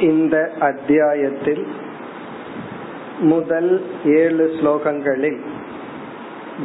இந்த 0.00 0.36
அத்தியாயத்தில் 0.60 1.64
முதல் 3.22 3.70
ஏழு 4.14 4.44
ஸ்லோகங்களில் 4.58 5.40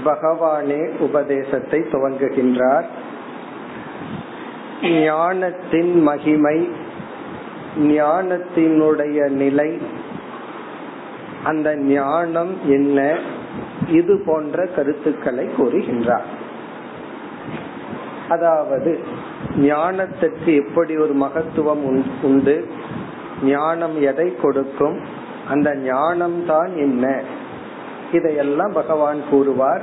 பகவானே 0.06 0.82
உபதேசத்தை 1.00 1.80
துவங்குகின்றார் 1.92 2.88
ஞானத்தின் 4.83 6.03
மகிமை 6.03 6.69
ஞானத்தினுடைய 7.79 9.29
நிலை 9.29 9.79
அந்த 11.45 11.77
ஞானம் 11.77 12.57
என்ன? 12.65 13.17
இது 13.89 14.23
போன்ற 14.27 14.67
கருத்துக்களை 14.67 15.49
கூறுகின்றார். 15.59 16.29
அதாவது 18.29 18.99
ஞானத்திற்கு 19.56 20.67
எப்படி 20.67 20.97
ஒரு 20.97 21.12
மகத்துவம் 21.12 22.12
உண்டு? 22.23 22.69
ஞானம் 23.43 24.03
எதை 24.03 24.37
கொடுக்கும்? 24.37 25.01
அந்த 25.49 25.77
ஞானம் 25.77 26.47
தான் 26.47 26.77
என்ன? 26.77 27.23
இதையெல்லாம் 28.12 28.73
பகவான் 28.73 29.21
கூறுவார். 29.31 29.83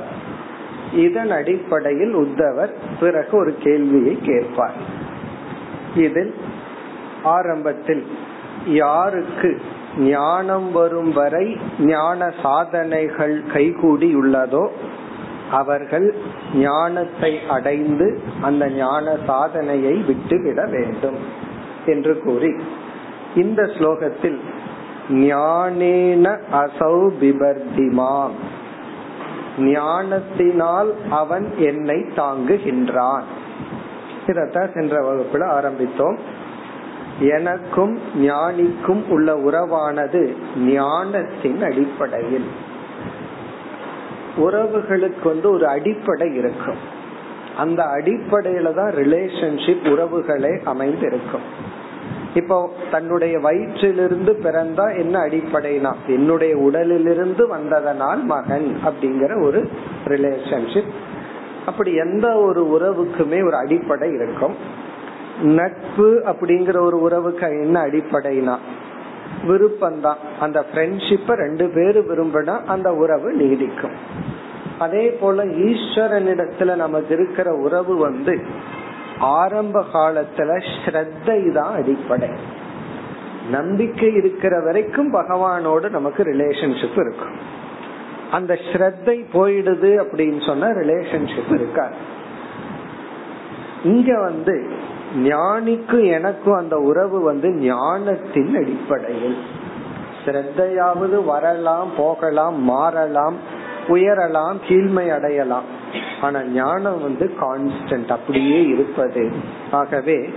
இதன் 0.96 1.32
அடிப்படையில் 1.32 2.14
உத்தவர் 2.16 2.72
பிறகு 3.00 3.34
ஒரு 3.38 3.52
கேள்வியை 3.58 4.16
கேட்பார். 4.22 4.78
இதில் 5.96 6.34
ஆரம்பத்தில் 7.24 8.04
யாருக்கு 8.74 9.50
ஞானம் 9.98 10.72
வரும் 10.72 11.12
வரை 11.14 11.46
ஞான 11.80 12.30
சாதனைகள் 12.44 13.36
கைகூடி 13.54 14.10
உள்ளதோ 14.16 14.64
அவர்கள் 15.52 16.08
ஞானத்தை 16.56 17.32
அடைந்து 17.48 18.08
அந்த 18.42 18.64
ஞான 18.70 19.16
சாதனையை 19.26 19.96
விட்டுவிட 20.08 20.62
வேண்டும் 20.66 21.20
என்று 21.86 22.14
கூறி 22.22 22.52
இந்த 23.36 23.62
ஸ்லோகத்தில் 23.76 24.40
ஞானேன 25.26 26.28
அசௌ 26.62 26.98
பிபர்திமாம் 27.22 28.36
ஞானத்தினால் 29.58 30.94
அவன் 31.10 31.54
என்னை 31.58 31.96
தாங்குகின்றான். 31.96 33.22
இதத்தான் 34.28 34.74
சென்ற 34.74 35.02
வகுப்புல 35.02 35.34
ஆரம்பித்தோம். 35.34 36.18
எனக்கும் 37.20 38.00
ஞானிக்கும் 38.18 39.08
உள்ள 39.10 39.36
உறவானது 39.36 40.36
ஞானத்தின் 40.58 41.64
அடிப்படையில். 41.64 42.46
உறவுகளுக்கு 44.38 45.24
வந்து 45.24 45.50
ஒரு 45.52 45.68
அடிப்படை 45.68 46.36
இருக்கும். 46.36 46.78
அந்த 47.58 47.84
அடிப்படையில 47.84 48.74
தான் 48.74 48.92
ரிலேஷன்ஷிப் 48.92 49.84
உறவுகளே 49.84 50.64
அமைந்திருக்கும். 50.64 51.74
இப்போ 52.36 52.58
தன்னுடைய 52.92 53.36
வயிற்றிலிருந்து 53.38 54.32
பிறந்தா 54.46 54.86
என்ன 54.98 55.16
அடிப்படைனா 55.20 55.92
என்னுடைய 56.08 56.54
உடலிலிருந்து 56.58 57.44
வந்ததனால் 57.48 58.24
மகன் 58.24 58.68
அப்படிங்கிற 58.86 59.34
ஒரு 59.46 59.62
ரிலேஷன்ஷிப் 60.06 60.92
அப்படி 61.66 61.92
எந்த 61.96 62.28
ஒரு 62.38 62.62
உறவுக்குமே 62.76 63.40
ஒரு 63.46 63.56
அடிப்படை 63.56 64.10
இருக்கும். 64.10 64.56
நட்பு 65.44 66.10
அப்படிங்கிற 66.26 66.78
ஒரு 66.80 66.98
உறவுக்கு 67.02 67.48
என்ன 67.48 67.78
அடிப்படைனா 67.86 68.56
விருப்பம்தான். 69.48 70.22
அந்த 70.40 70.66
ஃப்ரெண்ட்ஷிப்ப 70.68 71.36
ரெண்டு 71.36 71.66
பேரும் 71.68 72.10
விரும்பினா 72.10 72.56
அந்த 72.66 72.90
உறவு 72.94 73.30
நீடிக்கும். 73.34 73.96
அதே 74.80 75.04
போல 75.10 75.46
ஈஸ்வரனிடத்துல 75.66 76.76
நமக்கு 76.76 77.14
இருக்கிற 77.14 77.50
உறவு 77.56 77.94
வந்து 77.98 78.34
ஆரம்ப 79.20 79.84
காலத்துல 79.94 80.62
ஸ்ரத்தை 80.86 81.52
தான் 81.52 81.74
அடிப்படை. 81.74 82.30
நம்பிக்கை 83.50 84.14
இருக்கிற 84.14 84.60
வரைக்கும் 84.60 85.14
பகவானோடு 85.14 85.90
நமக்கு 85.90 86.24
ரிலேஷன்ஷிப் 86.24 87.00
இருக்கும் 87.00 87.38
அந்த 88.32 88.54
ஸ்ரத்தை 88.54 89.26
போயிடுது 89.34 90.06
அப்படின்னு 90.06 90.46
சொன்னா 90.46 90.68
ரிலேஷன்ஷிப் 90.68 91.54
இருக்காது. 91.54 91.94
இங்க 93.84 94.20
வந்து 94.20 94.70
ஞானிக்கும் 95.16 96.12
எனக்கும் 96.12 96.56
அந்த 96.56 96.78
உறவு 96.78 97.22
வந்து 97.22 97.50
ஞானத்தின் 97.50 98.56
அடிப்படையில். 98.56 99.38
ஸ்ரத்தையாவது 100.26 101.26
வரலாம் 101.26 101.88
போகலாம் 101.98 102.62
மாறலாம் 102.62 103.36
உயரலாம் 103.88 104.56
கீழ்மை 104.68 105.10
அடையலாம் 105.10 105.75
ஆனா 106.22 106.44
ஞானம் 106.44 107.02
வந்து 107.02 107.32
கான்ஸ்டன்ட் 107.42 108.12
அப்படியே 108.12 108.64
இருப்பது. 108.64 109.32
ஆகவே 109.72 110.30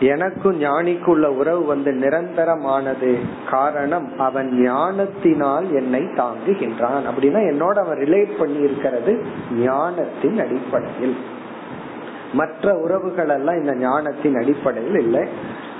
எனக்கும் 0.00 0.60
ஞானிக்குள்ள 0.62 1.24
உறவு 1.24 1.64
வந்து 1.64 1.92
நிரந்தரமானது. 1.92 3.18
காரணம் 3.50 4.18
அவன் 4.18 4.62
ஞானத்தினால் 4.62 5.74
என்னை 5.74 6.00
தாங்குகின்றான். 6.00 7.06
அப்படின்னா 7.06 7.40
என்னோட 7.50 7.78
அவன் 7.78 7.98
ரிலேட் 7.98 8.38
பண்ணி 8.38 8.58
இருக்கிறது 8.58 9.24
ஞானத்தின் 9.52 10.38
அடிப்படையில். 10.38 11.16
மற்ற 12.32 12.74
உறவுகள் 12.74 13.28
எல்லாம் 13.28 13.60
இந்த 13.60 13.74
ஞானத்தின் 13.74 14.34
அடிப்படையில் 14.34 14.98
இல்லை. 14.98 15.28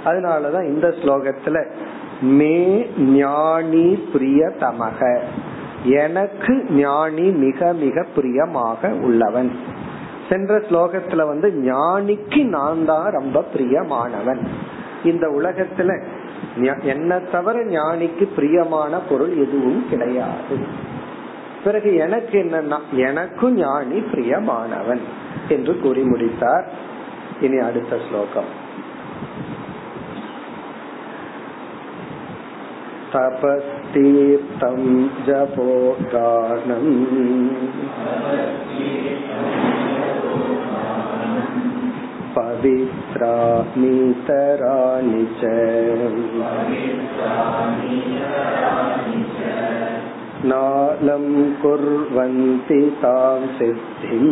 அதனாலதான் 0.04 0.64
இந்த 0.64 0.88
ஸ்லோகத்துல 0.88 1.70
மே 2.20 2.90
ஞானி 2.98 4.08
பிரிய 4.12 4.52
தமக 4.60 5.20
எனக்கு 5.84 6.64
ஞானி 6.70 7.22
மிக 7.22 7.72
மிக 7.72 8.06
பிரியமாக 8.14 8.88
உள்ளவன். 8.88 9.56
சென்ற 10.28 10.58
ஸ்லோகத்துல 10.58 11.26
வந்து 11.26 11.48
ஞானிக்கு 11.48 12.44
நான் 12.44 12.84
தான் 12.84 13.10
ரொம்ப 13.10 13.44
பிரியமானவன். 13.54 14.46
இந்த 15.04 15.28
உலகத்துல 15.28 16.02
என்ன 16.82 17.18
தவிர 17.18 17.64
ஞானிக்கு 17.64 18.28
பிரியமான 18.34 18.98
பொருள் 18.98 19.36
எதுவும் 19.36 19.88
கிடையாது. 19.90 20.84
பிறகு 21.64 21.94
எனக்கு 21.94 22.42
என்னன்னா 22.42 22.78
எனக்கும் 22.92 23.54
ஞானி 23.54 23.98
பிரியமானவன் 23.98 25.00
என்று 25.48 25.78
கூறி 25.78 26.02
முடித்தார். 26.02 26.68
இனி 27.40 27.58
அடுத்த 27.58 27.98
ஸ்லோகம். 28.08 28.64
தபஸ் 33.12 33.75
जपो 35.27 35.69
गानम् 36.13 36.93
पवित्रानीतराणि 42.35 42.93
च 45.39 45.51
नालं 50.51 51.25
कुर्वन्ति 51.61 52.81
तां 53.03 53.41
सिद्धिम् 53.57 54.31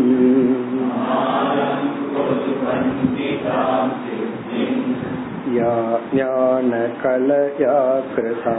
या 5.52 5.74
ज्ञानकलया 6.12 7.76
कृता 8.16 8.56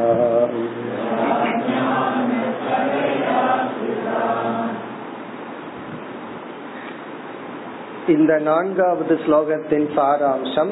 இந்த 8.09 8.33
நான்காவது 8.41 9.15
ஸ்லோகத்தின் 9.25 9.89
சாராம்சம் 9.97 10.71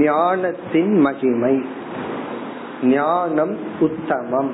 ஞானத்தின் 0.00 0.94
மகிமை 1.00 1.54
ஞானம் 2.88 3.54
உத்தமம் 3.80 4.52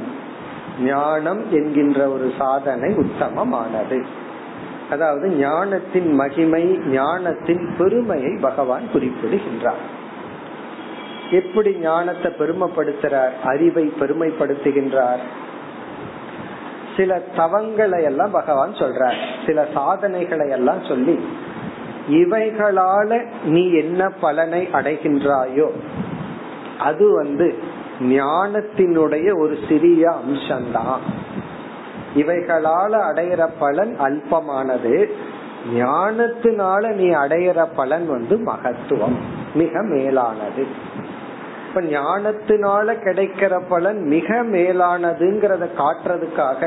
ஞானம் 0.85 1.43
என்கின்ற 1.50 2.00
ஒரு 2.11 2.26
சாதனை 2.38 2.90
உத்தமமானது 2.94 4.00
அதாவது 4.90 5.26
ஞானத்தின் 5.37 6.11
மகிமை 6.14 6.64
ஞானத்தின் 6.90 7.64
பெருமையை 7.79 8.32
பகவான் 8.40 8.87
குறிப்பிடுகின்றார் 8.93 9.82
எப்படி 11.41 11.71
ஞானத்தை 11.81 12.30
பெருமைப்படுத்துறார் 12.39 13.33
அறிவை 13.44 13.85
பெருமைப்படுத்துகின்றார். 14.00 15.24
சில 16.97 17.21
தவங்களை 17.38 18.00
எல்லாம் 18.03 18.31
பகவான் 18.31 18.74
சொல்றார். 18.74 19.19
சில 19.45 19.68
சாதனைகளை 19.74 20.47
எல்லாம் 20.50 20.83
சொல்லி 20.83 21.15
இவைகளால 22.09 23.09
நீ 23.45 23.63
என்ன 23.74 24.01
பலனை 24.21 24.62
அடைகின்றாயோ 24.74 25.68
அது 26.80 27.06
வந்து 27.15 27.47
ஞானத்தினுடைய 28.00 29.27
ஒரு 29.41 29.56
சிறிய 29.68 30.03
அம்சம்தான். 30.19 31.03
இவைகளால 32.15 32.94
அடையிற 33.09 33.44
பலன் 33.59 33.94
அல்பமானது 34.07 34.95
ஞானத்தினால 35.74 36.83
நீ 37.00 37.07
அடையிற 37.24 37.59
பலன் 37.75 38.06
வந்து 38.07 38.36
மகத்துவம் 38.50 39.18
மிக 39.53 39.83
மேலானது. 39.91 40.63
இப்ப 41.74 41.81
ஞானத்தினால 41.92 42.88
கிடைக்கிற 43.04 43.54
பலன் 43.70 44.00
மிக 44.08 44.28
மேலானதுங்கிறத 44.50 45.66
காட்டுறதுக்காக 45.78 46.60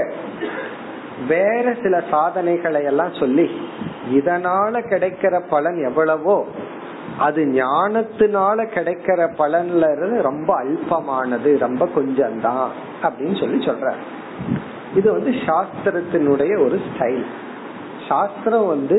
வேற 1.29 1.75
சில 1.82 1.97
சாதனைகளை 2.11 2.81
எல்லாம் 2.85 3.12
சொல்லி 3.14 3.44
இதனால 4.14 4.81
கிடைக்கிற 4.88 5.35
பலன் 5.50 5.79
எவ்வளவோ 5.82 6.37
அது 7.19 7.43
ஞானத்தினால 7.53 8.67
கிடைக்கிற 8.70 9.29
பலன்ல 9.38 9.93
இருந்து 9.93 10.19
ரொம்ப 10.23 10.50
அல்பமானது 10.56 11.53
ரொம்ப 11.58 11.87
கொஞ்சம் 11.94 12.41
தான் 12.41 12.67
அப்படின்னு 13.03 13.38
சொல்லி 13.41 13.61
சொல்ற 13.67 13.93
இது 14.94 15.08
வந்து 15.12 15.35
சாஸ்திரத்தினுடைய 15.47 16.53
ஒரு 16.64 16.79
ஸ்டைல் 16.88 17.25
சாஸ்திரம் 18.08 18.67
வந்து 18.67 18.99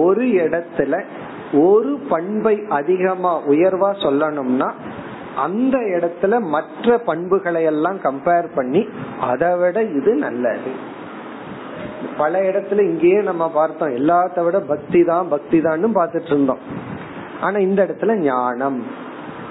ஒரு 0.00 0.26
இடத்துல 0.40 0.94
ஒரு 1.66 1.92
பண்பை 2.10 2.56
அதிகமா 2.72 3.34
உயர்வா 3.48 3.92
சொல்லணும்னா 4.02 4.70
அந்த 5.36 5.78
இடத்துல 5.78 6.40
மற்ற 6.40 6.98
பண்புகளை 6.98 7.64
எல்லாம் 7.64 7.98
கம்பேர் 7.98 8.48
பண்ணி 8.54 8.88
அதை 9.20 9.56
விட 9.56 9.82
இது 9.82 10.14
நல்லது. 10.14 10.98
பல 12.18 12.40
இடத்துல 12.40 12.80
இங்கேயே 12.80 13.20
நம்ம 13.20 13.50
பார்த்தோம் 13.50 13.96
எல்லாத்த 13.96 14.44
விட 14.44 14.60
பக்தி 14.60 15.04
தான் 15.04 15.28
பக்தி 15.28 15.60
தான் 15.60 15.84
பார்த்துட்டு 15.84 16.26
இருந்தோம். 16.26 16.58
ஆனா 17.40 17.58
இந்த 17.58 17.84
இடத்துல 17.84 18.14
ஞானம். 18.14 18.82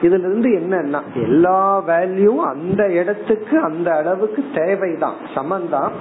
இதுல 0.02 0.20
இருந்து 0.20 0.50
என்னன்னா 0.50 1.02
எல்லா 1.14 1.82
வேல்யூவும் 1.82 2.48
அந்த 2.54 2.92
இடத்துக்கு 2.92 3.60
அந்த 3.60 3.96
அளவுக்கு 3.96 4.46
தேவைதான். 4.56 5.16
சமந்தான். 5.36 5.92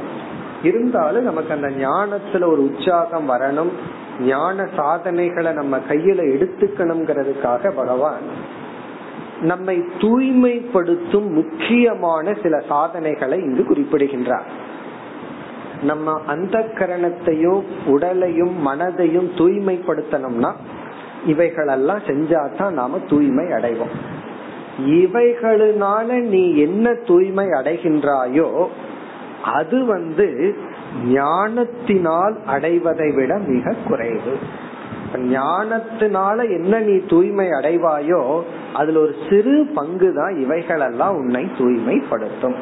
இருந்தாலும் 0.63 1.25
நமக்கு 1.25 1.55
அந்த 1.55 1.69
ஞானத்துல 1.69 2.47
ஒரு 2.47 2.65
உற்சாகம் 2.65 3.31
வரணும். 3.31 3.71
ஞான 4.21 4.67
சாதனைகளை 4.77 5.53
நம்ம 5.53 5.79
கையில 5.79 6.21
எடுத்துக்கணுங்கிறதுக்காக 6.23 7.71
பகவான் 7.71 8.57
நம்மை 9.43 9.85
தூய்மைப்படுத்தும் 9.99 11.31
முக்கியமான 11.31 12.35
சில 12.43 12.61
சாதனைகளை 12.69 13.41
இங்கு 13.41 13.65
குறிப்பிடுகின்றார். 13.65 14.67
நம்ம 15.83 16.21
அந்த 16.27 16.71
கரணத்தையும் 16.75 17.65
உடலையும் 17.87 18.67
மனதையும் 18.67 19.31
தூய்மைப்படுத்தணும்னா 19.37 20.53
இவைகளெல்லாம் 21.27 21.99
செஞ்சாதான் 21.99 22.71
நாம 22.71 22.99
தூய்மை 22.99 23.45
அடைவோம். 23.45 23.95
இவைகளினால 24.87 26.21
நீ 26.21 26.57
என்ன 26.57 26.95
தூய்மை 26.95 27.47
அடைகின்றாயோ 27.47 28.67
அது 29.45 29.85
வந்து 29.85 30.57
ஞானத்தினால் 31.07 32.39
அடைவதை 32.47 33.11
விட 33.11 33.39
மிக 33.39 33.75
குறைவு. 33.89 34.39
ஞானத்தினால 35.15 36.43
என்ன 36.51 36.79
நீ 36.79 36.99
தூய்மை 37.07 37.47
அடைவாயோ 37.47 38.41
அதுல 38.75 39.01
ஒரு 39.01 39.15
சிறு 39.31 39.67
பங்கு 39.75 40.15
தான் 40.15 40.41
இவைகளெல்லாம் 40.41 41.17
உன்னை 41.17 41.51
தூய்மைப்படுத்தும். 41.59 42.57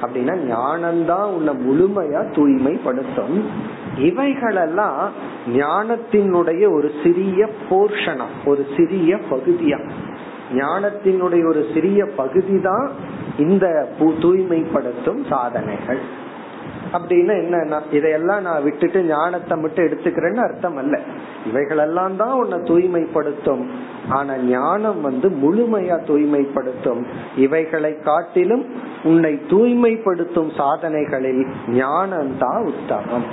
அப்படின்னா 0.00 0.54
ஞானம்தான் 0.54 1.24
உன்னை 1.24 1.54
முழுமையா 1.54 2.32
தூய்மைப்படுத்தும். 2.34 3.44
இவைகளெல்லாம் 3.98 5.10
ஞானத்தினுடைய 5.48 6.72
ஒரு 6.72 6.90
சிறிய 7.02 7.48
போர்ஷனா 7.70 8.24
ஒரு 8.44 8.66
சிறிய 8.76 9.16
பகுதியா. 9.30 9.90
ஞானத்தினுடைய 10.54 11.48
ஒரு 11.48 11.66
சிறிய 11.74 12.06
பகுதி 12.06 12.60
தான் 12.60 12.90
இந்த 13.38 13.88
தூய்மைப்படுத்தும் 13.98 15.24
சாதனைகள். 15.28 15.98
அப்படின்னா 16.92 17.34
என்ன 17.42 17.80
இதையெல்லாம் 17.90 18.42
நான் 18.42 18.62
விட்டுட்டு 18.62 19.02
ஞானத்தை 19.04 19.58
மட்டும் 19.58 19.86
எடுத்துக்கிறேன்னு 19.86 20.42
அர்த்தம் 20.46 20.76
அல்ல 20.76 21.00
இவைகளெல்லாம் 21.46 22.16
தான் 22.16 22.32
உன்னை 22.32 22.58
தூய்மைப்படுத்தும். 22.58 23.64
ஆனா 24.08 24.36
ஞானம் 24.36 25.00
வந்து 25.00 25.28
முழுமையா 25.42 25.96
தூய்மைப்படுத்தும். 26.06 27.06
இவைகளை 27.36 27.92
காட்டிலும் 27.98 28.64
உன்னை 29.04 29.40
தூய்மைப்படுத்தும் 29.50 30.50
சாதனைகளில் 30.56 31.46
ஞானம் 31.68 32.32
தான் 32.38 32.64
உத்தமம். 32.64 33.28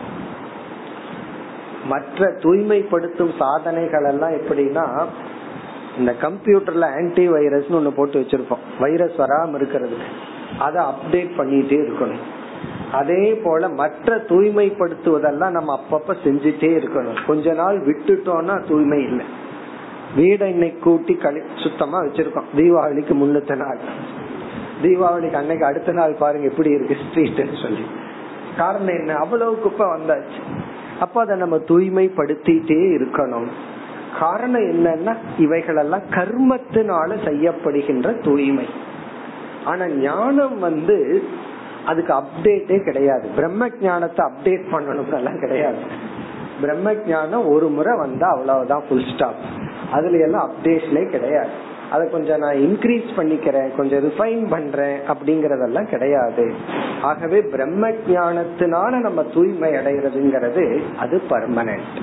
மற்ற 1.88 2.30
தூய்மைப்படுத்தும் 2.44 3.34
சாதனைகள் 3.38 4.04
எல்லாம் 4.04 4.32
எப்படின்னா 4.32 4.86
இந்த 5.98 6.14
கம்ப்யூட்டர்ல 6.22 6.86
ஆன்டி 7.00 7.28
வைரஸ் 7.28 7.70
ஒண்ணு 7.72 7.92
போட்டு 7.96 8.20
வச்சிருப்போம். 8.20 8.64
வைரஸ் 8.80 9.18
வராம 9.18 9.58
இருக்கிறதுக்கு. 9.60 10.10
அதை 10.60 10.84
அப்டேட் 10.84 11.32
பண்ணிட்டே 11.38 11.78
இருக்கணும். 11.84 12.24
அதே 12.96 13.42
போல 13.44 13.70
மற்ற 13.70 14.16
தூய்மைப்படுத்துவதெல்லாம் 14.18 15.50
நம்ம 15.50 15.80
அப்பப்ப 15.80 16.16
செஞ்சுட்டே 16.24 16.70
இருக்கணும். 16.78 17.26
கொஞ்ச 17.26 17.54
நாள் 17.54 17.86
விட்டுட்டோம்னா 17.86 18.68
தூய்மை 18.68 19.04
இல்லை. 19.04 19.26
வீடை 20.18 20.50
இன்னைக்கு 20.50 20.80
கூட்டி 20.80 21.16
கழி 21.16 21.40
சுத்தமா 21.56 22.02
வச்சிருக்கோம். 22.02 22.50
தீபாவளிக்கு 22.56 23.14
முன்னத்த 23.14 23.56
நாள். 23.56 23.80
தீபாவளிக்கு 24.84 25.34
அன்னைக்கு 25.34 25.66
அடுத்த 25.66 25.92
நாள் 25.92 26.16
பாருங்க 26.20 26.48
எப்படி 26.48 26.70
இருக்கு 26.70 26.98
ஸ்ட்ரீட் 27.10 27.62
சொல்லி. 27.62 27.86
காரணம் 28.58 28.88
என்ன? 28.88 29.14
அவ்வளவு 29.16 29.60
குப்பை 29.60 29.88
வந்தாச்சு. 29.88 30.40
அப்ப 31.00 31.22
அதை 31.22 31.38
நம்ம 31.38 31.58
தூய்மைப்படுத்திட்டே 31.58 32.98
இருக்கணும். 32.98 33.48
காரணம் 34.20 34.62
என்னன்னா 34.62 35.16
இவைகளெல்லாம் 35.38 36.02
கர்மத்தினால 36.10 37.16
செய்யப்படுகின்ற 37.26 38.24
தூய்மை. 38.24 38.66
ஆனா 39.66 39.88
ஞானம் 39.88 40.60
வந்து 40.60 41.24
அதுக்கு 41.86 42.14
அப்டேட்டே 42.14 42.84
கிடையாது. 42.84 43.28
பிரம்ம 43.36 43.68
ஜானத்தை 43.68 44.30
அப்டேட் 44.30 44.66
பண்ணணும் 44.72 45.40
கிடையாது. 45.40 45.78
பிரம்ம 46.62 46.92
ஜானம் 46.92 47.48
ஒரு 47.48 47.68
முறை 47.68 47.98
வந்தா 47.98 48.28
அவ்வளவுதான் 48.30 48.84
ஃபுல் 48.90 49.08
ஸ்டாப் 49.14 49.40
அதுல 49.92 50.18
எல்லாம் 50.18 50.50
அப்டேஷனே 50.50 51.10
கிடையாது. 51.10 51.50
அதை 51.92 52.10
கொஞ்சம் 52.10 52.40
நான் 52.40 52.56
இன்க்ரீஸ் 52.56 53.10
பண்ணிக்கிறேன் 53.18 53.76
கொஞ்சம் 53.76 54.04
ரிஃபைன் 54.10 54.50
பண்றேன் 54.50 55.00
அப்படிங்கறதெல்லாம் 55.08 55.90
கிடையாது. 55.90 56.54
ஆகவே 57.02 57.42
பிரம்ம 57.42 57.90
ஜானத்தினால 57.90 58.90
நம்ம 59.00 59.24
தூய்மை 59.24 59.72
அடைகிறதுங்கிறது 59.72 60.82
அது 60.98 61.22
பர்மனன்ட் 61.30 62.00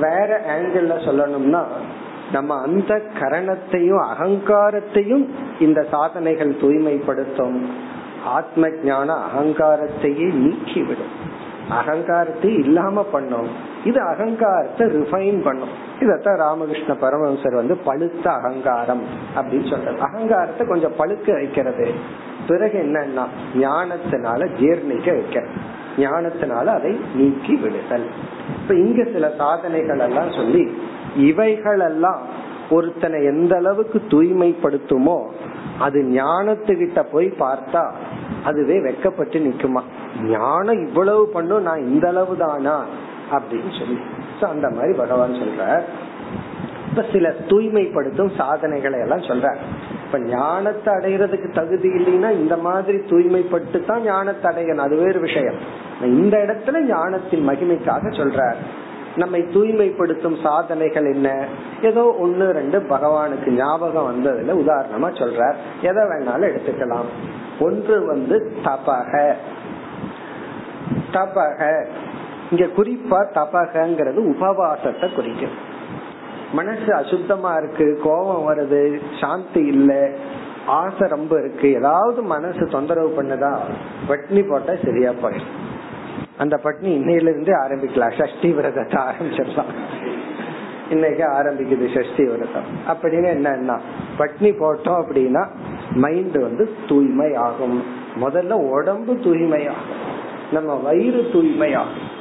வேற 0.00 0.40
ஆங்கிள் 0.54 0.88
சொல்லணும்னா 1.08 1.62
நம்ம 2.32 2.60
அந்த 2.62 3.00
கரணத்தையும் 3.20 4.04
அகங்காரத்தையும் 4.12 5.24
இந்த 5.58 5.86
சாதனைகள் 5.90 6.56
தூய்மைப்படுத்தும். 6.60 7.92
ஆத்ம 8.24 8.68
ஞான 8.84 9.16
அகங்காரத்தையே 9.28 10.26
நீக்கிவிடும். 10.42 11.14
அகங்காரத்தை 11.68 12.58
இல்லாம 12.58 13.02
பண்ணும். 13.02 13.48
இது 13.84 14.00
அகங்காரத்தை 14.00 14.86
ரிஃபைன் 14.86 15.42
பண்ணும். 15.42 15.68
இதத்தான் 16.00 16.36
ராமகிருஷ்ண 16.36 16.94
பரமஹம்சர் 16.94 17.54
வந்து 17.54 17.76
பழுத்த 17.76 18.30
அகங்காரம் 18.30 19.02
அப்படின்னு 19.36 19.70
சொல்றது 19.70 20.00
அகங்காரத்தை 20.00 20.66
கொஞ்சம் 20.66 20.98
பழுக்க 20.98 21.32
வைக்கிறது. 21.32 21.92
பிறகு 22.48 22.78
என்னன்னா 22.78 23.24
ஞானத்தினால 23.54 24.48
ஜீர்ணிக்க 24.60 25.08
வைக்க 25.12 25.44
ஞானத்தினால 25.96 26.64
அதை 26.64 27.00
நீக்கி 27.14 27.54
விடுதல். 27.54 28.06
இப்ப 28.60 28.74
இங்க 28.74 29.04
சில 29.12 29.30
சாதனைகள் 29.38 29.98
எல்லாம் 29.98 30.32
சொல்லி 30.32 30.64
இவைகள் 31.16 31.80
எல்லாம் 31.80 32.20
ஒருத்தனை 32.70 33.24
எந்த 33.24 33.56
அளவுக்கு 33.56 34.02
தூய்மைப்படுத்துமோ 34.08 35.18
அது 35.78 36.02
ஞானத்துக்கிட்ட 36.02 37.02
போய் 37.12 37.34
பார்த்தா 37.38 37.90
அதுவே 38.44 38.78
வெக்கப்பட்டு 38.78 39.42
நிக்குமா? 39.42 39.80
ஞானம் 40.22 40.86
இவ்வளவு 40.86 41.28
பண்ணும் 41.28 41.62
நான் 41.62 41.86
இந்த 41.86 42.08
அளவு 42.08 42.36
தானா? 42.36 42.84
அப்படின்னு 43.32 43.78
சொல்லி. 43.78 44.00
அந்த 44.40 44.70
மாதிரி 44.70 44.92
பகவான் 44.92 45.32
சொல்ற 45.32 45.82
இப்ப 46.90 47.04
சில 47.12 47.34
தூய்மைப்படுத்தும் 47.48 48.30
சாதனைகளை 48.36 49.00
எல்லாம் 49.00 49.20
சொல்ற 49.20 49.56
இப்ப 50.06 50.20
ஞானத்தை 50.20 50.94
அடைகிறதுக்கு 50.94 51.54
தகுதி 51.54 51.88
இல்லைன்னா 51.88 52.30
இந்த 52.30 52.56
மாதிரி 52.56 52.98
தூய்மைப்பட்டு 52.98 53.84
தான் 53.84 54.02
ஞானத்தை 54.02 54.52
அடையணும். 54.52 54.76
அது 54.76 54.96
வேறு 54.96 55.20
விஷயம். 55.20 55.54
இந்த 56.02 56.36
இடத்துல 56.36 56.80
ஞானத்தின் 56.80 57.48
மகிமைக்காக 57.48 58.12
சொல்றார். 58.12 58.56
நம்மை 59.16 59.42
தூய்மைப்படுத்தும் 59.42 60.40
சாதனைகள் 60.42 61.04
என்ன? 61.04 61.46
ஏதோ 61.82 62.14
ஒன்னு 62.18 62.52
ரெண்டு 62.52 62.78
பகவானுக்கு 62.78 63.50
ஞாபகம் 63.50 64.08
வந்ததுல 64.10 64.52
உதாரணமா 64.52 65.06
சொல்றார். 65.06 65.54
எதை 65.82 66.02
வேணாலும் 66.02 66.54
எடுத்துக்கலாம். 66.54 67.04
ஒன்று 67.60 68.06
வந்து 68.06 68.52
தபக. 68.64 69.34
தபக. 71.12 71.86
இங்க 72.50 72.64
குறிப்பா 72.64 73.26
தபகங்கிறது 73.34 74.34
உபவாசத்தை 74.34 75.14
குறிக்கும். 75.14 75.72
மனசு 76.52 76.94
அசுத்தமா 76.94 77.58
இருக்கு 77.58 78.00
கோபம் 78.02 78.48
வருது 78.48 79.00
சாந்தி 79.20 79.60
இல்ல 79.60 80.10
ஆசை 80.66 81.08
ரொம்ப 81.08 81.38
இருக்கு. 81.38 81.72
ஏதாவது 81.72 82.22
மனசு 82.22 82.66
தொந்தரவு 82.66 83.22
பண்ணுதா? 83.22 83.58
பட்னி 84.08 84.48
போட்டா 84.48 84.72
சரியா 84.84 85.10
போயிடும். 85.10 85.63
அந்த 86.38 86.60
பட்னி 86.64 86.86
இன்னையில 86.86 87.28
இருந்து 87.28 87.52
ஆரம்பிக்கலாம் 87.54 88.22
சஷ்டி 88.22 88.52
விரதத்தை 88.52 89.02
ஆரம்பிச்சிடலாம். 89.02 89.72
இன்னைக்கு 90.90 91.24
ஆரம்பிக்குது 91.24 91.86
சஷ்டி 91.94 92.24
விரதம். 92.24 92.68
அப்படின்னு 92.88 93.28
என்னன்னா 93.36 93.78
பட்னி 94.18 94.50
போட்டோம் 94.60 95.02
அப்படின்னா 95.02 95.46
மைண்ட் 95.94 96.38
வந்து 96.38 96.74
தூய்மை 96.88 97.34
ஆகும் 97.34 97.82
முதல்ல 98.20 98.50
உடம்பு 98.50 99.18
தூய்மை 99.18 99.68
ஆகும் 99.68 100.02
நம்ம 100.52 100.74
வயிறு 100.74 101.28
தூய்மை 101.32 101.74
ஆகும் 101.74 102.12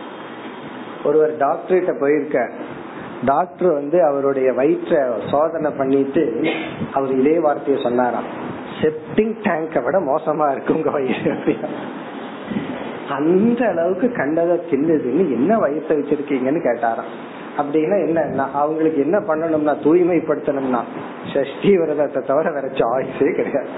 ஒருவர் 1.06 1.38
டாக்டர்கிட்ட 1.38 2.00
போயிருக்க. 2.00 2.52
டாக்டர் 3.26 3.74
வந்து 3.74 4.06
அவருடைய 4.06 4.52
வயிற்ற 4.52 5.20
சோதனை 5.32 5.72
பண்ணிட்டு 5.78 6.50
அவர் 6.94 7.20
இதே 7.20 7.40
வார்த்தையை 7.40 7.84
சொன்னாராம். 7.84 8.30
செப்டிங் 8.82 9.36
டேங்கை 9.44 9.84
விட 9.84 10.00
மோசமா 10.00 10.52
இருக்கு 10.52 10.74
உங்க 10.74 10.90
வயிறு 10.90 11.56
அந்த 13.10 13.68
அளவுக்கு 13.68 14.12
கண்டதை 14.12 14.60
தின்னுதுன்னு 14.72 15.24
என்ன 15.34 15.58
வயசை 15.58 15.94
வச்சிருக்கீங்கன்னு 15.98 16.62
கேட்டாராம். 16.70 17.14
அப்படின்னா 17.58 17.98
என்ன 18.08 18.52
அவங்களுக்கு 18.52 19.02
என்ன 19.02 19.20
பண்ணணும்னா 19.20 19.74
தூய்மைப்படுத்தணும்னா 19.84 20.82
சஷ்டி 21.34 21.78
விரதத்தை 21.78 22.24
தவிர 22.24 22.52
வேற 22.52 22.68
சாய்ஸே 22.68 23.36
கிடையாது. 23.36 23.70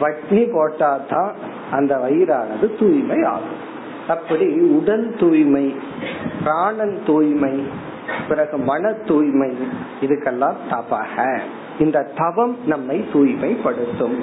பட்னி 0.00 0.52
போட்டா 0.52 1.00
தான் 1.08 1.32
அந்த 1.70 1.96
வயிறானது 1.96 2.78
தூய்மை 2.78 3.22
ஆகும் 3.22 3.70
அப்படி 4.08 4.60
உடல் 4.60 5.14
தூய்மை 5.18 5.74
பிராணன் 6.44 6.98
தூய்மை 7.06 7.62
பிறகு 8.28 8.58
மன 8.58 8.92
தூய்மை 8.92 9.50
இதுக்கெல்லாம் 10.00 10.56
தபக. 10.70 11.40
இந்த 11.78 12.10
தவம் 12.16 12.56
நம்மை 12.66 13.04
தூய்மைப்படுத்தும். 13.12 14.18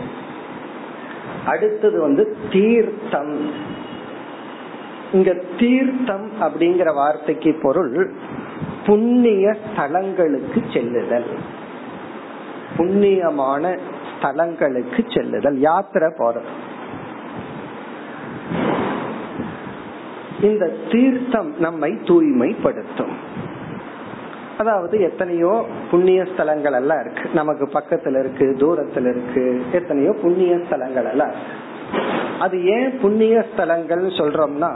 அடுத்தது 1.45 2.01
வந்து 2.01 2.35
தீர்த்தம். 2.51 3.51
இங்க 5.13 5.31
தீர்த்தம் 5.59 6.31
அப்படிங்கிற 6.41 6.89
வார்த்தைக்கு 6.93 7.51
பொருள் 7.61 8.11
புண்ணிய 8.85 9.55
ஸ்தலங்களுக்கு 9.63 10.59
செல்லுதல். 10.73 11.29
புண்ணியமான 12.77 13.63
ஸ்தலங்களுக்கு 14.11 15.01
செல்லுதல். 15.15 15.57
யாத்திரை 15.59 16.09
போறது 16.17 16.51
இந்த 20.41 20.65
தீர்த்தம் 20.91 21.53
நம்மை 21.59 21.91
தூய்மைப்படுத்தும். 22.05 23.15
அதாவது 24.57 25.01
எத்தனையோ 25.01 25.65
புண்ணிய 25.91 26.21
ஸ்தலங்கள் 26.23 26.73
எல்லாம் 26.73 26.99
இருக்கு. 26.99 27.25
நமக்கு 27.33 27.65
பக்கத்துல 27.65 28.19
இருக்கு 28.19 28.45
தூரத்துல 28.59 29.09
இருக்கு. 29.09 29.43
எத்தனையோ 29.71 30.11
புண்ணிய 30.21 30.55
ஸ்தலங்கள் 30.55 31.09
எல்லாம் 31.09 31.35
அது 32.39 32.57
ஏன் 32.65 32.99
புண்ணிய 32.99 33.45
ஸ்தலங்கள் 33.49 34.03
சொல்றோம்னா 34.19 34.71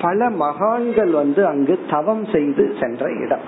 பல 0.00 0.30
மகான்கள் 0.30 1.10
வந்து 1.10 1.46
அங்கு 1.46 1.78
தவம் 1.90 2.24
செய்து 2.24 2.76
சென்ற 2.80 3.04
இடம். 3.24 3.46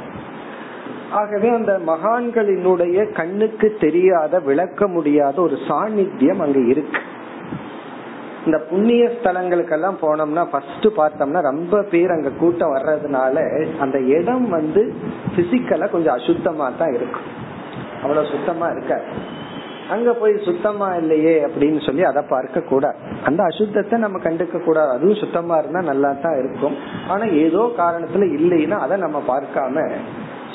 ஆகவே 1.10 1.48
அந்த 1.48 1.80
மகான்களினுடைய 1.86 3.12
கண்ணுக்கு 3.12 3.76
தெரியாத 3.80 4.40
விளக்க 4.40 4.86
முடியாத 4.86 5.40
ஒரு 5.40 5.56
சாநித்தியம் 5.68 6.38
அங்க 6.38 6.58
இருக்கு. 6.58 7.00
இந்த 8.46 8.58
புண்ணிய 8.58 9.12
ஸ்தலங்களுக்கெல்லாம் 9.16 9.98
போனோம்னா 10.02 10.44
ஃபர்ஸ்ட் 10.50 10.86
பார்த்தோம்னா 10.96 11.40
ரொம்ப 11.40 11.82
பேர் 11.82 12.10
அங்க 12.10 12.30
கூட்டம் 12.30 12.74
வர்றதுனால 12.74 13.36
அந்த 13.78 13.98
இடம் 13.98 14.48
வந்து 14.48 14.94
பிசிக்கலா 15.36 15.90
கொஞ்சம் 15.90 16.16
அசுத்தமா 16.16 16.68
தான் 16.78 16.94
இருக்கும். 16.94 17.28
அவ்வளவு 18.02 18.26
சுத்தமா 18.26 18.68
இருக்காது. 18.70 19.04
அங்க 19.94 20.10
போய் 20.20 20.34
சுத்தமா 20.46 20.88
இல்லையே 21.00 21.34
அப்படின்னு 21.46 21.80
சொல்லி 21.86 22.02
அதை 22.10 22.22
பார்க்க 22.32 22.60
கூடாது. 22.72 22.98
அந்த 23.28 23.40
அசுத்தத்தை 23.50 23.96
நம்ம 24.04 24.18
கண்டுக்க 24.26 24.58
கூடாது. 24.66 24.90
அதுவும் 24.96 25.20
சுத்தமா 25.22 25.56
இருந்தா 25.62 25.82
நல்லா 25.90 26.10
தான் 26.24 26.38
இருக்கும். 26.42 26.76
ஆனா 27.12 27.24
ஏதோ 27.44 27.62
காரணத்துல 27.82 28.28
இல்லைன்னா 28.38 28.78
அதை 28.86 28.98
நம்ம 29.06 29.18
பார்க்காம 29.32 29.86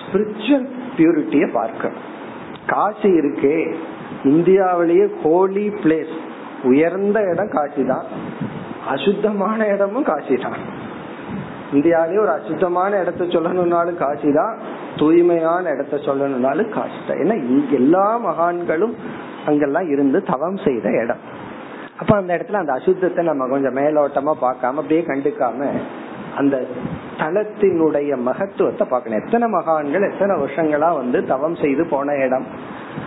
ஸ்பிரிச்சுவல் 0.04 0.68
பியூரிட்டிய 0.98 1.46
பார்க்கணும். 1.60 2.06
காசி 2.74 3.10
இருக்கே. 3.22 3.58
இந்தியாவிலேயே 4.34 5.06
ஹோலி 5.24 5.68
பிளேஸ் 5.82 6.16
உயர்ந்த 6.70 7.18
இடம் 7.32 7.54
காசி 7.56 7.84
தான் 7.92 8.06
அசுத்தமான 8.94 9.60
இடமும் 9.74 10.08
காசி 10.10 10.36
தான் 10.46 10.60
இந்தியாவிலேயே 11.76 12.20
ஒரு 12.24 12.32
அசுத்தமான 12.40 12.92
இடத்த 13.04 13.24
சொல்லணும்னாலும் 13.36 14.00
காசி 14.02 14.30
தான் 14.40 14.56
தூய்மையான 15.00 15.64
இடத்த 15.76 15.96
சொல்லணும்னாலும் 16.08 16.70
காசி 16.76 17.00
தான் 17.08 17.22
ஏன்னா 17.24 17.38
எல்லா 17.80 18.06
மகான்களும் 18.28 18.96
அங்கெல்லாம் 19.46 19.90
இருந்து 19.90 20.24
தவம் 20.24 20.58
செய்த 20.58 20.90
இடம். 21.04 21.22
அப்ப 22.00 22.12
அந்த 22.16 22.32
இடத்துல 22.38 22.62
அந்த 22.62 22.74
அசுத்தத்தை 22.74 23.24
நம்ம 23.24 23.48
கொஞ்சம் 23.48 23.78
மேலோட்டமா 23.78 24.34
பார்க்காம 24.42 24.82
அப்படியே 24.82 25.04
கண்டுக்காம 25.08 25.70
அந்த 26.36 26.56
தலத்தினுடைய 27.18 28.14
மகத்துவத்தை 28.28 28.86
பார்க்கணும். 28.88 29.20
எத்தனை 29.24 29.48
மகான்கள் 29.50 30.10
எத்தனை 30.12 30.34
வருஷங்களா 30.42 30.90
வந்து 30.96 31.20
தவம் 31.26 31.56
செய்து 31.56 31.84
போன 31.86 32.16
இடம். 32.26 32.48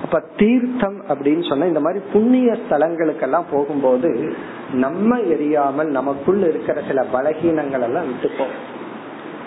அப்ப 0.03 0.21
தீர்த்தம் 0.37 0.99
அப்படின்னு 1.09 1.45
சொன்னா 1.49 1.67
இந்த 1.67 1.81
மாதிரி 1.81 2.01
புண்ணிய 2.13 2.57
ஸ்தலங்களுக்கெல்லாம் 2.63 3.51
போகும்போது 3.51 4.11
நம்ம 4.85 5.19
எரியாமல் 5.35 5.91
நமக்குள்ள 5.99 6.43
இருக்கிற 6.47 6.81
சில 6.89 7.03
பலகீனங்கள் 7.13 7.87
எல்லாம் 7.89 8.09
விட்டுப்போம். 8.11 8.55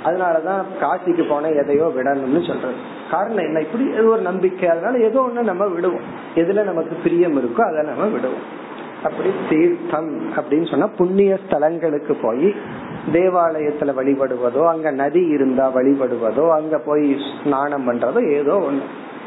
அதனாலதான் 0.06 0.62
காசிக்கு 0.82 1.30
போன 1.30 1.50
எதையோ 1.50 1.92
விடணும்னு 1.96 2.48
சொல்றது. 2.48 2.74
காரணம் 3.12 3.38
என்ன? 3.38 3.60
இப்படி 3.60 4.00
ஒரு 4.00 4.22
நம்பிக்கை. 4.22 4.70
அதனால 4.70 4.98
ஏதோ 4.98 5.22
ஒண்ணு 5.22 5.44
நம்ம 5.44 5.66
விடுவோம். 5.66 6.02
எதுல 6.36 6.64
நமக்கு 6.64 6.98
பிரியம் 7.04 7.38
இருக்கோ 7.38 7.60
அதை 7.60 7.82
நம்ம 7.84 8.06
விடுவோம். 8.06 8.60
அப்படி 9.04 9.30
தீர்த்தம் 9.50 10.34
அப்படின்னு 10.34 10.70
சொன்னா 10.70 10.88
புண்ணிய 10.88 11.38
ஸ்தலங்களுக்கு 11.50 12.16
போய் 12.22 12.56
தேவாலயத்துல 13.14 13.94
வழிபடுவதோ 13.98 14.68
அங்க 14.68 14.92
நதி 14.92 15.28
இருந்தா 15.28 15.76
வழிபடுவதோ 15.76 16.50
அங்க 16.50 16.78
போய் 16.78 17.18
ஸ்நானம் 17.44 17.92
பண்றதோ 17.92 18.32
ஏதோ 18.32 18.68
ஒண்ணு. 18.70 18.82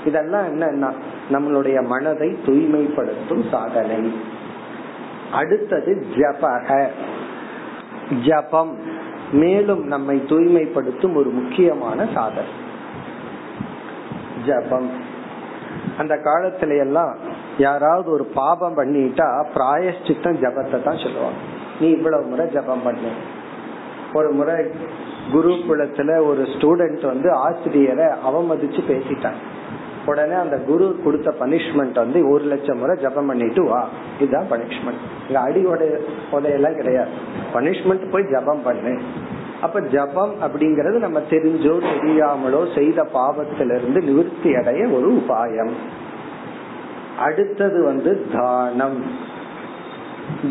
இதெல்லாம் 0.06 0.60
என்னன்னா 0.60 0.92
நம்மளுடைய 1.32 1.86
மனதை 1.86 2.36
தூய்மைப்படுத்தும் 2.46 3.48
சாதனை. 3.50 4.12
அடுத்தது 5.32 6.06
ஜபக. 6.14 6.86
ஜபம். 8.26 9.02
மேலும் 9.34 9.86
நம்மை 9.86 10.24
தூய்மைப்படுத்தும் 10.24 11.14
ஒரு 11.14 11.30
முக்கியமான 11.30 12.06
சாதனை. 12.14 12.50
ஜபம். 14.46 14.90
அந்த 15.98 16.14
காலத்துல 16.14 16.78
எல்லாம் 16.78 17.16
யாராவது 17.58 18.10
ஒரு 18.10 18.24
பாபம் 18.24 18.76
பண்ணிட்டா 18.76 19.46
பிராயஷ்சித்தம் 19.54 20.38
ஜபத்தை 20.38 20.82
தான் 20.82 20.98
சொல்லுவாங்க. 20.98 21.38
நீ 21.80 21.90
இவ்வளவு 21.90 22.26
முறை 22.26 22.46
ஜபம் 22.46 22.82
பண்ணு. 22.82 23.10
ஒரு 24.12 24.30
முறை 24.30 24.54
குருகுலத்துல 25.32 26.26
ஒரு 26.26 26.42
ஸ்டூடெண்ட் 26.42 27.06
வந்து 27.06 27.32
ஆசிரியரை 27.32 28.04
அவமதிச்சு 28.04 28.80
பேசிட்டாங்க. 28.88 29.53
உடனே 30.06 30.34
அந்த 30.34 30.56
குரு 30.56 30.96
கொடுத்த 31.04 31.34
பனிஷ்மெண்ட் 31.40 31.94
வந்து 31.94 32.30
ஒரு 32.30 32.44
லட்சம் 32.44 32.78
முறை 32.78 32.96
ஜபம் 33.02 33.26
பண்ணிட்டு 33.26 33.64
வா. 33.64 33.88
இதுதான் 34.20 34.50
பனிஷ்மெண்ட் 34.50 35.02
இங்க 35.28 35.40
அடி 35.40 35.66
உதையெல்லாம் 35.66 36.76
கிடையாது. 36.76 37.10
பனிஷ்மெண்ட் 37.54 38.10
போய் 38.10 38.30
ஜபம் 38.32 38.62
பண்ணு. 38.62 39.00
அப்ப 39.62 39.80
ஜபம் 39.80 40.34
அப்படிங்கறது 40.42 40.98
நம்ம 40.98 41.20
தெரிஞ்சோ 41.30 41.76
தெரியாமலோ 41.92 42.74
செய்த 42.74 43.06
பாவத்திலிருந்து 43.14 44.02
நிவர்த்தி 44.02 44.54
அடைய 44.54 44.88
ஒரு 44.88 45.12
உபாயம். 45.12 45.72
அடுத்தது 47.18 47.84
வந்து 47.84 48.26
தானம். 48.32 49.02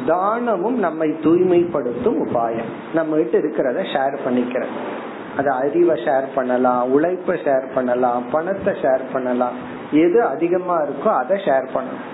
தானமும் 0.07 0.79
நம்மை 0.79 1.10
தூய்மைப்படுத்தும் 1.10 2.27
உபாயம். 2.27 2.72
நம்ம 2.93 3.15
கிட்ட 3.15 3.38
இருக்கிறத 3.38 3.81
ஷேர் 3.93 4.17
பண்ணிக்கிறது. 4.25 5.01
அது 5.38 5.50
அறிவை 5.52 5.96
ஷேர் 6.06 6.28
பண்ணலாம் 6.36 6.82
உழைப்ப 6.96 7.34
ஷேர் 7.46 7.66
பண்ணலாம் 7.75 8.24
பணத்தை 8.32 8.74
ஷேர் 8.74 9.04
பண்ணலாம். 9.13 9.56
எது 9.92 10.24
அதிகமா 10.24 10.75
இருக்கோ 10.82 11.10
அதை 11.22 11.38
ஷேர் 11.46 11.68
பண்ணலாம் 11.74 12.10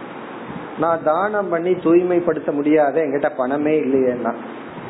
நான் 0.79 1.03
தானம் 1.03 1.49
பண்ணி 1.49 1.73
தூய்மைப்படுத்த 1.75 2.51
முடியாத 2.51 3.01
எங்கிட்ட 3.01 3.29
பணமே 3.37 3.73
இல்லையேன்னா 3.79 4.33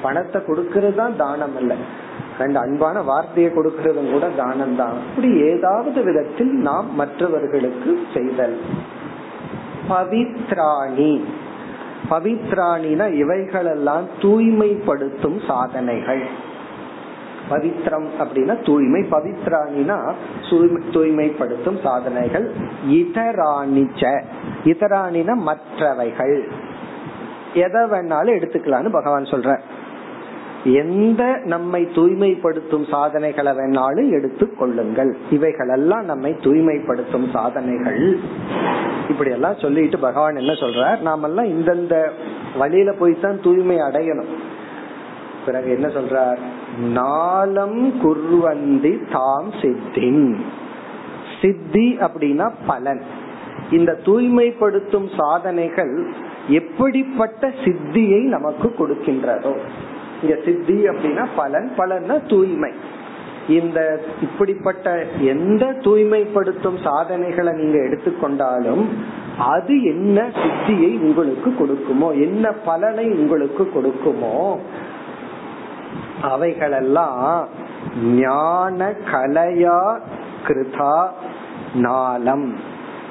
பணத்தை 0.01 0.41
கொடுக்கறது 0.47 0.95
தான் 0.95 1.15
தானம் 1.15 1.55
இல்லை. 1.59 1.77
ரெண்டு 2.39 2.59
அன்பான 2.59 3.01
வார்த்தையை 3.01 3.51
கொடுக்கறதும் 3.51 4.11
கூட 4.11 4.25
தானம் 4.35 4.75
தான். 4.75 4.93
இப்படி 5.09 5.29
ஏதாவது 5.41 6.03
விதத்தில் 6.03 6.53
நாம் 6.67 6.89
மற்றவர்களுக்கு 6.95 7.91
செய்தல். 8.13 8.57
பவித்ராணி. 9.89 11.13
பவித்ராணினா 12.09 13.07
இவைகளெல்லாம் 13.13 14.05
தூய்மைப்படுத்தும் 14.21 15.39
சாதனைகள். 15.47 16.23
பவித்ரம் 17.49 18.07
அப்படின்னா 18.19 18.65
தூய்மை. 18.65 19.01
பவித்ராணினா 19.01 20.13
தூய்மைப்படுத்தும் 20.91 21.79
சாதனைகள். 21.83 22.51
இதராணிச்ச. 22.89 24.23
இதராணினா 24.63 25.33
மற்றவைகள். 25.33 26.51
எதை 27.53 27.81
வேணாலும் 27.81 28.37
எடுத்துக்கலாம்னு 28.39 28.89
பகவான் 28.91 29.23
சொல்ற 29.23 29.59
எந்த 30.63 31.39
நம்மை 31.43 31.83
தூய்மைப்படுத்தும் 31.83 32.89
சாதனைகளை 32.89 33.53
வேணாலும் 33.53 34.09
எடுத்து 34.09 34.55
கொள்ளுங்கள். 34.55 35.17
இவைகளெல்லாம் 35.29 36.05
நம்மை 36.05 36.35
தூய்மைப்படுத்தும் 36.41 37.29
சாதனைகள். 37.33 38.19
இப்படி 39.09 39.29
எல்லாம் 39.29 39.57
சொல்லிட்டு 39.57 39.99
பகவான் 39.99 40.35
என்ன 40.35 40.51
சொல்றார்? 40.51 41.01
நாமெல்லாம் 41.01 41.45
இந்தந்த 41.45 42.09
வழியில 42.57 42.91
போய்தான் 42.91 43.43
தூய்மை 43.43 43.75
அடையணும். 43.75 44.33
பிறகு 45.45 45.69
என்ன 45.71 45.87
சொல்றார்? 45.87 46.37
நாளம் 46.87 48.01
குர்வந்தி 48.01 49.11
தாம் 49.11 49.51
சித்தின். 49.61 50.35
சித்தி 51.41 51.97
அப்படின்னா 51.99 52.51
பலன். 52.67 53.01
இந்த 53.71 53.99
தூய்மைப்படுத்தும் 54.05 55.09
சாதனைகள் 55.17 56.11
எப்படிப்பட்ட 56.47 57.47
சித்தியை 57.47 58.21
நமக்கு 58.21 58.75
கொடுக்கின்றதோ. 58.79 59.57
இங்க 60.21 60.35
சித்தி 60.45 60.87
அப்படின்னா 60.87 61.27
பலன் 61.35 61.71
பலன்னா 61.77 62.29
தூய்மை. 62.29 62.71
இந்த 63.47 64.01
இப்படிப்பட்ட 64.21 65.05
எந்த 65.19 65.65
தூய்மைப்படுத்தும் 65.65 66.83
சாதனைகளை 66.83 67.53
நீங்க 67.53 67.77
எடுத்துக்கொண்டாலும் 67.77 68.85
அது 69.39 69.83
என்ன 69.83 70.21
சித்தியை 70.21 70.99
உங்களுக்கு 70.99 71.53
கொடுக்குமோ 71.59 72.11
என்ன 72.11 72.51
பலனை 72.51 73.05
உங்களுக்கு 73.05 73.71
கொடுக்குமோ 73.75 74.57
அவைகளெல்லாம் 76.21 77.47
ஞான 78.15 78.93
கலையா 79.11 79.99
கிருதா 80.47 81.09
நாளம். 81.73 82.53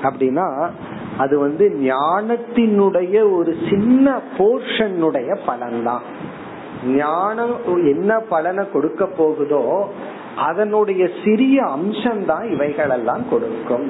அப்படின்னா 0.02 0.70
அது 1.18 1.38
வந்து 1.38 1.70
ஞானத்தினுடைய 1.70 3.32
ஒரு 3.38 3.56
சின்ன 3.70 4.20
போர்ஷனுடைய 4.38 5.36
பலன் 5.46 5.82
தான் 5.82 6.00
ஞானம் 6.86 7.84
என்ன 7.84 8.20
பலனை 8.20 8.70
கொடுக்க 8.70 9.06
போகுதோ 9.06 9.90
அதனுடைய 10.36 11.10
சிறிய 11.24 11.64
அம்சம் 11.64 12.24
தான் 12.24 12.50
இவைகளெல்லாம் 12.50 13.28
கொடுக்கும். 13.30 13.88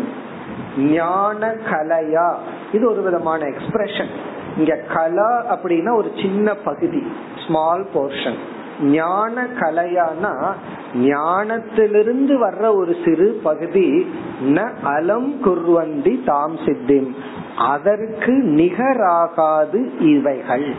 ஞான 0.76 1.56
கலையா 1.70 2.38
இது 2.72 2.90
ஒரு 2.90 3.02
விதமான 3.02 3.46
எக்ஸ்பிரஷன் 3.46 4.08
இங்க 4.56 4.76
கலா 4.76 5.44
அப்படின்னா 5.50 5.94
ஒரு 5.96 6.10
சின்ன 6.22 6.54
பகுதி 6.54 7.02
ஸ்மால் 7.46 7.86
போர்ஷன் 7.94 8.38
ஞான 8.82 9.46
கலையானா 9.60 10.52
ஞானத்திலிருந்து 10.94 12.36
வர்ற 12.46 12.74
ஒரு 12.74 12.96
சிறு 13.04 13.40
பகுதி 13.42 14.06
ந 14.46 14.70
அலம் 14.84 15.32
குர்வந்தி 15.44 16.24
தாம் 16.24 16.56
சித்திம். 16.56 17.14
அதற்கு 17.58 18.32
நிகராகாது 18.32 20.00
இவைகள். 20.00 20.74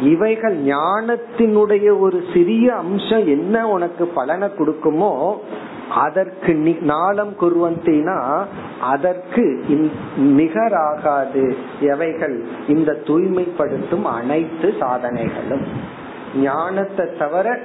இவைகள் 0.00 0.64
ஞானத்தினுடைய 0.64 1.98
ஒரு 1.98 2.22
சிறிய 2.32 2.74
அம்சம் 2.74 3.26
என்ன 3.26 3.68
உனக்கு 3.68 4.06
பலனை 4.06 4.48
கொடுக்குமோ 4.48 5.36
அதற்கு 5.94 6.76
நாளம் 6.80 7.34
குருவந்தினா 7.40 8.44
அதற்கு 8.80 9.64
நிகராகாது. 10.16 11.54
எவைகள் 11.80 12.44
இந்த 12.68 12.98
தூய்மைப்படுத்தும் 13.06 14.04
அனைத்து 14.04 14.74
சாதனைகளும். 14.80 15.66
ஞானத்தை 16.36 17.06
தவிர 17.18 17.58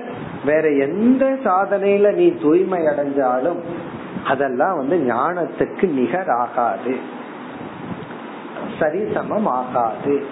வேற 0.46 0.70
எந்த 0.70 1.26
சாதனையில 1.26 2.14
நீ 2.14 2.32
தூய்மை 2.42 2.82
அடைஞ்சாலும் 2.84 3.60
அதெல்லாம் 4.26 4.76
வந்து 4.78 5.14
ஞானத்துக்கு 5.14 5.86
நிகராகாது. 5.86 6.96
சரிசமம் 8.80 9.46
ஆகாது 9.46 10.26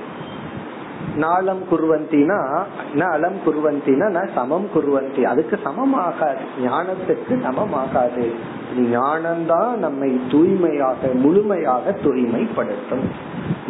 நாளம் 1.16 1.64
குருவந்தினா 1.72 2.64
நலம் 2.94 3.38
குருவந்தினா 3.46 4.28
சமம் 4.34 4.70
குருவந்தி. 4.76 5.24
அதுக்கு 5.24 5.60
சமம் 5.64 5.94
ஆகாது 5.94 6.40
ஞானத்துக்கு 6.66 7.42
சமம் 7.42 7.74
ஆகாது 7.74 8.34
ஞானம்தான் 8.78 9.76
நம்மை 9.76 10.22
தூய்மையாக 10.32 11.08
முழுமையாக 11.14 11.92
தூய்மைப்படுத்தும். 11.92 13.06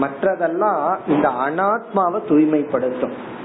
மற்றதெல்லாம் 0.01 0.97
இந்த 1.07 1.29
அனாத்மாவை 1.29 2.27
தூய்மைப்படுத்தும். 2.27 3.41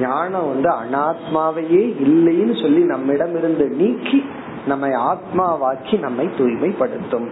ஞானம் 0.00 0.48
வந்து 0.48 0.70
அனாத்மாவையே 0.70 1.82
இல்லைன்னு 2.06 2.62
சொல்லி 2.62 2.82
நம்மிடம் 2.82 3.36
இருந்து 3.36 3.68
நீக்கி 3.68 4.24
நம்மை 4.66 4.90
ஆத்மாவாக்கி 4.90 5.98
நம்மை 5.98 6.28
தூய்மைப்படுத்தும். 6.38 7.28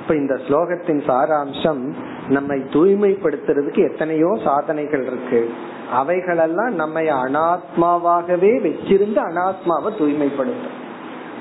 இப்ப 0.00 0.14
இந்த 0.14 0.34
ஸ்லோகத்தின் 0.34 1.02
சாராம்சம் 1.06 1.92
நம்மை 2.28 2.60
தூய்மைப்படுத்துறதுக்கு 2.60 3.90
எத்தனையோ 3.90 4.38
சாதனைகள் 4.44 5.06
இருக்கு. 5.06 5.50
அவைகளெல்லாம் 5.92 6.74
நம்மை 6.74 7.06
அனாத்மாவாகவே 7.06 8.52
வச்சிருந்து 8.66 9.20
அனாத்மாவை 9.30 9.90
தூய்மைப்படுத்தும். 9.98 10.80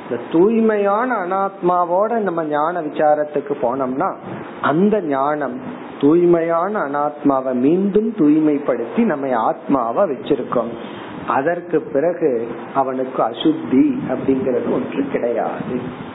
இந்த 0.10 0.24
தூய்மையான 0.32 1.16
அனாத்மாவோட 1.16 2.18
நம்ம 2.18 2.44
ஞான 2.44 2.82
விசாரத்துக்கு 2.82 3.54
போனோம்னா 3.62 4.16
அந்த 4.62 5.02
ஞானம் 5.02 5.62
தூய்மையான 6.02 6.80
அனாத்மாவை 6.80 7.54
மீண்டும் 7.54 8.14
தூய்மைப்படுத்தி 8.18 9.06
நம்ம 9.06 9.36
ஆத்மாவை 9.38 10.04
வச்சிருக்கோம். 10.10 10.72
அதற்கு 11.28 11.82
பிறகு 11.82 12.52
அவனுக்கு 12.76 13.24
அசுத்தி 13.24 13.86
அப்படிங்கறது 14.10 14.70
ஒன்று 14.74 15.08
கிடையாது. 15.12 16.10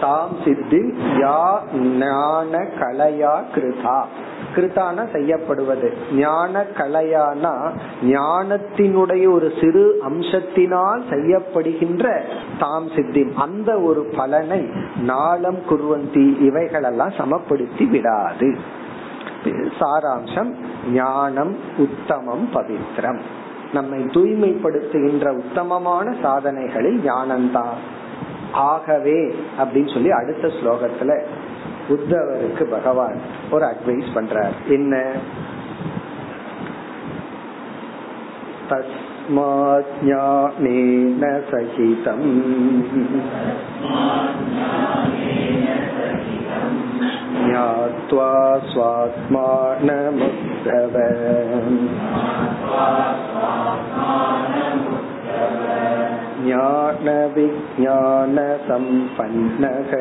தாம் 0.00 0.36
சித்தி 0.44 0.80
யா 1.22 1.74
ஞான 1.98 2.58
கலையா 2.80 3.34
கிருதா. 3.54 4.00
கிருதான 4.54 5.12
செய்யப்படுவது. 5.12 5.96
ஞான 6.12 6.64
கலையானா 6.74 7.54
ஞானத்தினுடைய 8.02 9.30
ஒரு 9.30 9.52
சிறு 9.60 10.00
அம்சத்தினால் 10.08 11.02
செய்யப்படுகின்ற 11.10 12.20
தாம் 12.58 12.88
சித்தி 12.96 13.32
அந்த 13.36 13.78
ஒரு 13.78 14.10
பலனை 14.16 14.68
நாளம் 15.02 15.58
குருவந்தி 15.70 16.40
இவைகளெல்லாம் 16.40 17.16
சமப்படுத்தி 17.18 17.86
விடாது. 17.88 18.58
சாராம்சம் 19.80 20.54
ஞானம் 20.92 21.56
உத்தமம் 21.76 22.48
பவித்ரம். 22.54 23.20
நம்மை 23.72 23.98
தூய்மைப்படுத்துகின்ற 23.98 25.30
உத்தமமான 25.30 26.14
சாதனைகளில் 26.22 27.00
ஞானம்தான் 27.06 27.78
ஆகவே 28.52 29.34
அப்படின்னு 29.58 29.92
சொல்லி 29.92 30.10
அடுத்த 30.10 30.48
ஸ்லோகத்துல 30.48 31.24
உத்தவருக்கு 31.89 32.65
பகவான் 32.67 33.19
ஒரு 33.51 33.65
அட்வைஸ் 33.65 34.13
பண்றார் 34.15 34.55
என்ன 34.69 34.95
तस्माज्ञानेन 38.69 39.93
सहितम् 41.49 42.23
ज्ञात्वा 47.43 48.29
स्वात्मानमुद्धव 48.69 49.75
ज्ञानविज्ञानसम्पन्नः 58.53 59.91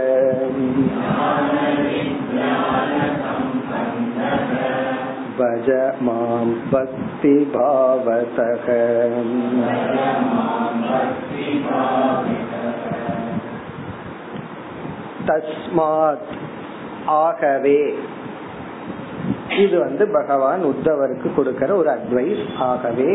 भक्तिभावतः 6.72 8.66
தஸ்மாத் 15.26 16.32
ஆகவே 17.20 17.80
இது 19.56 19.76
வந்து 19.78 20.04
பகவான் 20.08 20.62
உத்தவருக்கு 20.64 21.28
கொடுக்கிற 21.34 21.70
ஒரு 21.76 21.90
அட்வைஸ் 21.90 22.44
ஆகவே 22.68 23.10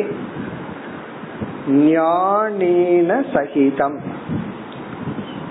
ஞானேன 1.87 3.11
சகிதம் 3.33 3.97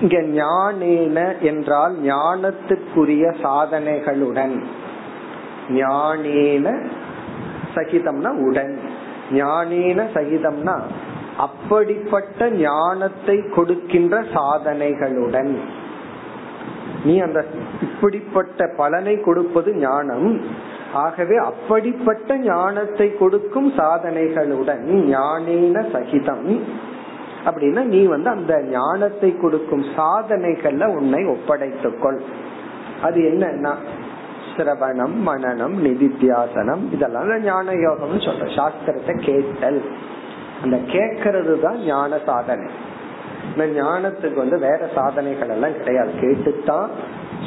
இங்க 0.01 0.17
ஞானேன 0.37 1.19
என்றால் 1.41 1.93
ஞானத்துக்குரிய 2.03 3.25
சாதனைகளுடன் 3.41 4.55
ஞானேன 5.77 6.67
சகிதம்னா 7.74 8.30
உடன். 8.46 8.74
ஞானேன 9.32 10.06
சகிதம்னா 10.14 10.76
அப்படிப்பட்ட 11.36 12.48
ஞானத்தை 12.50 13.36
கொடுக்கின்ற 13.56 14.16
சாதனைகளுடன். 14.34 15.52
நீ 17.04 17.14
அந்த 17.18 17.40
இப்படிப்பட்ட 17.80 18.66
பலனை 18.76 19.14
கொடுப்பது 19.20 19.70
ஞானம். 19.76 20.40
ஆகவே 20.92 21.36
அப்படிப்பட்ட 21.36 22.36
ஞானத்தை 22.38 23.06
கொடுக்கும் 23.16 23.70
சாதனைகளுடன் 23.78 24.82
ஞானேன 25.14 25.84
சகிதம். 25.92 26.48
அப்படின்னா 27.44 27.82
நீ 27.84 28.00
வந்து 28.06 28.30
அந்த 28.30 28.54
ஞானத்தை 28.70 29.30
கொடுக்கும் 29.36 29.84
சாதனைகள்ல 29.96 30.86
உன்னை 30.98 31.22
ஒப்படைத்துக்கொள். 31.26 32.20
அது 33.02 33.20
என்னன்னா 33.30 33.72
சிரவணம் 34.56 35.14
மனநம் 35.26 35.76
நிதித்தியாசனம் 35.84 36.92
இதெல்லாம் 36.92 37.42
ஞான 37.42 37.72
யோகம்னு 37.72 38.20
சொல்ற 38.20 38.44
சாஸ்திரத்தை 38.56 39.20
கேட்டல். 39.20 39.82
அந்த 40.62 40.76
கேட்கறது 40.76 41.60
தான் 41.60 41.84
ஞான 41.84 42.18
சாதனை. 42.26 42.70
இந்த 43.56 43.82
ஞானத்துக்கு 43.82 44.34
வந்து 44.34 44.58
வேற 44.58 44.88
சாதனைகள் 44.94 45.48
எல்லாம் 45.48 45.76
கிடையாது. 45.76 46.10
கேட்டுத்தான் 46.20 46.90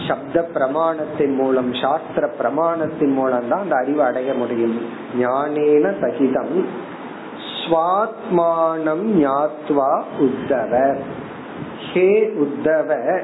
சப்த 0.07 0.49
பிரமாணத்தின் 0.53 1.35
மூலம் 1.35 1.73
சாஸ்திர 1.73 2.29
பிரமாணத்தின் 2.39 3.13
மூலம் 3.13 3.47
தான் 3.49 3.59
அந்த 3.59 3.75
அறிவு 3.75 4.03
அடைய 4.03 4.33
முடியும். 4.33 4.81
ஞானேன 5.21 5.99
சகிதம். 6.01 6.65
ஸ்வாத்மானம் 7.61 9.05
ஞாத்வா 9.23 10.03
உத்தவ. 10.19 10.95
ஹே 11.93 12.31
உத்தவ 12.35 13.19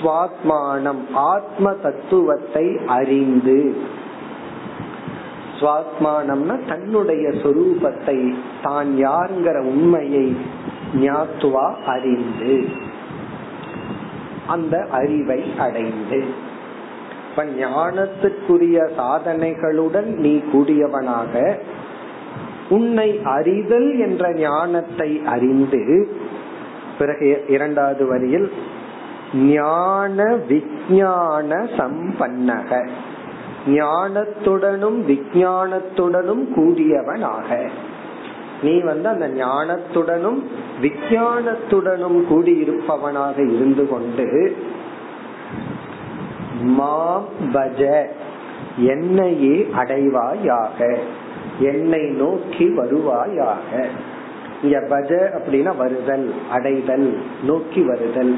சுவாத்மானம் 0.00 1.02
ஆத்ம 1.14 1.72
தத்துவத்தை 1.72 2.78
அறிந்து. 2.86 3.74
சுவாத்மானம்னா 5.60 6.68
தன்னுடைய 6.68 7.28
சொரூபத்தை 7.28 8.34
தான் 8.62 8.90
யாருங்கிற 8.96 9.58
உண்மையை 9.58 10.36
ஞாத்துவா 10.94 11.74
அறிந்து. 11.86 12.68
அந்த 14.46 14.86
அறிவை 14.90 15.52
அடைந்து. 15.58 16.48
இப்ப 17.30 17.44
ஞானத்துக்குரிய 17.44 18.78
சாதனைகளுடன் 18.96 20.10
நீ 20.16 20.40
கூடியவனாக 20.52 21.58
உன்னை 22.68 23.20
அறிதல் 23.24 23.98
என்ற 23.98 24.32
ஞானத்தை 24.32 25.20
அறிந்து 25.26 26.08
பிறகு 26.98 27.44
இரண்டாவது 27.48 28.06
வரியில் 28.06 28.52
ஞான 29.34 30.24
விஜயான 30.24 31.50
சம்பன்னக 31.78 32.88
ஞானத்துடனும் 33.66 34.98
விஜயானத்துடனும் 35.10 36.44
கூடியவனாக. 36.56 37.70
நீ 38.62 38.80
வந்து 38.80 39.08
அந்த 39.08 39.28
ஞானத்துடனும் 39.28 40.42
விஜயானத்துடனும் 40.82 42.18
கூடியிருப்பவனாக 42.30 43.54
இருந்து 43.54 43.88
கொண்டு 43.88 44.56
மாம் 46.62 47.24
பஜ 47.52 48.06
என்னையே 48.76 49.68
அடைவாயாக 49.76 50.96
என்னை 51.58 52.06
நோக்கி 52.06 52.64
வருவாயாக. 52.64 53.86
இங்க 54.62 54.78
பஜ 54.90 55.10
அப்படின்னா 55.38 55.76
வருதல் 55.76 56.34
அடைதல் 56.50 57.18
நோக்கி 57.44 57.82
வருதல். 57.82 58.34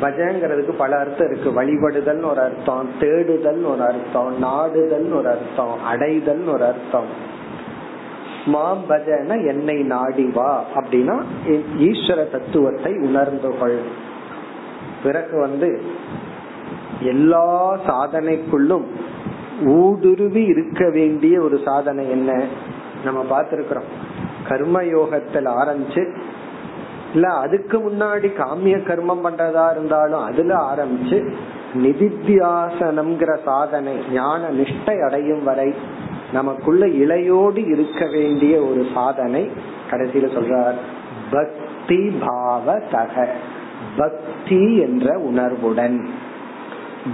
பஜங்கிறதுக்கு 0.00 0.72
பல 0.76 0.96
அர்த்தம் 0.98 1.28
இருக்கு. 1.30 1.50
வழிபடுதல் 1.58 2.22
ஒரு 2.30 2.40
அர்த்தம் 2.40 2.88
தேடுதல் 3.00 3.62
ஒரு 3.64 3.82
அர்த்தம் 3.82 4.32
நாடுதல் 4.38 5.08
ஒரு 5.12 5.28
அர்த்தம் 5.28 5.84
அடைதல் 5.84 6.44
ஒரு 6.46 6.64
அர்த்தம். 6.64 7.10
மாம் 8.46 8.82
பஜன 8.88 9.36
என்னை 9.46 9.76
நாடி 9.82 10.24
வா 10.34 10.64
அப்படின்னா 10.74 11.16
ஈஸ்வர 11.78 12.30
தத்துவத்தை 12.30 12.92
உணர்ந்து 13.02 13.50
கொள் 13.58 13.78
பிறகு 15.04 15.40
வந்து 15.40 15.70
எல்லா 17.00 17.46
சாதனைக்குள்ளும் 17.86 18.86
ஊடுருவி 19.64 20.42
இருக்க 20.44 20.90
வேண்டிய 20.90 21.40
ஒரு 21.40 21.56
சாதனை 21.64 22.10
என்ன? 22.10 22.30
நம்ம 23.04 23.20
பார்த்திருக்கிறோம். 23.30 23.90
கர்ம 24.48 24.82
யோகத்தில் 24.84 25.48
ஆரம்பிச்சு 25.60 26.02
இல்ல 27.14 27.28
அதுக்கு 27.28 27.78
முன்னாடி 27.78 28.32
காமிய 28.32 28.76
கர்மம் 28.76 29.24
பண்றதா 29.24 29.70
இருந்தாலும் 29.70 30.22
அதுல 30.22 30.56
ஆரம்பிச்சு 30.56 31.32
நிதித்தியாசனம்ங்கிற 31.74 33.36
சாதனை 33.44 33.96
ஞான 34.12 34.50
நிஷ்டை 34.50 35.04
அடையும் 35.04 35.44
வரை 35.44 35.74
நமக்குள்ள 36.32 36.86
இளையோடு 36.86 37.66
இருக்க 37.66 38.06
வேண்டிய 38.06 38.60
ஒரு 38.60 38.86
சாதனை 38.94 39.50
கடைசியில 39.90 40.26
சொல்றார். 40.36 40.74
பக்தி 41.30 42.16
பாவ 42.26 42.78
தக 42.78 43.28
பக்தி 43.96 44.76
என்ற 44.76 45.18
உணர்வுடன். 45.18 46.08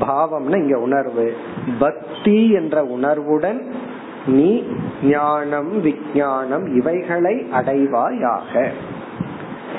பாவம்னா 0.00 0.56
இங்க 0.56 0.78
உணர்வு. 0.78 1.36
பக்தி 1.78 2.50
என்ற 2.50 2.84
உணர்வுடன் 2.84 3.72
நீ 4.26 4.64
ஞானம் 5.02 5.80
விஞ்ஞானம் 5.80 6.76
இவைகளை 6.76 7.46
அடைவாயாக. 7.52 8.70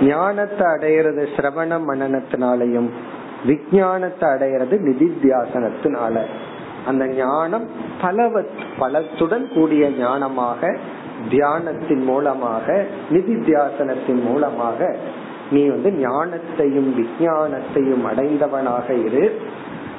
ஞானத்தை 0.07 0.67
அடையிறது 0.67 1.23
சிரவண 1.35 1.77
மனநத்தினாலையும் 1.89 2.89
விஞ்ஞானத்தை 3.45 4.29
அடையிறது 4.29 4.75
நிதித்தியாசனத்தினால. 4.87 6.25
அந்த 6.85 7.07
ஞானம் 7.07 7.67
பலவ 8.01 8.43
பலத்துடன் 8.79 9.53
கூடிய 9.53 9.89
ஞானமாக 9.89 10.77
தியானத்தின் 11.29 12.03
மூலமாக 12.03 12.85
நிதித்தியாசனத்தின் 13.11 14.23
மூலமாக 14.23 14.95
நீ 15.51 15.67
வந்து 15.67 15.89
ஞானத்தையும் 15.89 16.89
விஞ்ஞானத்தையும் 16.99 18.05
அடைந்தவனாக 18.05 19.05
இரு. 19.05 19.39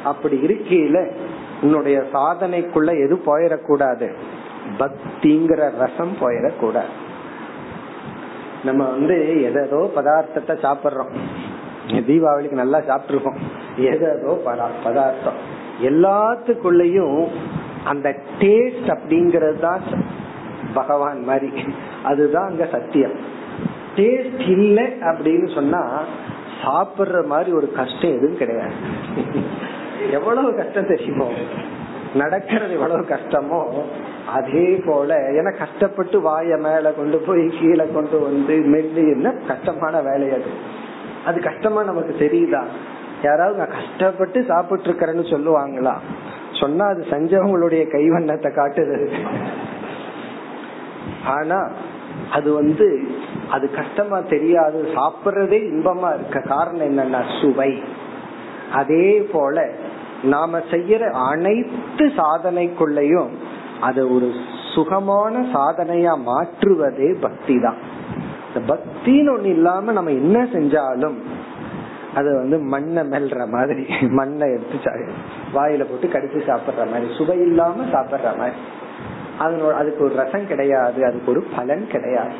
அப்படி 0.04 0.36
இருக்கையில 0.36 1.12
உன்னுடைய 1.62 2.04
சாதனைக்குள்ள 2.12 2.90
எது 3.04 3.22
போயிடக்கூடாது 3.26 4.12
பக்திங்கிற 4.78 5.70
ரசம் 5.78 6.14
போயிடக்கூடாது 6.20 6.92
நம்ம 8.64 8.84
வந்து 8.84 9.42
எதோ 9.42 9.90
பதார்த்தத்தை 9.96 10.54
சாப்பிடுறோம். 10.64 11.12
தீபாவளிக்கு 11.88 12.50
நல்லா 12.50 12.78
சாப்பிட்டுருக்கோம். 12.78 13.40
எதோ 13.76 14.40
பதார்த்தம். 14.84 15.38
எல்லாத்துக்குள்ளயும் 15.82 17.28
அந்த 17.84 18.16
டேஸ்ட் 18.38 18.86
அப்படிங்கறது 18.86 19.58
தான் 19.58 19.80
பகவான் 20.74 21.24
மாதிரி. 21.24 21.52
அதுதான் 22.02 22.48
அங்க 22.48 22.68
சத்தியம். 22.72 23.16
டேஸ்ட் 23.96 24.48
இல்லை 24.50 24.84
அப்படின்னு 24.84 25.54
சொன்னா 25.54 26.02
சாப்பிடுற 26.64 27.26
மாதிரி 27.26 27.52
ஒரு 27.52 27.72
கஷ்டம் 27.72 28.16
எதுவும் 28.16 28.36
கிடையாது. 28.36 28.74
எவ்வளவு 30.10 30.56
கஷ்டம் 30.56 30.86
தெரியுமோ? 30.86 31.28
நடக்கிறது 32.14 32.72
எவ்வளவு 32.72 33.04
கஷ்டமோ 33.04 33.66
அதே 34.28 34.82
போல 34.86 35.14
ஏன்னா 35.14 35.58
கஷ்டப்பட்டு 35.58 36.20
வாய 36.20 36.58
மேல 36.58 36.92
கொண்டு 36.92 37.18
போய் 37.18 37.52
கீழே 37.60 37.86
கொண்டு 37.94 38.18
வந்து 38.20 38.56
மெல்லி 38.56 39.10
என்ன 39.10 39.34
கஷ்டமான 39.48 40.00
வேலை 40.00 40.30
அது. 40.30 40.44
அது 41.24 41.40
கஷ்டமா 41.40 41.82
நமக்கு 41.82 42.16
தெரியுதா? 42.18 42.62
யாராவது 43.22 43.58
நான் 43.58 43.80
கஷ்டப்பட்டு 43.80 44.44
சாப்பிட்டு 44.44 44.90
இருக்கிறேன்னு 44.90 45.24
சொல்லுவாங்களா? 45.24 45.94
சொன்னா 46.52 46.86
அது 46.86 47.04
செஞ்சவங்களுடைய 47.10 47.82
கைவண்ணத்தை 47.92 48.50
காட்டுது. 48.52 49.12
ஆனா 51.26 51.70
அது 52.32 52.52
வந்து 52.52 53.00
அது 53.50 53.70
கஷ்டமா 53.70 54.20
தெரியாது 54.20 54.92
சாப்பிடுறதே 54.94 55.60
இன்பமா 55.72 56.14
இருக்க 56.14 56.40
காரணம் 56.40 56.98
என்னன்னா 56.98 57.40
சுவை. 57.40 57.82
அதே 58.72 59.28
போல 59.32 59.68
நாம 60.22 60.58
செய்யற 60.58 61.10
அனைத்து 61.10 62.06
சாதனைக்குள்ளயும் 62.06 63.28
அது 63.80 64.14
ஒரு 64.14 64.32
சுகமான 64.74 65.40
சாதனையா 65.40 66.12
மாற்றுவதே 66.24 67.18
பக்தி 67.20 67.60
தான் 67.60 67.76
இந்த 68.48 68.74
பக்தின்னு 68.74 69.32
ஒண்ணு 69.36 69.44
இல்லாம 69.44 69.92
நம்ம 69.92 70.10
என்ன 70.10 70.44
செஞ்சாலும் 70.52 71.18
அது 72.14 72.36
வந்து 72.36 72.58
மண்ணை 72.58 73.02
மெல்ற 73.02 73.48
மாதிரி 73.48 73.86
மண்ணை 74.08 74.50
எடுத்து 74.50 74.90
வாயில 75.52 75.84
போட்டு 75.84 76.06
கடிச்சு 76.08 76.40
சாப்பிடுற 76.46 76.90
மாதிரி 76.90 77.14
சுவை 77.14 77.40
இல்லாம 77.40 77.84
சாப்பிடுற 77.92 78.38
மாதிரி. 78.38 78.56
அதனோட 79.40 79.72
அதுக்கு 79.72 80.04
ஒரு 80.04 80.14
ரசம் 80.14 80.46
கிடையாது 80.46 81.04
அதுக்கு 81.04 81.30
ஒரு 81.30 81.46
பலன் 81.56 81.86
கிடையாது. 81.86 82.34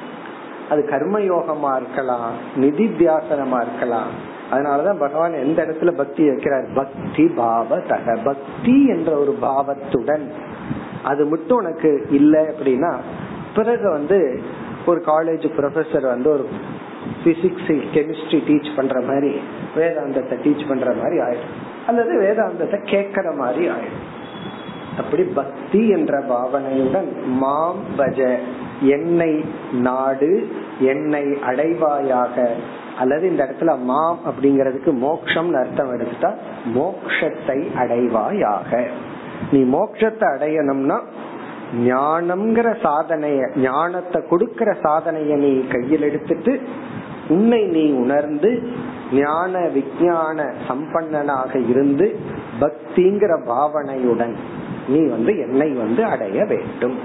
அது 0.71 0.89
கர்ம 0.89 1.19
யோகமா 1.19 1.77
இருக்கலாம் 1.77 2.33
நிதித்தியாசனமா 2.57 3.61
இருக்கலாம் 3.61 4.11
அதனாலதான் 4.53 4.99
பகவான் 4.99 5.33
எந்த 5.33 5.63
இடத்துல 5.63 5.91
பக்தி 5.91 6.29
வைக்கிறார்? 6.29 6.75
பக்தி 6.75 7.25
பாவதக 7.25 8.19
பக்தி 8.25 8.87
என்ற 8.87 9.17
ஒரு 9.17 9.33
பாவத்துடன். 9.33 10.31
அது 11.03 11.25
மட்டும் 11.25 11.57
உனக்கு 11.57 12.07
இல்லை 12.11 12.45
அப்படின்னா 12.45 12.97
பிறகு 13.55 13.91
வந்து 13.91 14.43
ஒரு 14.87 15.03
காலேஜ் 15.07 15.47
ப்ரொஃபசர் 15.57 16.03
வந்து 16.03 16.31
ஒரு 16.31 16.49
பிசிக்ஸ் 17.25 17.83
கெமிஸ்ட்ரி 17.95 18.41
டீச் 18.49 18.77
பண்ற 18.77 19.01
மாதிரி 19.01 19.41
வேதாந்தத்தை 19.77 20.35
டீச் 20.45 20.69
பண்ற 20.69 20.93
மாதிரி 20.93 21.19
ஆயிடும். 21.19 21.53
அல்லது 21.87 22.21
வேதாந்தத்தை 22.21 22.79
கேட்கற 22.85 23.37
மாதிரி 23.37 23.69
ஆயிடும். 23.69 24.01
அப்படி 24.99 25.23
பக்தி 25.23 25.89
என்ற 25.89 26.21
பாவனையுடன் 26.21 27.25
மாம் 27.27 27.79
பஜ. 27.99 28.39
என்னை 28.81 29.45
நாடு 29.73 30.49
என்னை 30.81 31.23
அடைவாயாக. 31.23 32.51
அல்லது 32.99 33.29
இந்த 33.29 33.45
இடத்துல 33.45 33.79
மாம் 33.79 34.19
அப்படிங்கறதுக்கு 34.27 34.93
மோக்ஷம் 34.93 35.55
அர்த்தம் 35.55 35.93
எடுத்துட்டா 35.93 36.33
மோக்ஷத்தை 36.75 37.67
அடைவாயாக. 37.79 38.89
நீ 39.51 39.61
மோக்ஷத்தை 39.63 40.27
அடையணும்னா 40.35 41.01
ஞானம்ங்கிற 41.85 42.77
சாதனைய 42.83 43.51
ஞானத்தை 43.57 44.23
கொடுக்கிற 44.29 44.77
சாதனைய 44.83 45.37
நீ 45.37 45.67
கையில் 45.67 46.03
எடுத்துட்டு 46.03 46.61
உன்னை 47.29 47.65
நீ 47.65 47.91
உணர்ந்து 47.93 48.63
ஞான 49.13 49.69
விஞ்ஞான 49.69 50.53
சம்பன்னனாக 50.69 51.69
இருந்து 51.69 52.19
பக்திங்கிற 52.61 53.33
பாவனையுடன் 53.47 54.35
நீ 54.89 55.07
வந்து 55.07 55.39
என்னை 55.39 55.69
வந்து 55.71 56.05
அடைய 56.05 56.45
வேண்டும். 56.45 56.99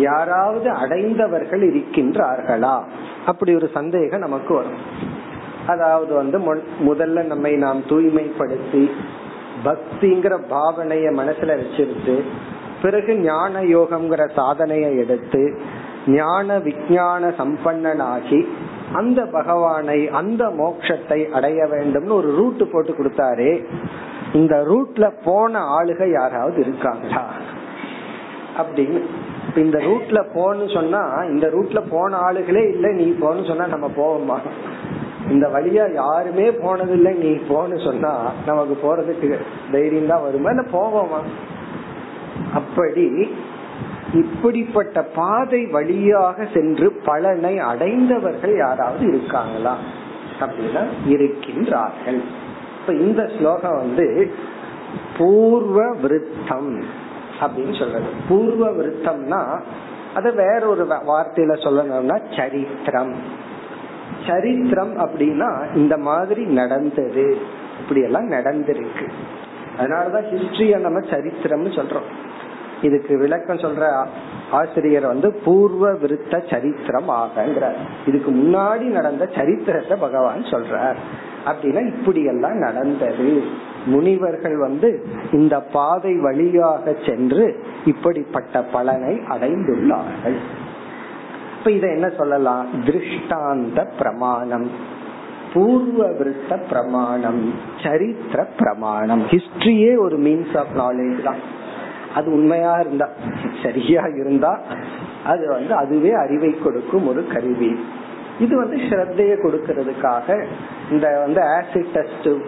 யாராவது 0.00 0.68
அடைந்தவர்கள் 0.74 1.62
இருக்கின்றார்களா 1.62 2.76
அப்படி 3.26 3.52
ஒரு 3.54 3.68
சந்தேகம் 3.70 4.24
நமக்கு 4.26 4.52
வரும் 4.54 4.82
அதாவது 5.66 6.12
வந்து 6.14 6.38
முதல்ல 6.86 7.24
நம்மை 7.26 7.52
நாம் 7.56 7.80
தூய்மைப்படுத்தி 7.88 8.82
பக்திங்கிற 9.63 10.37
பாவனைய 10.49 11.07
மனசுல 11.11 11.55
வச்சிருந்து 11.57 12.15
பிறகு 12.81 13.17
ஞான 13.19 13.61
யோகம்ங்கிற 13.61 14.33
சாதனையை 14.35 14.97
எடுத்து 14.97 15.41
ஞான 16.07 16.57
விஞ்ஞான 16.57 17.33
சம்பன்னனாகி 17.37 18.39
அந்த 18.93 19.25
பகவானை 19.25 20.07
அந்த 20.11 20.45
மோட்சத்தை 20.49 21.29
அடைய 21.31 21.63
வேண்டும்னு 21.65 22.11
ஒரு 22.11 22.35
ரூட் 22.35 22.71
போட்டு 22.71 22.91
கொடுத்தாரு 22.91 23.51
இந்த 24.33 24.55
ரூட்ல 24.61 25.11
போன 25.23 25.59
ஆளுக 25.59 26.11
யாராவது 26.11 26.59
இருக்காங்களா? 26.61 27.23
அப்படின்னு 28.57 28.99
இந்த 29.55 29.77
ரூட்ல 29.79 30.19
போன்னு 30.35 30.73
சொன்னா 30.73 31.01
இந்த 31.29 31.47
ரூட்ல 31.47 31.89
போன 31.89 32.17
ஆளுகளே 32.17 32.69
இல்ல 32.69 32.87
நீ 32.91 33.15
போன்னு 33.21 33.47
சொன்னா 33.47 33.65
நம்ம 33.65 33.87
போவோமா? 33.97 34.37
இந்த 35.31 35.45
வழியா 35.47 35.85
யாருமே 35.93 36.45
போனதில்லை. 36.63 37.13
நீ 37.23 37.31
போன்னு 37.49 37.77
சொன்னா 37.83 38.13
நமக்கு 38.45 38.75
போறதுக்கு 38.83 39.29
தைரியம் 39.71 40.11
தான் 40.11 40.21
வருமா? 40.21 40.49
இல்ல 40.49 40.63
போவோமா? 40.73 41.19
அப்படி 42.53 43.07
இப்படிப்பட்ட 44.13 44.99
பாதை 45.15 45.61
வழியாக 45.65 46.47
சென்று 46.53 46.87
பலனை 47.05 47.53
அடைந்தவர்கள் 47.59 48.55
யாராவது 48.57 49.03
இருக்காங்களா? 49.07 49.75
அப்படின்னா 50.39 50.83
இருக்கின்றார்கள். 51.07 52.19
இப்ப 52.79 52.93
இந்த 52.93 53.21
ஸ்லோகம் 53.37 53.77
வந்து 53.77 54.31
பூர்வ 55.17 55.79
விருத்தம் 56.01 56.71
அப்படின்னு 57.41 57.73
சொல்றது. 57.79 58.09
பூர்வ 58.29 58.69
விருத்தம்னா 58.69 59.41
அத 60.13 60.29
வேற 60.31 60.61
ஒரு 60.67 60.83
வார்த்தையில 61.09 61.53
சொல்லணும்னா 61.65 62.17
சரித்திரம். 62.37 63.13
சரித்திரம் 64.27 64.97
அப்படின்னா 64.97 65.75
இந்த 65.75 65.97
மாதிரி 65.97 66.45
நடந்தது. 66.45 67.37
இப்படி 67.79 68.01
எல்லாம் 68.01 68.31
நடந்திருக்கு. 68.31 69.09
அதனாலதான் 69.79 70.27
ஹிஸ்டரிய 70.31 70.79
நம்ம 70.79 70.99
சரித்திரம்னு 70.99 71.71
சொல்றோம். 71.79 72.09
இதுக்கு 72.81 73.17
விளக்கம் 73.17 73.57
சொல்ற 73.57 74.05
ஆசிரியர் 74.51 75.05
வந்து 75.05 75.33
பூர்வ 75.33 75.91
விருத்த 75.93 76.49
சரித்திரம் 76.49 77.09
ஆகங்கிறார் 77.09 77.75
இதுக்கு 78.05 78.31
முன்னாடி 78.31 78.79
நடந்த 78.79 79.29
சரித்திரத்தை 79.35 79.97
பகவான் 79.97 80.41
சொல்றார். 80.41 80.95
அப்படின்னா 81.45 81.87
இப்படி 81.87 82.23
எல்லாம் 82.23 82.57
நடந்தது. 82.57 83.43
முனிவர்கள் 83.85 84.57
வந்து 84.57 85.05
இந்த 85.31 85.59
பாதை 85.59 86.15
வழியாக 86.15 86.95
சென்று 87.05 87.63
இப்படிப்பட்ட 87.85 88.61
பலனை 88.63 89.15
அடைந்துள்ளார்கள். 89.29 90.37
இப்ப 91.61 91.73
இத 91.73 91.87
என்ன 91.87 92.09
சொல்லலாம்? 92.09 92.67
திருஷ்டாந்த 92.85 93.87
பிரமாணம். 93.97 94.69
பூர்வ 95.53 96.09
விருத்த 96.09 96.67
பிரமாணம். 96.67 97.53
சரித்திர 97.83 98.47
பிரமாணம். 98.57 99.21
ஹிஸ்டரியே 99.21 99.97
ஒரு 99.97 100.19
மீன்ஸ் 100.19 100.57
ஆஃப் 100.57 100.75
நாலேஜ் 100.75 101.23
தான். 101.23 101.35
அது 102.15 102.31
உண்மையா 102.31 102.79
இருந்தா? 102.79 103.09
சரியா 103.63 104.03
இருந்தா 104.05 104.59
அது 105.25 105.47
வந்து 105.47 105.75
அதுவே 105.75 106.11
அறிவை 106.11 106.57
கொடுக்கும் 106.57 107.07
ஒரு 107.07 107.27
கருவி. 107.27 107.85
இது 108.39 108.57
வந்து 108.57 108.75
ஸ்ரத்தைய 108.75 109.37
கொடுக்கறதுக்காக 109.43 110.45
இந்த 110.91 111.19
வந்து 111.19 111.41
ஆசிட் 111.41 111.91
டெஸ்ட் 111.93 112.41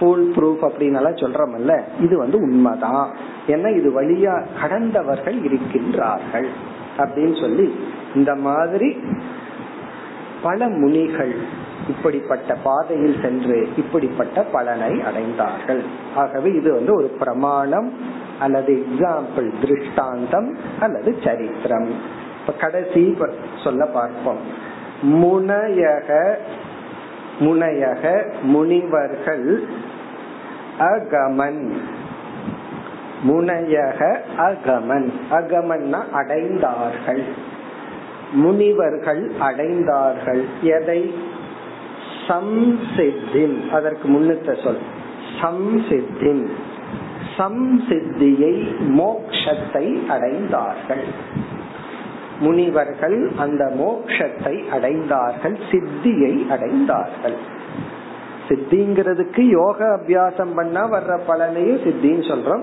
ஃபுல் 0.00 0.32
ப்ரூஃப் 0.36 0.70
அப்படின்னு 0.70 0.96
எல்லாம் 0.96 1.14
சொல்றமல்ல 1.14 1.82
இது 2.00 2.18
வந்து 2.18 2.38
உண்மைதான். 2.38 3.10
ஏன்னா 3.46 3.76
இது 3.76 4.02
வழியா 4.02 4.46
கடந்தவர்கள் 4.62 5.36
இருக்கின்றார்கள் 5.40 6.46
அப்படின்னு 6.96 7.40
சொல்லி 7.40 7.74
இந்த 8.14 8.34
மாதிரி 8.34 9.04
பல 10.42 10.68
முனிகள் 10.68 11.62
இப்படிப்பட்ட 11.88 12.54
பாதையில் 12.54 13.16
சென்று 13.22 13.68
இப்படிப்பட்ட 13.76 14.42
பலனை 14.42 14.90
அடைந்தார்கள். 14.90 15.82
ஆகவே 16.14 16.52
இது 16.52 16.72
வந்து 16.72 16.94
ஒரு 16.94 17.06
பிரமாணம் 17.18 17.92
அல்லது 18.38 18.86
எக்ஸாம்பிள் 18.86 19.52
திருஷ்டாந்தம் 19.60 20.56
அல்லது 20.80 21.16
சரித்திரம். 21.24 21.90
இப்ப 22.40 22.52
கடைசி 22.52 23.16
சொல்ல 23.64 23.86
பார்ப்போம். 23.86 24.38
முனையக 25.02 26.34
முனையக 27.40 28.32
முனிவர்கள் 28.42 29.68
அகமன். 30.78 31.72
முனையக 33.28 34.18
அகமன். 34.36 35.12
அகமன்னா 35.30 36.02
அடைந்தார்கள். 36.12 37.24
முனிவர்கள் 38.34 39.32
அடைந்தார்கள். 39.40 40.44
எதை? 40.62 41.14
சம்சித்தின். 42.28 43.70
அதற்கு 43.70 44.08
முன்னிட்ட 44.08 44.62
சொல். 44.62 44.78
சம்சித்தின். 45.40 46.46
சம்சித்தியை 47.36 48.66
மோக்ஷத்தை 48.80 49.98
அடைந்தார்கள். 50.08 51.04
முனிவர்கள் 52.40 53.32
அந்த 53.38 53.72
மோக்ஷத்தை 53.76 54.62
அடைந்தார்கள் 54.72 55.56
சித்தியை 55.70 56.46
அடைந்தார்கள். 56.50 57.36
சித்திங்கிறதுக்கு 58.48 59.40
யோக 59.40 59.84
அபியாசம் 59.84 60.54
பண்ணா 60.54 60.92
வர்ற 60.92 61.18
பலனையும் 61.28 61.82
சித்தின்னு 61.82 62.32
சொல்றோம். 62.32 62.62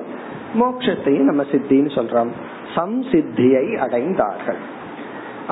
மோக்ஷத்தையும் 0.60 1.23
நம்ம 1.23 1.43
சித்தின்னு 1.43 1.91
சொல்றோம். 1.97 2.29
சம்சித்தியை 2.75 3.65
அடைந்தார்கள். 3.75 4.62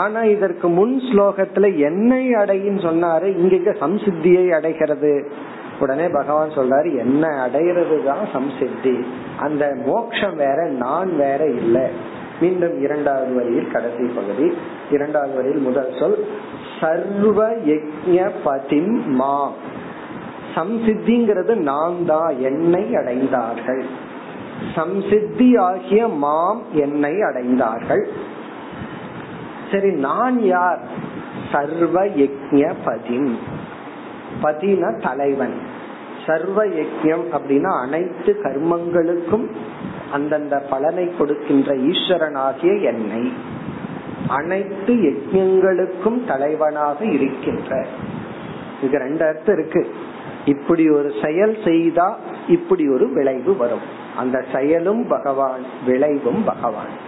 ஆனா 0.01 0.21
இதற்கு 0.35 0.67
முன் 0.79 0.95
ஸ்லோகத்துல 1.09 1.67
என்னை 1.87 2.23
அடையின்னு 2.41 2.81
சொன்னாரு 2.87 3.27
இங்க 3.41 3.71
சம்சித்தியை 3.83 4.45
அடைகிறது. 4.57 5.13
உடனே 5.79 6.05
பகவான் 6.09 6.55
சொல்றாரு 6.57 6.89
என்ன 7.03 7.25
அடையிறது 7.45 7.97
தான் 8.05 8.23
சம்சித்தி. 8.33 8.95
அந்த 9.39 9.63
மோக்ஷம் 9.85 10.37
வேற 10.43 10.59
நான் 10.83 11.11
வேற 11.23 11.41
இல்லை. 11.61 11.85
மீண்டும் 12.41 12.75
இரண்டாவது 12.81 13.31
வரியில் 13.35 13.73
கடைசி 13.73 14.05
பகுதி. 14.17 14.47
இரண்டாவது 14.91 15.33
வரியில் 15.35 15.65
முதல் 15.67 15.91
சொல் 15.99 16.19
சர்வ 16.79 17.39
யஜ்ய 17.71 18.19
பதிம் 18.43 18.93
மா 19.21 19.37
சம்சித்திங்கிறது 20.55 21.55
நான் 21.69 21.97
தான் 22.11 22.33
என்னை 22.49 22.83
அடைந்தார்கள். 22.99 23.83
சம்சித்தி 24.75 25.49
ஆகிய 25.67 26.01
மாம் 26.23 26.61
என்னை 26.85 27.13
அடைந்தார்கள். 27.29 28.03
சரி 29.71 29.91
நான் 29.91 30.43
யார்? 30.43 30.79
சர்வ 31.51 32.05
யஜ்ய 32.05 32.73
பதிம். 32.85 33.37
பதினா 34.43 35.01
தலைவன். 35.01 35.59
சர்வ 36.27 36.65
யஜ்யம் 36.65 37.25
அப்படின்னா 37.31 37.81
அனைத்து 37.81 38.39
கர்மங்களுக்கும் 38.43 39.49
அந்தந்த 40.11 40.57
பலனை 40.69 41.17
கொடுக்கின்ற 41.17 41.75
ஈஸ்வரனாகிய 41.75 42.81
என்னை. 42.81 43.33
அனைத்து 44.27 44.93
யஜ்யங்களுக்கும் 44.93 46.25
தலைவனாக 46.27 47.05
இருக்கின்ற. 47.05 47.87
இது 48.81 48.97
ரெண்டு 48.97 49.25
அர்த்தம் 49.25 49.57
இருக்கு. 49.57 49.93
இப்படி 50.45 50.89
ஒரு 50.89 51.13
செயல் 51.23 51.57
செய்தா 51.65 52.17
இப்படி 52.47 52.89
ஒரு 52.89 53.09
விளைவு 53.09 53.57
வரும். 53.57 53.97
அந்த 54.17 54.43
செயலும் 54.53 55.07
பகவான் 55.07 55.61
விளைவும் 55.85 56.43
பகவான். 56.43 57.07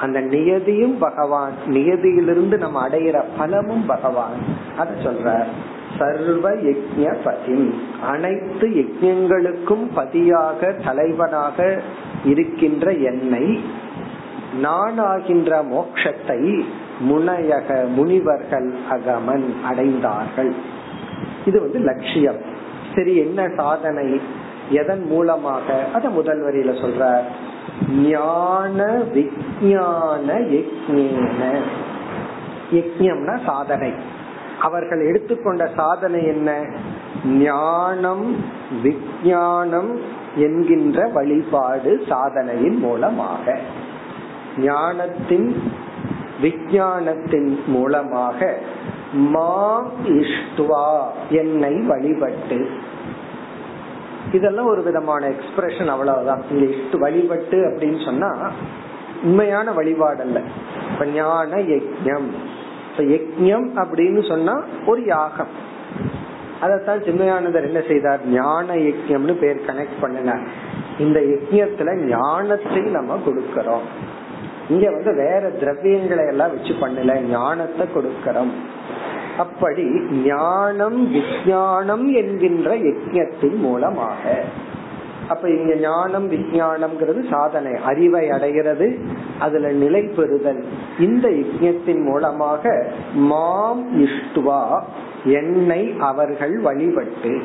அந்த 0.00 0.20
நியதியும் 0.20 0.98
பகவான் 0.98 1.52
நியதியிலிருந்து 1.66 2.58
நம்ம 2.58 2.88
அடையிற 2.88 3.22
பலமும் 3.38 3.86
பகவான். 3.86 4.32
அத 4.76 4.90
சொல்ற. 5.02 5.44
சர்வ 5.98 6.50
யஜ்ய 6.50 7.16
பதி 7.24 7.74
அனைத்து 8.02 8.68
யஜ்யங்களுக்கும் 8.68 9.90
பதியாக 9.94 10.72
தலைவனாக 10.84 11.82
இருக்கின்ற 12.24 12.92
என்னை 12.92 13.60
நான் 14.60 15.00
ஆகின்ற 15.00 15.64
மோக்ஷத்தை 15.72 16.64
முனையக 17.10 17.88
முனிவர்கள் 17.88 18.74
அகமன் 18.90 19.54
அடைந்தார்கள். 19.70 20.52
இது 21.46 21.60
வந்து 21.60 21.78
லட்சியம். 21.78 22.40
சரி 22.94 23.16
என்ன 23.16 23.48
சாதனை? 23.56 24.20
எதன் 24.70 25.06
மூலமாக? 25.06 25.84
அத 25.94 26.08
முதல் 26.08 26.42
வரியில 26.42 26.80
சொல்ற 26.80 27.22
ஞான 27.88 29.02
விஜயான 29.14 30.28
யக்ஞம்னா 32.72 33.44
சாதனை. 33.44 33.92
அவர்கள் 34.60 35.00
எடுத்துக்கொண்ட 35.00 35.70
சாதனை 35.76 36.26
என்ன? 36.26 36.66
ஞானம் 37.24 38.36
விஞ்ஞானம் 38.82 40.00
என்கின்ற 40.36 41.06
வழிபாடு 41.06 42.04
சாதனையின் 42.08 42.78
மூலமாக. 42.78 43.58
ஞானத்தின் 44.58 45.62
விஞ்ஞானத்தின் 46.40 47.60
மூலமாக 47.66 48.58
மா 49.12 49.82
இஷ்டுவா 50.04 51.02
என்னை 51.28 51.80
வழிபட்டு 51.80 52.70
இதெல்லாம் 54.32 54.66
ஒரு 54.66 54.82
விதமான 54.82 55.28
எக்ஸ்பிரஷன் 55.28 55.86
அவ்வளவுதான். 55.86 56.42
இங்க 56.50 56.74
இஷ்டு 56.74 56.98
வழிபட்டு 56.98 57.56
அப்படின்னு 57.56 58.04
சொன்னா 58.04 58.50
உண்மையான 59.22 59.72
வழிபாடு 59.72 60.20
அல்ல. 60.20 60.42
இப்ப 60.92 61.06
ஞான 61.06 61.56
யஜ்யம். 61.56 62.28
இப்ப 62.90 63.02
யஜ்யம் 63.02 63.70
அப்படின்னு 63.74 64.28
சொன்னா 64.28 64.64
ஒரு 64.86 65.04
யாகம். 65.04 65.64
அதத்தான் 66.62 67.04
சின்மயானந்தர் 67.04 67.64
என்ன 67.64 67.80
செய்தார்? 67.88 68.26
ஞான 68.26 68.74
யஜ்யம்னு 68.74 69.32
பேர் 69.32 69.64
கனெக்ட் 69.66 70.00
பண்ணினார். 70.00 70.48
இந்த 70.98 71.20
யஜ்யத்துல 71.20 72.04
ஞானத்தை 72.04 72.80
நம்ம 72.80 73.16
கொடுக்கறோம். 73.16 73.86
இங்க 74.68 74.90
வந்து 74.90 75.14
வேற 75.14 75.48
திரவியங்களை 75.48 76.28
எல்லாம் 76.28 76.50
வச்சு 76.50 76.72
பண்ணல 76.72 77.20
ஞானத்தை 77.20 77.86
கொடுக்கறோம். 77.94 78.50
அப்படி 79.38 80.00
ஞானம் 80.24 81.14
விஜயானம் 81.14 82.14
என்கின்ற 82.14 82.76
யஜ்யத்தின் 82.76 83.56
மூலமாக. 83.56 84.44
அப்ப 85.28 85.48
இங்க 85.50 85.74
ஞானம் 85.74 86.30
விஜயானம்ங்கிறது 86.30 87.30
சாதனை. 87.30 87.80
அறிவை 87.80 88.30
அடைகிறது 88.30 88.98
அதுல 89.38 89.70
நிலை 89.70 90.02
பெறுதல். 90.02 90.64
இந்த 91.00 91.28
யஜ்யத்தின் 91.28 92.02
மூலமாக 92.02 92.86
மாம் 93.14 94.04
இஷ்டுவா 94.04 94.82
என்னை 95.24 95.94
அவர்கள் 95.98 96.58
வழிபட்டு. 96.58 97.42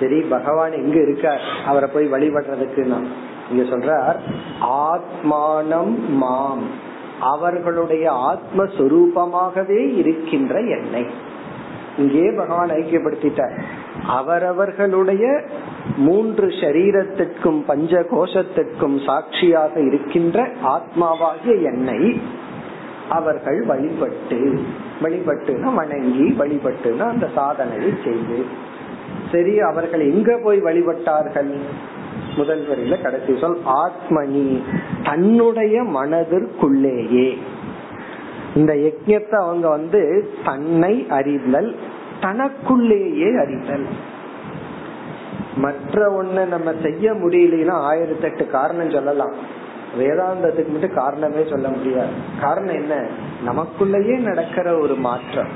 சரி 0.00 0.20
பகவான் 0.20 0.72
எங்க 0.72 1.00
இருக்கார்? 1.00 1.40
அவரை 1.66 1.90
போய் 1.92 2.12
வழிபடுறதுக்கு 2.12 2.84
நான் 2.84 3.06
இங்க 3.50 3.76
சொல்றார் 3.76 4.16
ஆத்மானம் 4.60 6.08
மாம். 6.08 6.86
அவர்களுடைய 7.20 8.12
ஆத்மஸ்வரூபமாகவே 8.12 9.94
இருக்கின்ற 9.94 10.60
எண்ணெய் 10.60 11.10
இங்கே 11.96 12.30
பகவான் 12.36 12.70
ஐக்கியப்படுத்திட்டார். 12.70 13.58
அவரவர்களுடைய 14.06 15.42
மூன்று 15.96 16.46
சரீரத்திற்கும் 16.46 17.60
பஞ்ச 17.66 18.06
கோஷத்திற்கும் 18.10 19.04
சாட்சியாக 19.04 19.80
இருக்கின்ற 19.80 20.48
ஆத்மாவாகிய 20.64 21.62
எண்ணெய் 21.62 22.20
அவர்கள் 23.08 23.64
வழிபட்டு 23.64 24.60
வழிபட்டுனா 25.02 25.74
வணங்கி 25.74 26.34
வழிபட்டுனா 26.38 27.08
அந்த 27.08 27.28
சாதனையை 27.34 27.92
செய்து 28.04 28.44
சரி 29.32 29.60
அவர்கள் 29.60 30.00
எங்க 30.00 30.40
போய் 30.44 30.60
வழிபட்டார்கள்? 30.60 31.58
முதல் 32.38 32.68
வரியில 32.68 33.02
கடைசி 33.02 33.38
சொல் 33.38 33.58
ஆத்மனி 33.66 34.62
தன்னுடைய 35.02 35.82
மனதிற்குள்ளேயே. 35.82 37.38
இந்த 38.54 38.74
யஜ்யத்தை 38.74 39.34
அவங்க 39.40 39.68
வந்து 39.68 40.30
தன்னை 40.44 41.06
அறிதல் 41.08 41.76
தனக்குள்ளேயே 42.20 43.38
அறிதல். 43.38 43.86
மற்ற 45.56 46.22
ஒண்ண 46.22 46.46
நம்ம 46.46 46.72
செய்ய 46.82 47.12
முடியலன்னா 47.12 47.70
ஆயிரத்தி 47.70 48.22
எட்டு 48.22 48.46
காரணம் 48.46 48.90
சொல்லலாம். 48.90 49.34
வேதாந்தத்துக்கு 49.98 50.68
மட்டும் 50.68 50.94
காரணமே 50.94 51.44
சொல்ல 51.50 51.68
முடியாது. 51.68 52.12
காரணம் 52.40 52.74
என்ன? 52.74 53.06
நமக்குள்ளேயே 53.46 54.18
நடக்கிற 54.18 54.78
ஒரு 54.78 54.94
மாற்றம். 54.94 55.48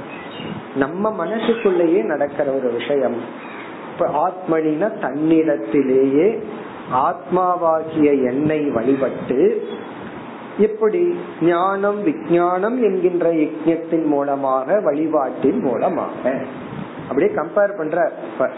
நம்ம 0.76 1.10
மனசுக்குள்ளேயே 1.10 2.02
நடக்கிற 2.02 2.52
ஒரு 2.52 2.72
விஷயம். 2.72 3.16
இப்ப 3.92 4.32
ஆத்மனின 4.32 4.90
தன்னிடத்திலேயே 5.00 6.42
ஆத்மாவாகிய 6.92 8.24
என்னை 8.24 8.70
வழிபட்டு 8.70 9.66
எப்படி 10.58 11.18
ஞானம் 11.42 12.06
விஜயானம் 12.06 12.82
என்கின்ற 12.82 13.32
யஜ்யத்தின் 13.32 14.04
மூலமாக 14.04 14.80
வழிபாட்டின் 14.80 15.60
மூலமாக. 15.60 16.34
அப்படியே 17.08 17.34
கம்பேர் 17.34 17.76
பண்ற 17.76 18.12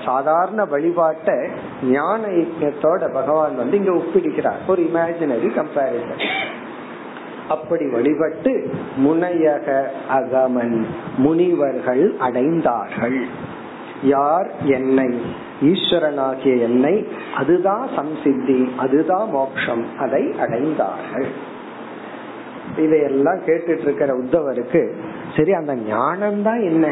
சாதாரண 0.04 0.64
வழிபாட்டை 0.64 1.48
ஞான 1.82 2.26
யஜ்யத்தோட 2.26 3.12
பகவான் 3.12 3.56
வந்து 3.56 3.76
இங்க 3.76 3.90
ஒப்பிடுகிறார். 3.90 4.66
ஒரு 4.66 4.82
இமேஜினரி 4.82 5.50
கம்பேரிசன் 5.54 6.22
அப்படி 7.48 7.88
வழிபட்டு 7.90 8.70
முனையக 9.04 9.84
அகமன் 10.12 10.84
முனிவர்கள் 11.16 12.14
அடைந்தார்கள். 12.14 13.22
யார்? 14.02 14.50
என்னை. 14.64 15.08
ஈஸ்வரனாகிய 15.70 16.54
என்னை 16.68 16.94
அதுதான் 17.40 17.84
சம்சித்தி 17.96 18.58
அதுதான் 18.84 19.28
மோக்ஷம் 19.30 19.84
அதை 19.98 20.22
அடைந்தார்கள். 20.44 21.28
இதையெல்லாம் 22.84 23.40
கேட்டுட்டு 23.46 23.84
இருக்கிற 23.86 24.12
உத்தவருக்கு 24.22 24.82
சரி 25.36 25.52
அந்த 25.52 25.74
ஞானம் 25.74 26.40
தான் 26.42 26.62
என்ன? 26.70 26.86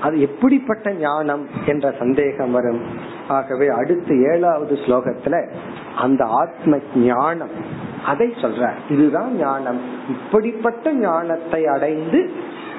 அது 0.00 0.16
எப்படிப்பட்ட 0.20 0.88
ஞானம் 0.92 1.44
என்ற 1.66 1.86
சந்தேகம் 1.98 2.52
வரும். 2.52 2.80
ஆகவே 3.28 3.66
அடுத்து 3.68 4.14
ஏழாவது 4.32 4.74
ஸ்லோகத்துல 4.84 5.36
அந்த 6.04 6.22
ஆத்ம 6.42 6.78
ஞானம் 6.96 7.54
அதை 8.06 8.28
சொல்ற 8.42 8.70
இதுதான் 8.88 9.32
ஞானம். 9.36 9.80
இப்படிப்பட்ட 10.14 10.92
ஞானத்தை 10.92 11.62
அடைந்து 11.66 12.20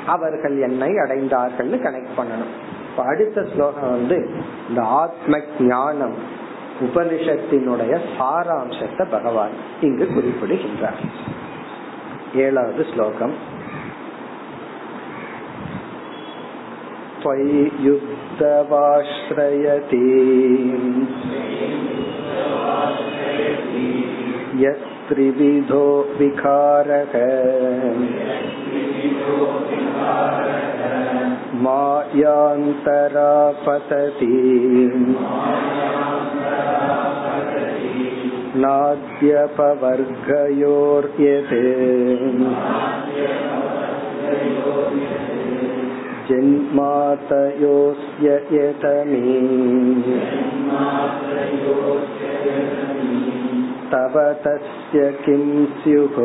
அவர்கள் 0.06 0.56
என்னை 0.68 0.92
அடைந்தார்கள் 1.04 1.72
கனெக்ட் 1.86 2.18
பண்ணணும். 2.18 2.54
அடுத்த 3.05 3.39
ஸ்லோகம் 3.53 3.91
வந்து 3.91 4.19
இந்த 4.69 4.81
ஆத்ம 4.97 5.41
ஞானம் 5.69 6.17
உபனிஷத்தினுடைய 6.81 7.95
சாராம்சத்தை 8.17 9.05
பகவான் 9.11 9.55
இங்கு 9.81 10.07
குறிப்பிடுகின்றார் 10.15 11.03
ஏழாவது 12.47 12.85
ஸ்லோகம் 12.93 13.35
त्वयि 17.21 17.61
युक्तवाश्रयति 17.85 19.21
यस्त्रिविधो 24.65 25.87
विकारः 26.19 27.15
मायान्तरा 31.65 33.33
पतति 33.67 34.39
नाद्यपवर्गयोर्यते 38.65 41.63
जन्मातयोऽस्य 46.29 48.29
यतमे 48.57 49.33
तव 53.93 54.15
तस्य 54.45 55.01
किं 55.25 55.45
स्युः 55.81 56.17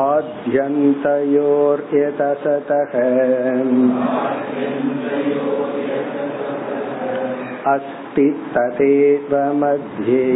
आद्यन्तयोर्यतसतः 0.00 2.92
अस्ति 7.68 8.28
तदेव 8.54 9.54
मध्ये 9.54 10.26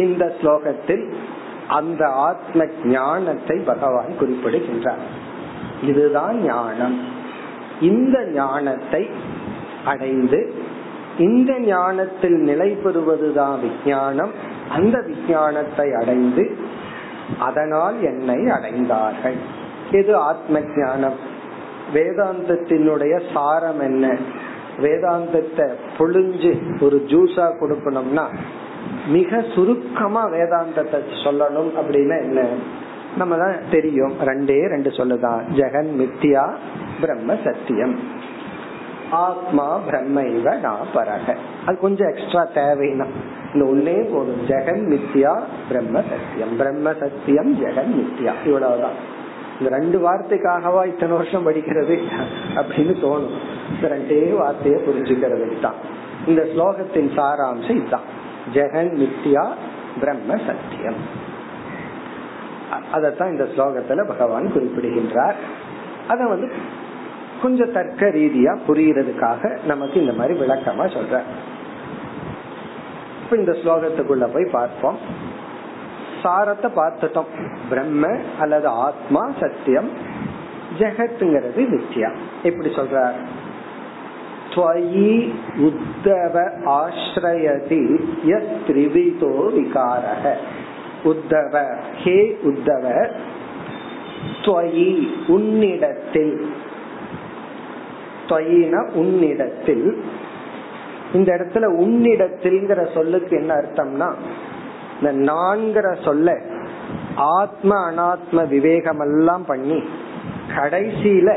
இந்த 0.00 0.34
ஸ்லோகத்தில் 0.38 1.12
அந்த 1.68 2.10
ஆத்ம 2.20 2.66
ஞானத்தை 2.92 3.62
பகவான் 3.66 4.18
குறிப்பிடுகின்றார் 4.18 5.02
இதுதான் 5.82 6.44
ஞானம் 6.44 7.00
இந்த 7.80 8.26
ஞானத்தை 8.34 9.10
அடைந்து 9.84 10.55
இந்த 11.17 11.59
ஞானத்தில் 11.59 12.35
நிலை 12.35 12.69
பெறுவதுதான் 12.71 13.59
விஞ்ஞானம். 13.59 14.31
அந்த 14.69 15.03
விஞ்ஞானத்தை 15.07 15.93
அடைந்து 15.93 16.57
அதனால் 17.39 18.03
என்னை 18.03 18.35
அடைந்தார்கள். 18.35 19.35
இது 19.91 20.15
ஆத்ம 20.15 20.59
ஞானம் 20.75 21.15
வேதாந்தத்தினுடைய 21.93 23.33
சாரம் 23.33 23.79
என்ன? 23.79 24.17
வேதாந்தத்தை 24.77 25.71
பொழிஞ்சு 25.97 26.81
ஒரு 26.81 27.05
ஜூஸா 27.07 27.45
கொடுக்கணும்னா 27.61 28.25
மிக 29.07 29.43
சுருக்கமா 29.55 30.29
வேதாந்தத்தை 30.29 30.99
சொல்லணும் 31.23 31.71
அப்படின்னா 31.79 32.21
என்ன? 32.21 32.45
நம்ம 33.17 33.37
தான் 33.37 33.55
தெரியும். 33.71 34.13
ரெண்டே 34.21 34.67
ரெண்டு 34.67 34.89
சொல்லுதான். 34.89 35.41
ஜெகன் 35.55 35.89
மித்தியா 35.99 36.53
பிரம்ம 37.01 37.35
சத்தியம். 37.43 38.16
ஆத்மா 39.11 39.77
பிரம்ம 39.77 40.21
இவ 40.21 40.55
நான் 40.55 40.85
பரக. 40.95 41.35
அது 41.65 41.77
கொஞ்சம் 41.77 42.13
எக்ஸ்ட்ரா 42.15 42.47
தேவைன்னா. 42.47 43.05
இந்த 43.53 43.65
ஒன்னே 43.65 44.13
போதும். 44.13 44.47
ஜெகன் 44.47 44.99
மித்யா 44.99 45.41
பிரம்ம 45.69 46.01
சத்தியம். 46.01 46.57
பிரம்ம 46.57 46.93
சத்தியம் 46.93 47.65
ஜெகன் 47.65 47.93
மித்யா. 47.95 48.31
இவ்வளவுதான். 48.45 49.15
இந்த 49.59 49.77
ரெண்டு 49.77 49.99
வார்த்தைக்காகவா 49.99 50.87
இத்தனை 50.87 51.17
வருஷம் 51.17 51.47
படிக்கிறது 51.47 52.01
அப்படின்னு 52.55 52.95
தோணும். 52.95 53.37
இந்த 53.69 53.87
ரெண்டே 53.87 54.37
வார்த்தையை 54.37 54.83
புரிஞ்சுக்கிறது 54.83 55.59
தான். 55.59 55.73
இந்த 56.27 56.41
ஸ்லோகத்தின் 56.41 57.17
சாராம்சம் 57.17 57.69
இதுதான். 57.69 58.25
ஜெகன் 58.53 59.07
மித்யா 59.07 59.47
பிரம்ம 59.99 60.35
சத்தியம். 60.37 61.25
அதத்தான் 62.93 63.31
இந்த 63.31 63.43
ஸ்லோகத்துல 63.43 64.07
பகவான் 64.07 64.51
குறிப்பிடுகின்றார். 64.51 65.35
அத 66.07 66.25
வந்து 66.25 66.51
கொஞ்சம் 67.41 67.71
தர்க்க 67.71 68.05
ரீதியா 68.07 68.53
புரியறதுக்காக 68.67 69.63
நமக்கு 69.65 69.99
இந்த 69.99 70.13
மாதிரி 70.13 70.39
விளக்கமா 70.39 70.85
சொல்ற. 70.95 71.21
இப்ப 73.23 73.37
இந்த 73.37 73.51
ஸ்லோகத்துக்குள்ள 73.51 74.33
போய் 74.33 74.51
பார்ப்போம். 74.51 74.97
சாரத்தை 76.23 76.69
பார்த்துட்டோம். 76.75 77.31
பிரம்ம 77.69 78.07
அல்லது 78.39 78.67
ஆத்மா 78.67 79.29
சத்தியம் 79.39 79.89
ஜெகத்துங்கிறது 80.79 81.61
நித்யா 81.73 82.09
எப்படி 82.43 82.69
சொல்ற 82.69 83.11
ஸ்வயி 84.53 85.33
உத்தவ 85.57 86.35
ஆசிரயதி 86.77 87.81
எஸ் 88.23 88.53
திரிவிதோ 88.67 89.33
விகாரக. 89.57 90.33
உத்தவ 91.03 91.63
ஹே 92.03 92.37
உத்தவ 92.43 92.85
ஸ்வயி 94.45 95.07
உன்னிடத்தில் 95.27 96.35
ஸ்வயின 98.27 98.89
உன்னிடத்தில். 98.93 100.03
இந்த 101.13 101.29
இடத்துல 101.35 101.65
உன்னிடத்தில்ங்கிற 101.83 102.93
சொல்லுக்கு 102.93 103.37
என்ன 103.37 103.53
அர்த்தம்னா 103.53 104.09
இந்த 104.99 105.31
நான்கிற 105.31 106.03
சொல்ல 106.03 106.37
ஆத்ம 107.15 107.71
அனாத்ம 107.91 108.47
விவேகம் 108.47 108.99
எல்லாம் 108.99 109.45
பண்ணி 109.45 109.83
கடைசியில 110.55 111.29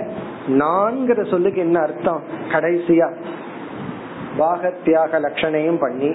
நான்கிற 0.48 1.30
சொல்லுக்கு 1.30 1.60
என்ன 1.60 1.80
அர்த்தம்? 1.80 2.22
கடைசியா 2.50 3.08
பாகத்தியாக 4.38 5.12
லட்சணையும் 5.24 5.80
பண்ணி 5.80 6.10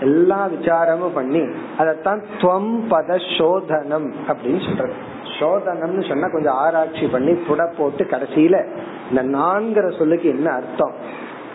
எல்லா 0.00 0.48
விசாரமும் 0.48 1.14
பண்ணி 1.14 1.40
அதத்தான் 1.78 2.22
துவம் 2.38 2.72
பத 2.90 3.38
சோதனம் 3.38 4.14
அப்படின்னு 4.28 4.62
சொல்றது. 4.66 4.94
சோதனம்னு 5.38 6.08
சொன்னா 6.08 6.28
கொஞ்சம் 6.28 6.54
ஆராய்ச்சி 6.54 7.06
பண்ணி 7.06 7.30
புட 7.30 7.74
போட்டு 7.76 8.04
கடைசியில 8.04 8.66
இந்த 9.10 9.22
நான்கிற 9.22 9.98
சொல்லுக்கு 9.98 10.28
என்ன 10.28 10.52
அர்த்தம் 10.52 10.92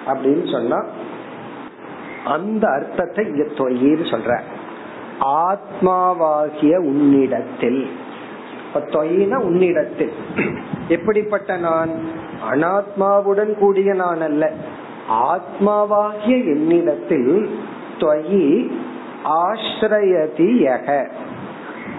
அப்படின்னு 0.07 0.51
சொன்னா 0.51 0.85
அந்த 2.25 2.67
அர்த்தத்தை 2.67 3.27
இங்க 3.27 3.43
தொயின்னு 3.43 4.09
சொல்ற. 4.09 4.39
ஆத்மாவாகிய 5.21 6.77
உன்னிடத்தில். 6.77 7.89
தொயின 8.73 9.35
உன்னிடத்தில். 9.35 10.11
எப்படிப்பட்ட 10.87 11.57
நான்? 11.57 11.89
அனாத்மாவுடன் 12.51 13.53
கூடிய 13.53 13.93
நான் 13.93 14.21
அல்ல. 14.21 14.51
ஆத்மாவாகிய 15.09 16.45
என்னிடத்தில் 16.45 17.59
தொயி 17.97 18.71
ஆசிரியதி 19.23 20.65
யக. 20.65 21.09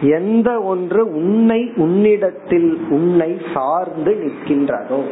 எந்த 0.03 0.63
ஒன்று 0.63 1.15
உன்னை 1.15 1.73
உன்னிடத்தில் 1.77 2.87
உன்னை 2.89 3.41
சார்ந்து 3.55 4.13
நிற்கின்றதோ. 4.13 5.05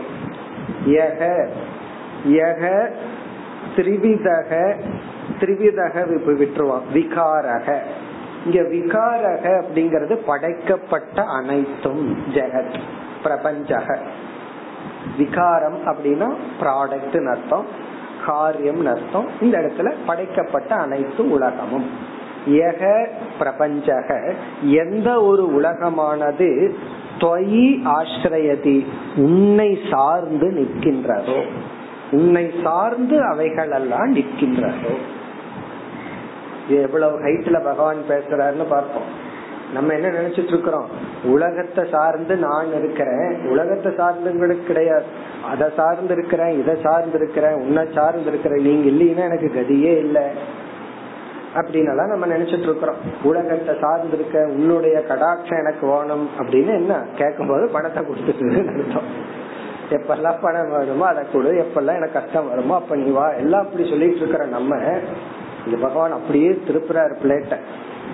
யக 0.86 1.48
யக 2.28 2.90
திரிவிதக 3.76 4.74
திரிவிதக 5.40 6.22
விட்டுருவான் 6.24 6.82
விகாரக. 6.94 7.78
இங்க 8.44 8.60
விகாரக 8.60 9.64
அப்படிங்கறது 9.64 10.14
படைக்கப்பட்ட 10.14 11.22
அனைத்தும் 11.22 12.16
ஜெகத் 12.34 12.78
பிரபஞ்சக. 13.22 13.98
விகாரம் 15.18 15.78
அப்படின்னா 15.86 16.34
ப்ராடக்ட் 16.60 17.28
அர்த்தம் 17.28 17.66
காரியம் 18.26 18.86
அர்த்தம். 18.86 19.28
இந்த 19.40 19.58
இடத்துல 19.58 19.94
படைக்கப்பட்ட 20.06 20.74
அனைத்து 20.74 21.30
உலகமும். 21.30 22.18
எக 22.46 23.08
பிரபஞ்சக. 23.38 24.34
எந்த 24.62 25.22
ஒரு 25.22 25.60
உலகமானது 25.60 26.74
தொயி 27.18 27.82
ஆசிரியதி 27.84 28.86
உன்னை 29.16 29.78
சார்ந்து 29.90 30.50
நிற்கின்றதோ. 30.50 31.42
உன்னை 32.10 32.50
சார்ந்து 32.62 33.24
அவைகள் 33.24 33.70
எல்லாம் 33.70 34.16
நிற்கின்றதோ 34.16 34.94
எவ்வளவு 36.68 37.18
ஹைட்ல 37.18 37.64
பகவான் 37.64 37.96
பேசுறாருன்னு 38.08 38.64
பார்ப்போம். 38.68 39.28
நம்ம 39.72 39.92
என்ன 39.92 40.08
நினைச்சிட்டு 40.08 40.46
இருக்கிறோம்? 40.46 40.88
உலகத்தை 41.24 41.84
சார்ந்து 41.92 42.36
நான் 42.36 42.68
இருக்கிறேன். 42.78 43.46
உலகத்தை 43.48 43.92
சார்ந்தவங்களுக்கு 43.92 44.64
கிடையாது. 44.64 45.04
அதை 45.50 45.68
சார்ந்து 45.76 46.14
இருக்கிறேன் 46.14 46.60
இதை 46.60 46.74
சார்ந்து 46.82 47.18
இருக்கிறேன் 47.18 47.52
உன்னை 47.52 47.84
சார்ந்து 47.94 48.30
இருக்கிறேன். 48.30 48.62
நீங்க 48.62 48.88
இல்லைன்னா 48.90 49.24
எனக்கு 49.24 49.52
கதியே 49.54 49.98
இல்லை. 49.98 50.22
அப்படின்னு 51.54 52.06
நம்ம 52.06 52.26
நினைச்சிட்டு 52.26 52.62
இருக்கிறோம். 52.62 52.96
உலகத்தை 53.22 53.74
சார்ந்து 53.80 54.16
இருக்க 54.16 54.44
உன்னுடைய 54.44 55.04
கடாட்சம் 55.08 55.58
எனக்கு 55.58 55.86
வேணும் 55.86 56.28
அப்படின்னு 56.38 56.66
என்ன? 56.66 57.04
கேட்கும் 57.16 57.48
போது 57.48 57.68
பணத்தை 57.72 58.02
கொடுத்துட்டு 58.02 58.78
அர்த்தம். 58.78 59.08
எப்பெல்லாம் 59.90 60.40
பணம் 60.40 60.70
வருமோ 60.70 61.06
அதை 61.06 61.24
கொடு. 61.32 61.66
எப்பெல்லாம் 61.66 61.94
எனக்கு 61.94 62.12
கஷ்டம் 62.12 62.48
வருமோ 62.48 62.74
அப்ப 62.74 62.96
நீ 62.96 63.10
வா. 63.10 63.32
எல்லாம் 63.32 63.64
அப்படி 63.64 63.88
சொல்லிட்டு 63.88 64.16
இருக்கிற 64.16 64.44
நம்ம 64.46 64.76
இந்த 65.66 65.78
பகவான் 65.80 66.12
அப்படியே 66.12 66.50
திருப்புறாரு 66.50 67.14
பிளேட்ட 67.22 67.56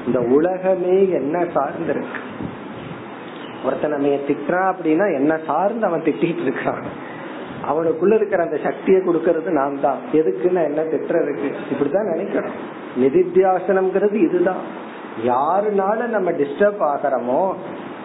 இந்த 0.07 0.19
உலகமே 0.19 1.11
என்ன 1.11 1.45
சார்ந்து 1.55 1.93
இருக்கு 1.93 2.21
ஒருத்தன் 3.65 3.91
நம்ம 3.91 4.07
திட்டுறான் 4.07 4.75
அப்படின்னா 4.75 5.15
என்ன 5.15 5.39
சார்ந்து 5.47 5.87
அவன் 5.87 6.01
திட்டிட்டு 6.01 6.45
இருக்கான் 6.47 6.83
அவனுக்குள்ள 7.69 8.15
இருக்கிற 8.15 8.43
அந்த 8.43 8.59
சக்தியை 8.63 9.01
கொடுக்கறது 9.01 9.51
நான் 9.51 9.81
தான் 9.81 9.97
எதுக்குன்னு 10.13 10.65
என்ன 10.65 10.83
திட்டுறதுக்கு 10.83 11.49
இப்படிதான் 11.73 12.11
நினைக்கிறோம் 12.13 12.57
நிதித்தியாசனம்ங்கிறது 13.01 14.13
இதுதான். 14.13 14.63
யாருனால 15.27 16.07
நம்ம 16.07 16.31
டிஸ்டர்ப் 16.31 16.83
ஆகிறோமோ 16.93 17.55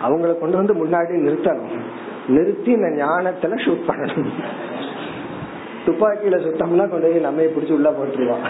அவங்களை 0.05 0.39
கொண்டு 0.39 0.57
வந்து 0.57 0.73
முன்னாடி 0.73 1.13
நிறுத்தணும். 1.27 1.75
நிறுத்தி 2.27 2.71
இந்த 2.71 3.05
ஞானத்துல 3.05 3.53
ஷூட் 3.65 3.87
பண்ணணும். 3.87 4.33
துப்பாக்கியில 5.85 6.37
சுத்தம்னா 6.45 6.85
கொண்டு 6.89 7.07
போய் 7.07 7.25
நம்ம 7.27 7.41
பிடிச்சி 7.53 7.73
உள்ள 7.73 7.89
போட்டுருவான். 7.89 8.45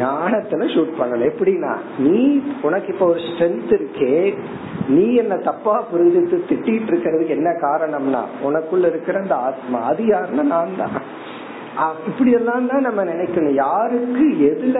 ஞானத்துல 0.00 0.66
ஷூட் 0.74 0.92
பண்ணணும். 0.98 1.28
எப்படின்னா 1.30 1.72
நீ 1.98 2.18
உனக்கு 2.62 2.92
இப்ப 2.92 3.06
ஒரு 3.06 3.20
ஸ்ட்ரென்த் 3.20 3.72
இருக்கே 3.76 4.34
நீ 4.88 5.14
என்ன 5.14 5.34
தப்பா 5.48 5.74
புரிஞ்சுட்டு 5.92 6.38
திட்டிட்டு 6.50 6.90
இருக்கிறதுக்கு 6.92 7.36
என்ன 7.38 7.50
காரணம்னா 7.66 8.22
உனக்குள்ள 8.42 8.86
இருக்கிற 8.86 9.18
அந்த 9.18 9.36
ஆத்மா 9.48 9.78
அது 9.90 10.04
யாருன்னா 10.04 10.44
நான் 10.54 10.78
தான் 10.78 10.96
இப்படி 12.06 12.30
எல்லாம் 12.30 12.66
தான் 12.66 12.86
நம்ம 12.86 13.04
நினைக்கணும். 13.04 13.54
யாருக்கு 13.54 14.26
எதுல 14.50 14.78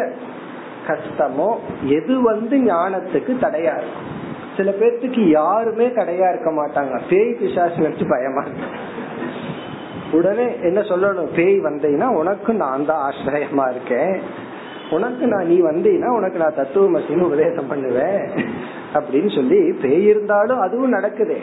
கஷ்டமோ 0.89 1.49
எது 1.99 2.23
வந்து 2.23 2.57
ஞானத்துக்கு 2.57 3.33
தடையா 3.45 3.73
இருக்கும். 3.81 4.11
சில 4.57 4.71
பேர்த்துக்கு 4.81 5.23
யாருமே 5.29 5.87
தடையா 5.87 6.27
இருக்க 6.29 6.51
மாட்டாங்க. 6.51 7.01
பேய் 7.09 7.37
பிசாசு 7.39 7.83
நினைச்சு 7.87 8.07
பயமா 8.09 8.45
உடனே 10.13 10.57
என்ன 10.63 10.81
சொல்லணும்? 10.81 11.35
பேய் 11.35 11.61
வந்தீங்கன்னா 11.61 12.07
உனக்கு 12.07 12.55
நான் 12.55 12.87
தான் 12.87 13.01
ஆசிரியமா 13.01 13.67
இருக்கேன். 13.67 14.21
உனக்கு 14.91 15.27
நான் 15.27 15.47
நீ 15.47 15.61
வந்தீங்கன்னா 15.61 16.09
உனக்கு 16.09 16.39
நான் 16.39 16.57
தத்துவமசின்னு 16.57 17.21
உபதேசம் 17.21 17.69
பண்ணுவேன். 17.69 18.29
அப்படின்னு 18.95 19.35
சொல்லி 19.35 19.73
பேய் 19.73 20.05
இருந்தாலும் 20.05 20.61
அதுவும் 20.61 20.89
நடக்குது. 20.89 21.39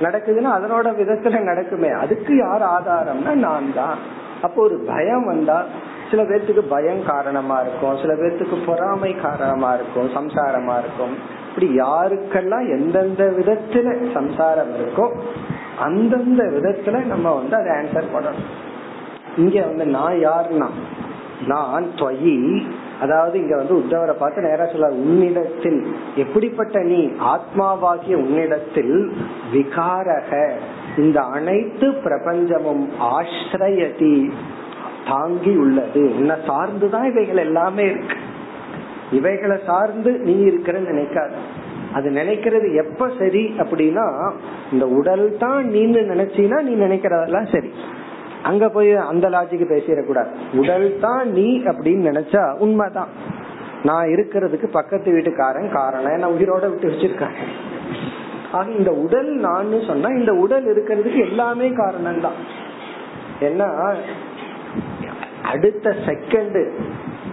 நடக்குதுன்னா 0.00 0.50
அதனோட 0.58 0.90
விதத்துல 0.90 1.40
நடக்குமே. 1.40 1.92
அதுக்கு 1.92 2.36
யார் 2.36 2.62
ஆதாரம்னா 2.62 3.34
நான் 3.34 3.74
தான். 3.74 3.98
அப்போ 4.42 4.62
ஒரு 4.62 4.76
பயம் 4.76 5.24
வந்தா 5.24 5.64
சில 6.10 6.22
பேர்த்துக்கு 6.22 6.60
பயம் 6.68 7.06
காரணமா 7.06 7.60
இருக்கும். 7.60 7.96
சில 7.96 8.14
பேர்த்துக்கு 8.14 8.66
பொறாமை 8.66 9.16
காரணமா 9.20 9.74
இருக்கும். 9.74 10.10
சம்சாரமா 10.14 10.78
இருக்கும். 10.78 11.38
இப்படி 11.48 11.76
யாருக்கெல்லாம் 11.76 12.68
எந்தெந்த 12.70 13.24
விதத்துல 13.24 14.12
சம்சாரம் 14.12 14.68
இருக்கோ 14.74 15.10
அந்தந்த 15.80 16.42
விதத்துல 16.56 17.04
நம்ம 17.04 17.32
வந்து 17.34 17.56
அதை 17.56 17.70
ஆன்சர் 17.80 18.12
பண்ணணும். 18.14 18.48
இங்க 19.36 19.66
வந்து 19.66 19.86
நான் 19.86 20.16
யாருன்னா 20.28 20.68
நான் 21.46 21.86
தொயி 21.96 22.38
அதாவது 23.00 23.36
இங்க 23.40 23.56
வந்து 23.56 23.74
உத்தவரை 23.78 24.14
பார்த்து 24.18 24.40
நேரா 24.42 24.64
சொல்ல 24.66 24.88
உன்னிடத்தில் 24.88 25.78
எப்படிப்பட்ட 26.16 26.78
நீ 26.82 26.98
ஆத்மாவாகிய 27.34 28.14
உன்னிடத்தில் 28.14 29.12
விகாரக 29.52 30.50
இந்த 30.96 31.20
அனைத்து 31.20 31.86
பிரபஞ்சமும் 32.04 32.84
ஆசிரியதி 32.98 34.32
தாங்கி 35.08 35.54
உள்ளது. 35.56 36.02
உன்னை 36.18 36.36
சார்ந்துதான் 36.48 37.08
இவைகள் 37.10 37.44
எல்லாமே 37.46 37.84
இருக்கு. 37.84 38.18
இவைகளை 39.12 39.56
சார்ந்து 39.66 40.12
நீ 40.18 40.34
இருக்கிறன்னு 40.44 40.92
நினைக்காது. 40.92 41.36
அது 41.94 42.10
நினைக்கிறது 42.10 42.74
எப்ப 42.74 43.08
சரி 43.18 43.54
அப்படின்னா 43.58 44.34
இந்த 44.72 44.86
உடல் 44.88 45.36
தான் 45.36 45.64
நீன்னு 45.64 46.00
நினைச்சீனா 46.12 46.60
நீ 46.62 46.72
நினைக்கிறதெல்லாம் 46.86 47.52
சரி. 47.52 47.70
அங்க 48.42 48.68
போய் 48.68 48.96
அந்த 48.96 49.28
லாஜிக்கு 49.28 49.66
பேசிடக்கூடாது. 49.72 50.30
உடல் 50.54 50.98
தான் 50.98 51.30
நீ 51.30 51.58
அப்படின்னு 51.58 52.08
நினைச்சா 52.10 52.56
உண்மைதான். 52.58 53.08
நான் 53.82 54.06
இருக்கிறதுக்கு 54.06 54.66
பக்கத்து 54.66 55.12
வீட்டுக்காரன் 55.12 55.72
காரணம். 55.72 56.12
என்ன 56.12 56.28
உயிரோட 56.28 56.64
விட்டு 56.70 56.90
வச்சிருக்காங்க 56.90 57.38
ஆக 58.52 58.70
இந்த 58.70 58.90
உடல் 58.90 59.30
நான் 59.36 59.68
சொன்னா 59.86 60.08
இந்த 60.08 60.32
உடல் 60.32 60.64
இருக்கிறதுக்கு 60.64 61.20
எல்லாமே 61.28 61.68
காரணம் 61.72 62.20
தான் 62.20 62.38
ஏன்னா 63.40 63.68
அடுத்த 65.42 65.94
செகண்ட் 66.06 66.58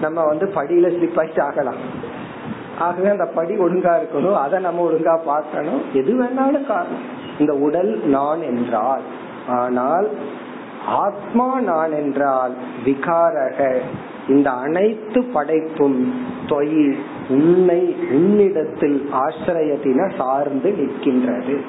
நம்ம 0.01 0.25
வந்து 0.25 0.45
படியில 0.55 0.87
ஸ்லிப் 0.95 1.19
ஆகிட்டு 1.21 1.41
ஆகலாம். 1.41 1.79
ஆகவே 2.79 3.09
அந்த 3.09 3.25
படி 3.25 3.57
ஒழுங்கா 3.57 3.99
இருக்கணும். 3.99 4.35
அதை 4.35 4.59
நம்ம 4.59 4.89
ஒழுங்கா 4.89 5.19
பார்க்கணும். 5.25 5.81
எது 5.93 6.23
வேணாலும் 6.23 6.67
காரணம். 6.67 7.05
இந்த 7.39 7.53
உடல் 7.53 7.99
நான் 8.05 8.41
என்றால் 8.41 9.01
ஆனால் 9.47 10.09
ஆத்மா 10.85 11.59
நான் 11.59 11.91
என்றால் 11.91 12.53
விகாரக. 12.85 13.77
இந்த 14.29 14.49
அனைத்து 14.49 15.23
படைப்பும் 15.23 16.13
தொயில் 16.47 16.97
உன்னை 17.29 17.95
உன்னிடத்தில் 18.11 19.09
ஆசிரியத்தின 19.13 20.17
சார்ந்து 20.17 20.69
நிற்கின்றது. 20.69 21.61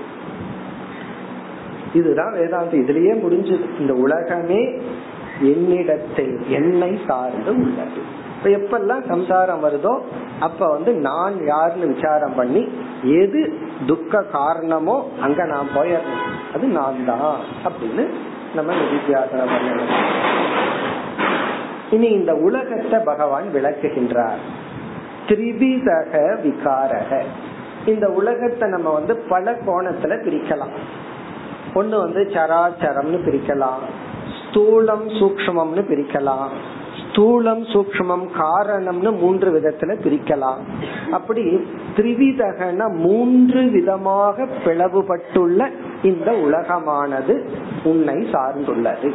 இதுதான் 1.95 2.33
வேதாந்த 2.33 2.77
இதுலயே 2.77 3.13
முடிஞ்சது. 3.25 3.81
இந்த 3.81 3.95
உலகமே 3.95 4.79
என்னிடத்தில் 5.41 6.39
என்னை 6.49 6.99
சார்ந்து 7.07 7.51
உள்ளது. 7.55 8.27
இப்ப 8.39 8.51
எப்பெல்லாம் 8.51 9.09
சம்சாரம் 9.09 9.65
வருதோ 9.65 9.93
அப்ப 10.41 10.69
வந்து 10.69 10.95
நான் 10.95 11.47
யாருன்னு 11.47 11.87
விசாரம் 11.87 12.35
பண்ணி 12.35 12.69
எது 13.03 13.41
துக்க 13.87 14.23
காரணமோ 14.23 15.11
அங்க 15.21 15.45
நான் 15.45 15.69
போயிடணும். 15.75 16.23
அது 16.55 16.67
நான் 16.67 17.05
தான் 17.07 17.37
அப்படின்னு 17.65 18.05
நம்ம 18.55 18.73
நிதித்தியாசனம் 18.73 19.53
பண்ணணும். 19.55 19.93
இனி 21.91 22.09
இந்த 22.11 22.35
உலகத்தை 22.35 22.99
பகவான் 23.05 23.47
விளக்குகின்றார். 23.55 24.41
திரிவிதக 25.29 26.15
விகாரக. 26.45 27.21
இந்த 27.87 28.07
உலகத்தை 28.09 28.71
நம்ம 28.71 28.91
வந்து 28.91 29.17
பல 29.17 29.53
கோணத்துல 29.53 30.15
பிரிக்கலாம். 30.25 30.75
ஒண்ணு 31.75 31.97
வந்து 31.97 32.31
சராச்சரம்னு 32.35 33.21
பிரிக்கலாம். 33.29 33.83
ஸ்தூலம் 34.41 35.07
சூக்மம்னு 35.19 35.83
பிரிக்கலாம். 35.93 36.51
ஸ்தூலம் 37.19 37.63
சூக்மம் 37.73 38.29
காரணம்னு 38.39 39.19
மூன்று 39.19 39.51
விதத்துல 39.53 39.95
பிரிக்கலாம். 40.05 40.59
அப்படி 41.11 41.61
திரிவிதகன 41.97 42.95
மூன்று 42.95 43.63
விதமாக 43.63 44.47
பிளவுபட்டுள்ள 44.65 45.71
இந்த 46.03 46.31
உலகமானது 46.31 47.43
உன்னை 47.85 48.15
சார்ந்துள்ளது. 48.15 49.13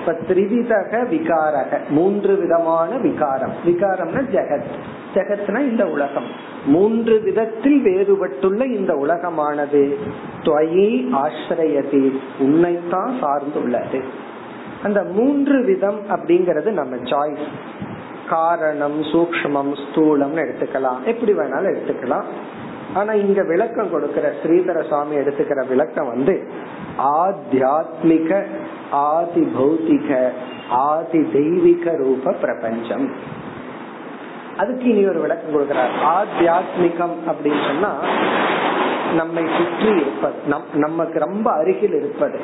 இப்ப 0.00 0.12
திரிவிதக 0.28 1.08
விகாரக 1.08 1.78
மூன்று 1.88 2.36
விதமான 2.36 2.96
விகாரம். 2.96 3.52
விகாரம்னா 3.66 4.22
ஜெகத். 4.32 4.78
ஜெகத்னா 5.14 5.58
இந்த 5.58 5.86
உலகம். 5.86 6.26
மூன்று 6.66 7.20
விதத்தில் 7.20 7.84
வேறுபட்டுள்ள 7.84 8.66
இந்த 8.66 8.92
உலகமானது. 8.92 9.94
துவயி 10.42 11.08
ஆசிரியத்தில் 11.12 12.16
உன்னைத்தான் 12.38 13.12
சார்ந்துள்ளது. 13.22 14.02
அந்த 14.82 15.02
மூன்று 15.02 15.64
விதம் 15.64 16.00
அப்படிங்கறது 16.10 16.70
நம்ம 16.70 16.96
சாய்ஸ் 16.96 17.46
காரணம் 18.28 19.02
சூக்மம் 19.02 19.78
ஸ்தூலம்னு 19.84 20.42
எடுத்துக்கலாம். 20.44 21.02
எப்படி 21.04 21.32
வேணாலும் 21.32 21.74
எடுத்துக்கலாம். 21.74 22.24
ஆனா 22.94 23.12
இங்க 23.12 23.42
விளக்கம் 23.42 23.90
கொடுக்கிற 23.90 24.32
ஸ்ரீதர 24.42 24.88
சுவாமி 24.88 25.16
எடுத்துக்கிற 25.16 25.68
விளக்கம் 25.68 26.06
வந்து 26.06 26.48
ஆத்தியாத்மிக 26.98 28.44
ஆதி 28.90 29.48
பௌத்திக 29.58 30.30
ஆதி 30.68 31.30
தெய்வீக 31.32 31.96
ரூப 31.96 32.32
பிரபஞ்சம். 32.32 33.10
அதுக்கு 34.56 34.84
இனி 34.84 35.08
ஒரு 35.08 35.20
விளக்கம் 35.20 35.54
கொடுக்கிறார். 35.54 35.94
ஆத்தியாத்மிகம் 36.04 37.16
அப்படின்னு 37.26 37.66
சொன்னா 37.66 37.94
நம்மை 39.14 39.44
சுற்றி 39.58 39.96
இருப்பது 39.96 40.34
நம் 40.46 40.64
நமக்கு 40.72 41.18
ரொம்ப 41.18 41.52
அருகில் 41.52 41.94
இருப்பது. 41.94 42.40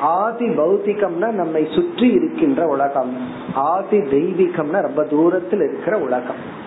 ஆதி 0.00 0.46
பௌத்திகம்னா 0.46 1.30
நம்மை 1.30 1.68
சுற்றி 1.70 2.08
இருக்கின்ற 2.08 2.66
உலகம். 2.66 3.16
ஆதி 3.54 3.98
தெய்வீகம்னா 3.98 4.80
ரொம்ப 4.80 5.04
தூரத்தில் 5.04 5.60
இருக்கிற 5.60 5.98
உலகம். 5.98 6.66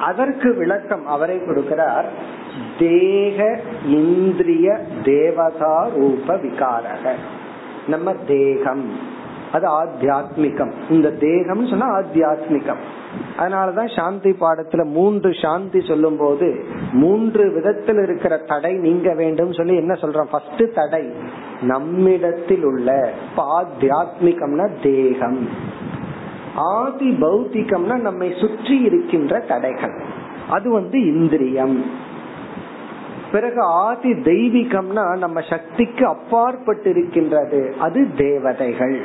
அதற்கு 0.00 0.54
விளக்கம் 0.54 1.06
அவரை 1.06 1.36
கொடுக்கிறார். 1.36 2.04
தேக 2.78 3.60
இந்திரிய 3.86 4.80
தேவதா 5.04 5.88
ரூப 5.96 6.34
விகாரக. 6.34 7.10
நம்ம 7.86 8.14
தேகம். 8.26 8.90
அது 9.52 9.68
ஆத்தியாத்மிகம். 9.82 10.72
இந்த 10.90 11.10
தேகம் 11.10 11.66
சொன்னா 11.66 11.98
ஆத்தியாத்மிகம். 11.98 12.82
அதனாலதான் 13.38 13.96
சாந்தி 13.96 14.30
பாடத்துல 14.30 14.84
மூன்று 14.84 15.34
சாந்தி 15.42 15.80
சொல்லும் 15.80 16.16
போது 16.16 16.64
மூன்று 16.92 17.52
விதத்தில் 17.52 17.98
இருக்கிற 17.98 18.36
தடை 18.36 18.74
நீங்க 18.74 19.14
வேண்டும் 19.14 19.52
சொல்லி 19.52 19.76
என்ன 19.76 19.92
சொல்றோம்? 19.92 20.26
ஃபர்ஸ்ட் 20.30 20.74
தடை 20.74 21.12
நம்மிடத்தில் 21.60 22.64
உள்ள 22.64 23.12
ஆத்தியாத்மிகம்னா 23.36 24.70
தேகம். 24.82 25.48
ஆதி 26.54 27.10
பௌத்திகம்னா 27.10 28.00
நம்மை 28.00 28.34
சுற்றி 28.40 28.80
இருக்கின்ற 28.80 29.40
தடைகள். 29.40 30.02
அது 30.48 30.70
வந்து 30.70 31.00
இந்திரியம். 31.00 31.84
பிறகு 33.32 33.60
ஆதி 33.60 34.12
தெய்வீகம்னா 34.12 35.18
நம்ம 35.18 35.40
சக்திக்கு 35.40 36.06
அப்பாற்பட்டு 36.06 36.90
இருக்கின்றது 36.90 37.74
அது 37.78 38.06
தேவதைகள். 38.16 39.00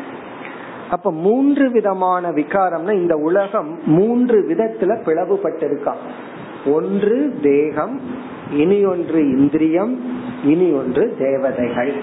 அப்ப 0.93 1.11
மூன்று 1.11 1.71
விதமான 1.71 2.31
விகாரம்னா 2.31 2.91
இந்த 2.91 3.15
உலகம் 3.15 3.79
மூன்று 3.85 4.41
விதத்துல 4.49 4.91
பிளவுபட்டிருக்கா. 5.05 5.93
ஒன்று 6.65 7.39
தேகம் 7.41 8.01
இனி 8.51 8.85
ஒன்று 8.85 9.19
இந்திரியம் 9.37 9.93
இனி 10.43 10.71
ஒன்று 10.71 11.15
தேவதைகள். 11.19 11.93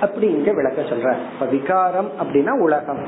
அப்படி 0.00 0.26
இங்க 0.26 0.52
விளக்க 0.52 0.82
சொல்ற 0.82 1.16
இப்ப 1.32 1.46
விகாரம் 1.46 2.10
அப்படின்னா 2.22 2.60
உலகம். 2.60 3.02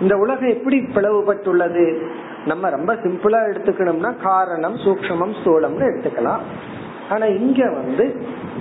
இந்த 0.00 0.16
உலகம் 0.16 0.48
எப்படி 0.48 0.78
பிளவுபட்டுள்ளது? 0.78 2.06
நம்ம 2.46 2.68
ரொம்ப 2.68 2.94
சிம்பிளா 2.94 3.40
எடுத்துக்கணும்னா 3.52 4.22
காரணம் 4.22 4.76
சூக்மம் 4.76 5.34
ஸ்தூலம்னு 5.44 5.88
எடுத்துக்கலாம். 5.90 6.40
ஆனா 7.10 7.24
இங்க 7.26 7.70
வந்து 7.70 8.16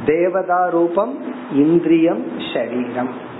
தேவதா 0.05 0.67
ரூபம் 0.67 1.17
இந்திரியம் 1.53 2.23
சரீரம். 2.53 3.31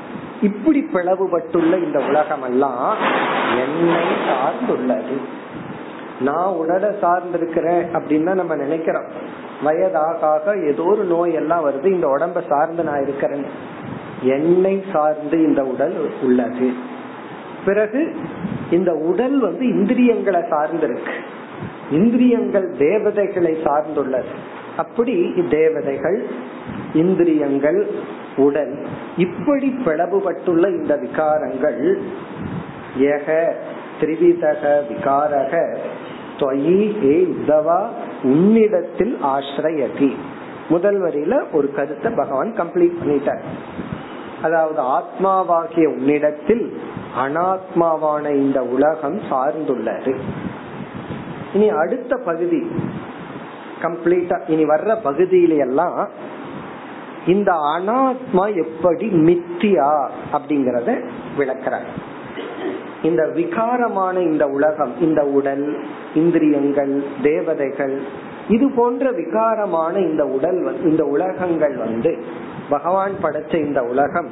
இப்படி 0.44 0.90
பிளவுபட்டுள்ள 0.94 1.84
இந்த 1.84 2.00
உலகம் 2.00 2.44
எல்லாம் 2.44 2.96
என்னை 3.58 4.04
சார்ந்துள்ளது. 4.30 5.18
நான் 6.20 6.54
உடலை 6.54 6.90
சார்ந்திருக்கிறேன் 6.90 7.86
அப்படின்னு 7.94 8.34
நம்ம 8.34 8.56
நினைக்கிறோம். 8.56 9.06
வயதாக 9.64 10.58
ஏதோ 10.68 10.84
ஒரு 10.84 11.04
நோய் 11.04 11.34
எல்லாம் 11.34 11.70
வருது 11.70 11.86
இந்த 11.86 12.08
உடம்ப 12.08 12.42
சார்ந்து 12.50 12.84
நான் 12.84 13.04
இருக்கிறேன். 13.04 13.46
என்னை 14.22 14.84
சார்ந்து 14.92 15.44
இந்த 15.44 15.64
உடல் 15.64 16.12
உள்ளது. 16.22 16.74
பிறகு 17.66 18.16
இந்த 18.72 18.94
உடல் 18.94 19.40
வந்து 19.40 19.68
இந்திரியங்களை 19.68 20.42
சார்ந்திருக்கு. 20.42 21.14
இந்திரியங்கள் 21.92 22.76
தேவதைகளை 22.78 23.58
சார்ந்துள்ளது. 23.64 24.32
அப்படி 24.78 25.34
தேவதைகள் 25.50 26.26
இந்திரியங்கள் 26.94 27.88
உடல் 28.38 28.78
இப்படி 29.18 29.76
பிளவுபட்டுள்ள 29.86 30.70
இந்த 30.78 31.00
விகாரங்கள் 31.04 31.98
ஏக 32.98 33.56
திரிவிதக 34.00 34.62
விகாரக 34.90 35.78
தொயி 36.40 37.00
ஹே 37.02 37.28
உத்தவா 37.34 37.88
உன்னிடத்தில் 38.24 39.18
ஆசிரயதி. 39.24 40.12
முதல் 40.70 41.02
வரியில 41.02 41.44
ஒரு 41.52 41.74
கருத்தை 41.74 42.12
பகவான் 42.12 42.54
கம்ப்ளீட் 42.58 43.00
பண்ணிட்டார். 43.02 43.44
அதாவது 44.42 44.82
ஆத்மாவாகிய 44.82 45.86
உன்னிடத்தில் 45.86 46.78
அனாத்மாவான 47.26 48.36
இந்த 48.36 48.64
உலகம் 48.64 49.20
சார்ந்துள்ளது. 49.32 50.16
இனி 51.54 51.70
அடுத்த 51.70 52.16
பகுதி 52.16 52.68
கம்ப்ளீட்டா 53.82 54.42
இனி 54.48 54.64
வர்ற 54.64 54.98
பகுதியில 55.04 55.58
எல்லாம் 55.58 56.10
இந்த 57.28 57.52
அனாத்மா 57.52 58.66
எப்படி 58.66 59.08
மித்தியா 59.08 60.08
அப்படிங்கறத 60.34 61.10
விளக்கிறார். 61.38 62.12
இந்த 63.04 63.24
விகாரமான 63.34 64.22
இந்த 64.22 64.48
உலகம் 64.48 64.94
இந்த 65.00 65.24
உடல் 65.24 65.86
இந்திரியங்கள் 66.16 67.04
தேவதைகள் 67.24 68.02
இது 68.50 68.72
போன்ற 68.76 69.12
விகாரமான 69.12 69.96
இந்த 69.96 70.26
உடல் 70.26 70.82
இந்த 70.84 71.04
உலகங்கள் 71.04 71.76
வந்து 71.76 72.24
பகவான் 72.70 73.12
படைச்ச 73.24 73.66
இந்த 73.66 73.82
உலகம் 73.82 74.30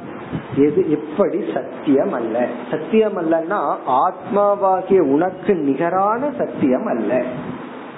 எது 0.56 0.90
எப்படி 0.90 1.44
சத்தியம் 1.54 2.12
அல்ல 2.12 2.46
சத்தியம் 2.70 3.16
அல்லன்னா 3.16 3.76
ஆத்மாவாகிய 3.86 5.00
உனக்கு 5.00 5.54
நிகரான 5.54 6.30
சத்தியம் 6.38 6.86
அல்ல 6.86 7.22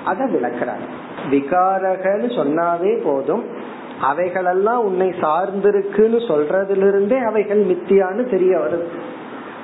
அத 0.04 0.24
விளக்கிறார். 0.24 0.84
விகாரகன்னு 1.30 2.28
சொன்னாவே 2.28 3.02
போதும் 3.02 3.53
அவைகளெல்லாம் 4.00 4.84
உன்னை 4.84 5.08
சார்ந்திருக்குன்னு 5.08 6.20
சொல்றதுல 6.28 6.88
இருந்தே 6.88 7.18
அவைகள் 7.18 7.64
மித்தியான்னு 7.64 8.30
தெரிய 8.30 8.58
வருது. 8.58 8.86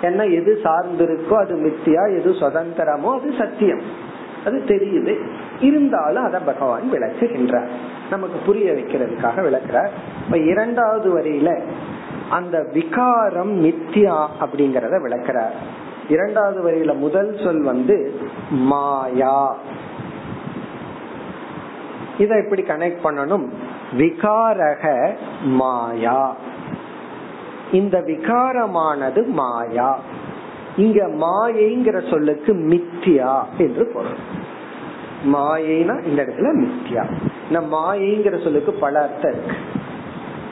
ஏன்னா 0.02 0.32
எது 0.32 0.60
சார்ந்திருக்கோ 0.64 1.32
அது 1.32 1.54
மித்தியா 1.54 2.18
எது 2.18 2.30
சுதந்திரமோ 2.30 3.18
அது 3.20 3.34
சத்தியம். 3.38 3.80
அது 4.46 4.62
தெரியுது. 4.66 5.20
இருந்தாலும் 5.60 6.24
அதை 6.24 6.40
பகவான் 6.46 6.92
விளக்குகின்றார். 6.92 7.68
நமக்கு 8.10 8.38
புரிய 8.46 8.72
வைக்கிறதுக்காக 8.72 9.40
விளக்குறார். 9.40 9.88
இப்ப 10.24 10.38
இரண்டாவது 10.38 11.18
வரியில 11.18 11.60
அந்த 12.30 12.66
விகாரம் 12.72 13.64
மித்தியா 13.64 14.26
அப்படிங்கறத 14.40 14.98
விளக்குறார். 14.98 15.52
இரண்டாவது 16.08 16.70
வரியில 16.70 16.96
முதல் 16.96 17.40
சொல் 17.44 17.62
வந்து 17.62 18.20
மாயா. 18.50 19.56
இத 22.18 22.34
எப்படி 22.36 22.62
கனெக்ட் 22.62 22.96
பண்ணணும்? 23.04 23.48
விகாரக 23.98 25.14
மாயா. 25.44 26.36
இந்த 27.72 28.00
விகாரமானது 28.00 29.26
மாயா. 29.26 30.00
இங்க 30.76 31.08
மாயைங்கிற 31.08 32.10
சொல்லுக்கு 32.10 32.54
மித்தியா 32.54 33.44
என்று 33.58 33.90
பொருள். 33.94 34.48
மாயைனா 35.24 36.06
இந்த 36.06 36.22
இடத்துல 36.22 36.64
மித்தியா 36.64 37.04
இந்த 37.48 37.76
மாயைங்கிற 37.76 38.42
சொல்லுக்கு 38.42 38.72
பல 38.72 39.00
அர்த்தம் 39.00 39.32
இருக்கு. 39.32 39.56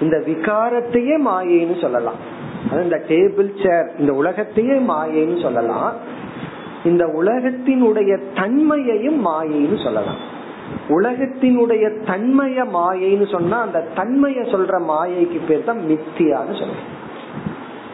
இந்த 0.00 0.16
விகாரத்தையே 0.26 1.16
மாயைன்னு 1.18 1.80
சொல்லலாம். 1.80 2.36
அது 2.70 2.82
இந்த 2.82 3.02
டேபிள் 3.08 3.66
சேர் 3.66 3.98
இந்த 3.98 4.14
உலகத்தையே 4.14 4.74
மாயைன்னு 4.78 5.42
சொல்லலாம். 5.42 5.92
இந்த 6.84 7.06
உலகத்தினுடைய 7.06 8.20
தன்மையையும் 8.34 9.26
மாயைன்னு 9.26 9.84
சொல்லலாம். 9.84 10.36
உலகத்தினுடைய 10.88 11.90
தன்மைய 12.06 12.64
மாயைன்னு 12.64 13.30
சொன்னா 13.30 13.60
அந்த 13.60 13.86
தன்மைய 13.96 14.40
சொல்ற 14.42 14.80
மாயைக்கு 14.88 15.40
பேர் 15.48 15.64
தான் 15.64 15.78
மித்தியான்னு 15.78 16.54
சொல்றோம். 16.54 16.86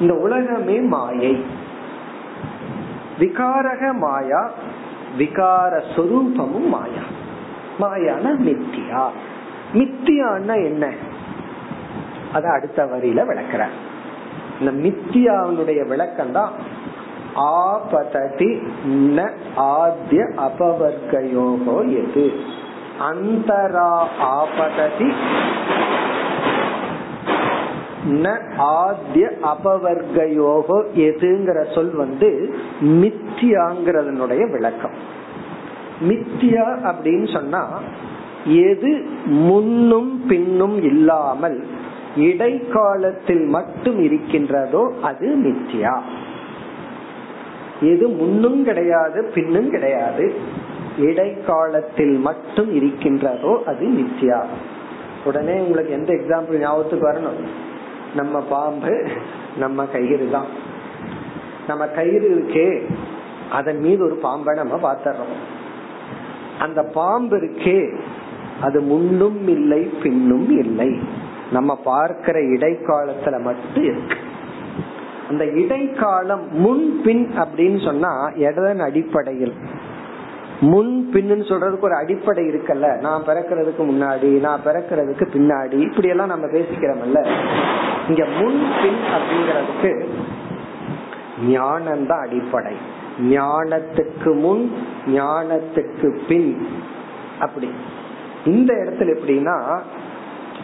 இந்த 0.00 0.14
உலகமே 0.14 0.80
மாயை. 0.80 1.44
விகாரக 3.18 3.92
மாயா 3.98 4.50
விகார 5.18 5.82
சொரூபமும் 5.96 6.68
மாயா. 6.68 7.04
மாயான 7.80 8.34
மித்தியா. 8.38 9.06
மித்தியான்னா 9.74 10.64
என்ன? 10.64 10.92
அத 12.32 12.50
அடுத்த 12.50 12.84
வரியில 12.84 13.24
விளக்குற 13.26 13.66
இந்த 14.60 14.72
மித்தியாவுடைய 14.72 15.88
விளக்கம் 15.88 16.32
தான் 16.32 16.52
ஆபததி 17.36 18.62
ந 18.92 19.30
ஆத்ய 19.56 20.24
அபவர்க்கயோகோ 20.36 21.76
எது? 22.02 22.32
அந்தரா 22.98 24.08
ஆபததி. 24.20 25.12
ந 28.10 28.40
ஆத்ய 28.56 29.30
அபவர்கயோகோ 29.42 30.84
எதுங்கிற 30.94 31.74
சொல் 31.74 31.94
வந்து 31.94 32.54
மித்தியாங்கிறதனுடைய 32.80 34.50
விளக்கம். 34.50 35.22
மித்தியா 36.08 36.92
அப்படின்னு 36.92 37.32
சொன்னா 37.32 37.68
எது 38.44 39.04
முன்னும் 39.24 40.26
பின்னும் 40.28 40.82
இல்லாமல் 40.82 41.66
இடைக்காலத்தில் 42.16 43.46
மட்டும் 43.46 44.02
இருக்கின்றதோ 44.02 44.92
அது 45.02 45.36
மித்தியா. 45.42 46.00
எது 47.80 48.08
முன்னும் 48.08 48.64
கிடையாது 48.64 49.30
பின்னும் 49.34 49.70
கிடையாது. 49.70 50.34
இடைக்காலத்தில் 50.98 52.16
மட்டும் 52.18 52.74
இருக்கின்றதோ 52.74 53.62
அது 53.66 53.86
மித்யா 53.86 54.44
உடனே 55.24 55.58
உங்களுக்கு 55.58 55.92
எந்த 55.92 56.12
எக்ஸாம்பிள் 56.12 56.58
ஞாபகத்துக்கு 56.58 57.12
வரணும்? 57.12 57.40
நம்ம 58.14 58.40
பாம்பு 58.40 59.08
நம்ம 59.56 59.84
கயிறு 59.84 60.28
தான். 60.30 60.46
நம்ம 61.66 61.86
கயிறு 61.86 62.28
இருக்கே 62.34 62.90
அதன் 63.50 63.80
மீது 63.80 64.04
ஒரு 64.04 64.14
பாம்பை 64.14 64.54
நம்ம 64.54 64.92
பாத்துறோம் 64.92 65.34
அந்த 66.58 66.82
பாம்பு 66.82 67.36
இருக்கே 67.36 67.98
அது 68.60 68.80
முன்னும் 68.80 69.48
இல்லை 69.48 69.82
பின்னும் 70.02 70.58
இல்லை. 70.58 70.98
நம்ம 71.52 71.76
பார்க்கிற 71.76 72.40
இடைக்காலத்துல 72.40 73.42
மட்டும் 73.42 73.84
இருக்கு. 73.84 74.16
அந்த 75.28 75.44
இடைக்காலம் 75.46 76.48
முன் 76.52 77.00
பின் 77.04 77.30
அப்படின்னு 77.38 77.84
சொன்னா 77.84 78.28
எதன் 78.28 78.78
அடிப்படையில். 78.78 79.52
முன் 80.60 81.10
பின்னு 81.12 81.48
சொல்றதுக்கு 81.48 81.80
ஒரு 81.80 81.94
அடிப்படை 81.94 82.44
இருக்குல்ல. 82.44 82.98
நான் 82.98 83.24
பிறக்கிறதுக்கு 83.26 83.78
முன்னாடி 83.78 84.40
நான் 84.40 84.60
பிறக்கிறதுக்கு 84.64 85.26
பின்னாடி 85.34 85.72
இப்படி 85.72 86.08
எல்லாம் 86.08 86.26
நம்ம 86.26 86.46
பேசிக்கிறோம்ல. 86.46 87.30
இங்க 88.08 88.24
முன் 88.24 88.70
பின் 88.82 88.98
அப்படிங்கறதுக்கு 89.14 90.08
ஞானம் 91.46 92.06
தான் 92.06 92.26
அடிப்படை. 92.26 92.76
ஞானத்துக்கு 93.20 94.40
முன் 94.40 94.72
ஞானத்துக்கு 95.06 96.18
பின். 96.28 96.66
அப்படி. 97.38 97.70
இந்த 98.46 98.74
இடத்துல 98.74 99.18
எப்படின்னா 99.18 99.80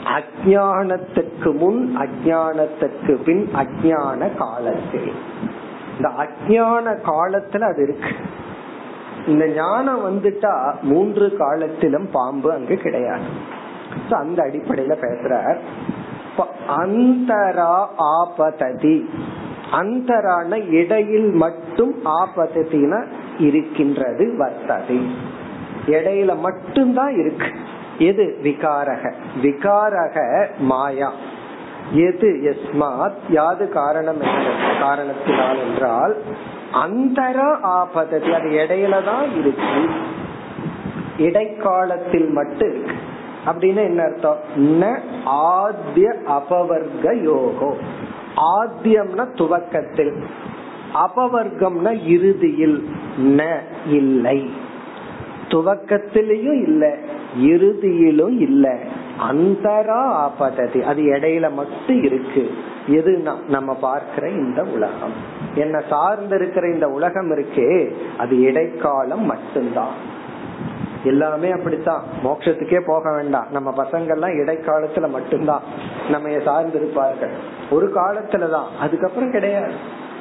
அஜானத்துக்கு 0.05 1.57
முன் 1.57 1.97
அஜானத்துக்கு 1.99 3.23
பின் 3.25 3.49
அஜான 3.55 4.37
காலத்தில். 4.37 5.13
இந்த 5.97 6.09
அஜான 6.09 6.99
காலத்துல 7.07 7.61
அது 7.61 7.83
இருக்கு. 7.83 8.11
இந்த 9.27 9.47
ஞானம் 9.47 10.05
வந்துட்டா 10.07 10.81
மூன்று 10.83 11.37
காலத்திலும் 11.37 12.11
பாம்பு 12.11 12.53
அங்கு 12.53 12.77
கிடையாது. 12.77 13.25
அந்த 14.11 14.43
அடிப்படையில 14.43 14.97
பேசுற 15.01 15.57
அந்தரா 16.67 17.91
ஆபததி. 17.97 19.11
அந்தரான 19.73 20.69
இடையில் 20.69 21.31
மட்டும் 21.31 21.95
ஆபத்தின 22.05 23.05
இருக்கின்றது 23.39 24.35
வர்த்ததி. 24.39 25.07
இடையில 25.87 26.39
மட்டும்தான் 26.39 27.19
இருக்கு. 27.19 27.47
எது? 27.99 28.39
விகாரக. 28.43 29.13
விகாரக 29.43 30.47
மாயா. 30.59 31.13
எது? 31.93 32.29
எஸ்மாத். 32.43 33.15
யாது 33.29 33.69
காரணம் 33.69 34.17
காரணத்தினால் 34.81 35.59
என்றால் 35.59 36.17
அந்தர 36.73 37.57
ஆபததி 37.63 38.33
அது 38.33 38.49
இடையில 38.49 39.05
தான் 39.05 39.37
இருக்கு. 39.37 39.89
இடைக்காலத்தில் 41.19 42.29
மட்டும் 42.29 42.75
இருக்கு. 42.75 42.93
அப்படின்னு 43.47 43.77
என்ன 43.77 44.03
அர்த்தம்? 44.03 44.37
ந 44.57 44.99
ஆத்திய 45.27 46.15
அபவர்க்க 46.29 47.03
யோகோ. 47.03 47.77
ஆத்தியம்னா 48.37 49.37
துவக்கத்தில். 49.37 50.25
அபவர்க்கம்னா 50.95 52.07
இறுதியில் 52.07 52.89
ந 53.19 53.61
இல்லை. 53.87 54.51
துவக்கத்திலையும் 55.49 56.63
இல்லை 56.63 56.91
இறுதியிலும் 57.41 58.41
இல்லை. 58.41 58.79
அந்தரா 59.19 60.03
ஆபததி 60.03 60.83
அது 60.83 61.03
இடையில 61.03 61.53
மட்டும் 61.53 62.03
இருக்கு. 62.03 62.51
எதுனா 62.89 63.33
நம்ம 63.49 63.75
பார்க்கிற 63.75 64.29
இந்த 64.29 64.63
உலகம். 64.63 65.40
என்ன 65.55 65.83
சார்ந்து 65.89 66.37
இருக்கிற 66.37 66.69
இந்த 66.69 66.89
உலகம் 66.89 67.39
இருக்கே 67.39 67.93
அது 68.19 68.41
இடைக்காலம் 68.41 69.25
மட்டும்தான். 69.25 70.19
எல்லாமே 71.05 71.51
அப்படித்தான். 71.51 72.03
மோட்சத்துக்கே 72.25 72.81
போக 72.87 73.15
வேண்டாம். 73.15 73.47
நம்ம 73.51 73.75
பசங்கள்லாம் 73.77 74.45
இடைக்காலத்துல 74.45 75.09
மட்டும்தான் 75.09 75.63
நம்ம 76.09 76.39
சார்ந்து 76.45 76.81
இருப்பார்கள். 76.81 77.33
ஒரு 77.71 77.93
காலத்துலதான். 77.95 78.67
அதுக்கப்புறம் 78.81 79.31
கிடையாது. 79.31 79.73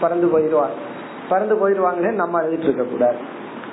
பறந்து 0.02 0.28
போயிடுவார் 0.28 0.88
பறந்து 1.30 1.56
போயிடுவாங்கன்னு 1.56 2.14
நம்ம 2.14 2.42
அழுதுட்டு 2.42 2.60
இருக்க 2.60 2.84
கூடாது 2.84 3.18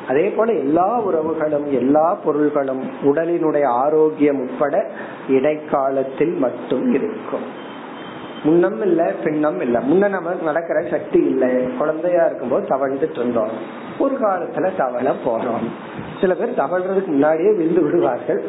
அதே 0.09 0.29
போல 0.29 0.53
எல்லா 0.53 1.01
உறவுகளும் 1.03 1.65
எல்லா 1.65 2.15
பொருள்களும் 2.25 2.91
உடலினுடைய 3.03 3.67
ஆரோக்கியம் 3.67 4.41
உட்பட 4.41 4.91
இடைக்காலத்தில் 5.29 6.33
மட்டும் 6.33 6.95
இருக்கும். 6.95 7.66
முன்னம் 8.47 8.82
இல்ல 8.82 9.12
பின்னம் 9.24 9.61
இல்ல. 9.61 9.78
முன்ன 9.78 10.09
நம்ம 10.09 10.34
நடக்கிற 10.42 10.82
சக்தி 10.90 11.18
இல்ல. 11.18 11.47
குழந்தையா 11.78 12.26
இருக்கும்போது 12.26 12.66
தவழ்ந்துட்டு 12.66 13.11
இருந்தோம். 13.11 13.49
ஒரு 13.99 14.18
காலத்துல 14.22 14.70
தவள 14.76 15.14
போறோம். 15.24 15.66
சில 16.20 16.34
பேர் 16.34 16.55
தவழ்றதுக்கு 16.55 17.07
முன்னாடியே 17.07 17.53
விழுந்து 17.53 17.82
விடுவார்கள். 17.82 18.44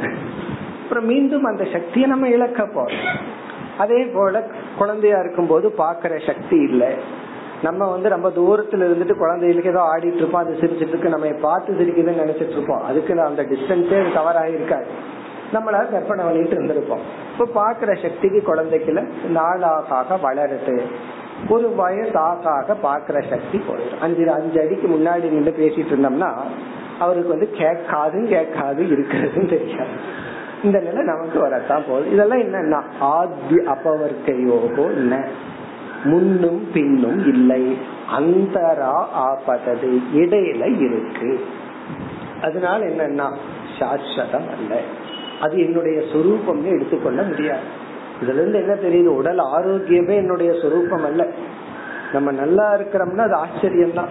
அப்புறம் 0.83 1.05
மீண்டும் 1.05 1.43
அந்த 1.43 1.63
சக்தியை 1.73 2.09
நம்ம 2.09 2.29
இழக்க 2.29 2.63
போறோம். 2.63 3.15
அதே 3.77 4.03
போல 4.03 4.43
குழந்தையா 4.77 5.19
இருக்கும்போது 5.19 5.73
பாக்குற 5.77 6.25
சக்தி 6.25 6.57
இல்ல. 6.57 6.93
நம்ம 7.63 7.91
வந்து 7.91 8.09
ரொம்ப 8.09 8.29
தூரத்துல 8.29 8.75
இருந்துட்டு 8.75 9.17
குழந்தைகளுக்கு 9.17 9.69
ஏதோ 9.69 9.81
ஆடிட்டு 9.81 10.15
இருப்போம். 10.15 10.41
அது 10.41 10.57
சிரிச்சிட்டு 10.61 10.87
இருக்கு. 10.87 11.09
நம்ம 11.09 11.27
பார்த்து 11.27 11.73
சிரிக்குதுன்னு 11.73 12.25
நினைச்சிட்டு 12.25 12.49
இருப்போம். 12.49 12.83
அதுக்கு 12.85 13.21
அந்த 13.21 13.43
டிஸ்டன்ஸே 13.43 14.13
தவறாக 14.13 14.49
இருக்காது 14.49 15.15
நம்மளா 15.53 15.91
கற்பனை 15.91 16.25
பண்ணிட்டு 16.25 16.61
இருந்திருப்போம். 16.61 16.99
இப்ப 17.37 17.61
பாக்குற 17.61 18.01
சக்திக்கு 18.01 18.55
குழந்தைக்குல 18.55 19.09
நாளாக 19.29 20.19
வளருது. 20.23 20.81
ஒரு 21.49 21.75
வயசு 21.75 22.09
பாக்குற 22.09 23.29
சக்தி 23.29 23.57
போயிடும். 23.57 23.97
அஞ்சு 24.01 24.31
அஞ்சு 24.31 24.61
அடிக்கு 24.61 24.87
முன்னாடி 24.87 25.29
நின்று 25.29 25.55
பேசிட்டு 25.57 25.95
இருந்தோம்னா 25.95 26.33
அவருக்கு 26.99 27.29
வந்து 27.29 27.49
கேட்காது 27.49 28.25
கேட்காது 28.25 28.83
இருக்கிறதுன்னு 28.83 29.49
தெரியாது. 29.49 30.25
இந்த 30.63 30.79
நிலை 30.79 31.03
நமக்கு 31.03 31.39
வரத்தான் 31.39 31.83
போகுது. 31.87 32.11
இதெல்லாம் 32.11 32.39
என்னன்னா 32.39 32.83
ஆதி 32.99 33.55
அபவர்க்கையோகோ 33.55 34.93
என்ன? 34.93 35.27
முன்னும் 36.03 36.71
பின்னும் 36.73 37.27
இல்லை. 37.27 37.77
அந்தரா 38.09 39.09
ஆபதது. 39.09 40.01
இடையில 40.15 40.79
இருக்கு. 40.79 41.45
அதனால 42.41 42.85
என்னன்னா 42.85 43.35
சாஸ்வதம் 43.79 44.49
அல்ல. 44.49 44.79
அது 45.41 45.59
என்னுடைய 45.59 45.99
சொரூபம்னு 45.99 46.73
எடுத்துக்கொள்ள 46.75 47.21
முடியாது. 47.21 47.85
இதுல 48.21 48.33
இருந்து 48.33 48.59
என்ன 48.59 48.73
தெரியுது? 48.73 49.15
உடல் 49.15 49.37
ஆரோக்கியமே 49.37 50.15
என்னுடைய 50.15 50.53
சொரூபம் 50.61 51.03
அல்ல. 51.03 51.27
நம்ம 52.13 52.31
நல்லா 52.31 52.75
இருக்கிறோம்னா 52.75 53.17
அது 53.17 53.33
ஆச்சரியம் 53.33 53.93
தான் 53.93 54.07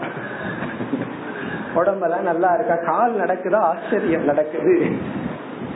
உடம்பெல்லாம் 1.75 2.23
நல்லா 2.23 2.55
இருக்கா? 2.55 2.75
கால் 2.75 3.15
நடக்குதா? 3.15 3.55
ஆச்சரியம் 3.55 4.25
நடக்குது. 4.25 4.91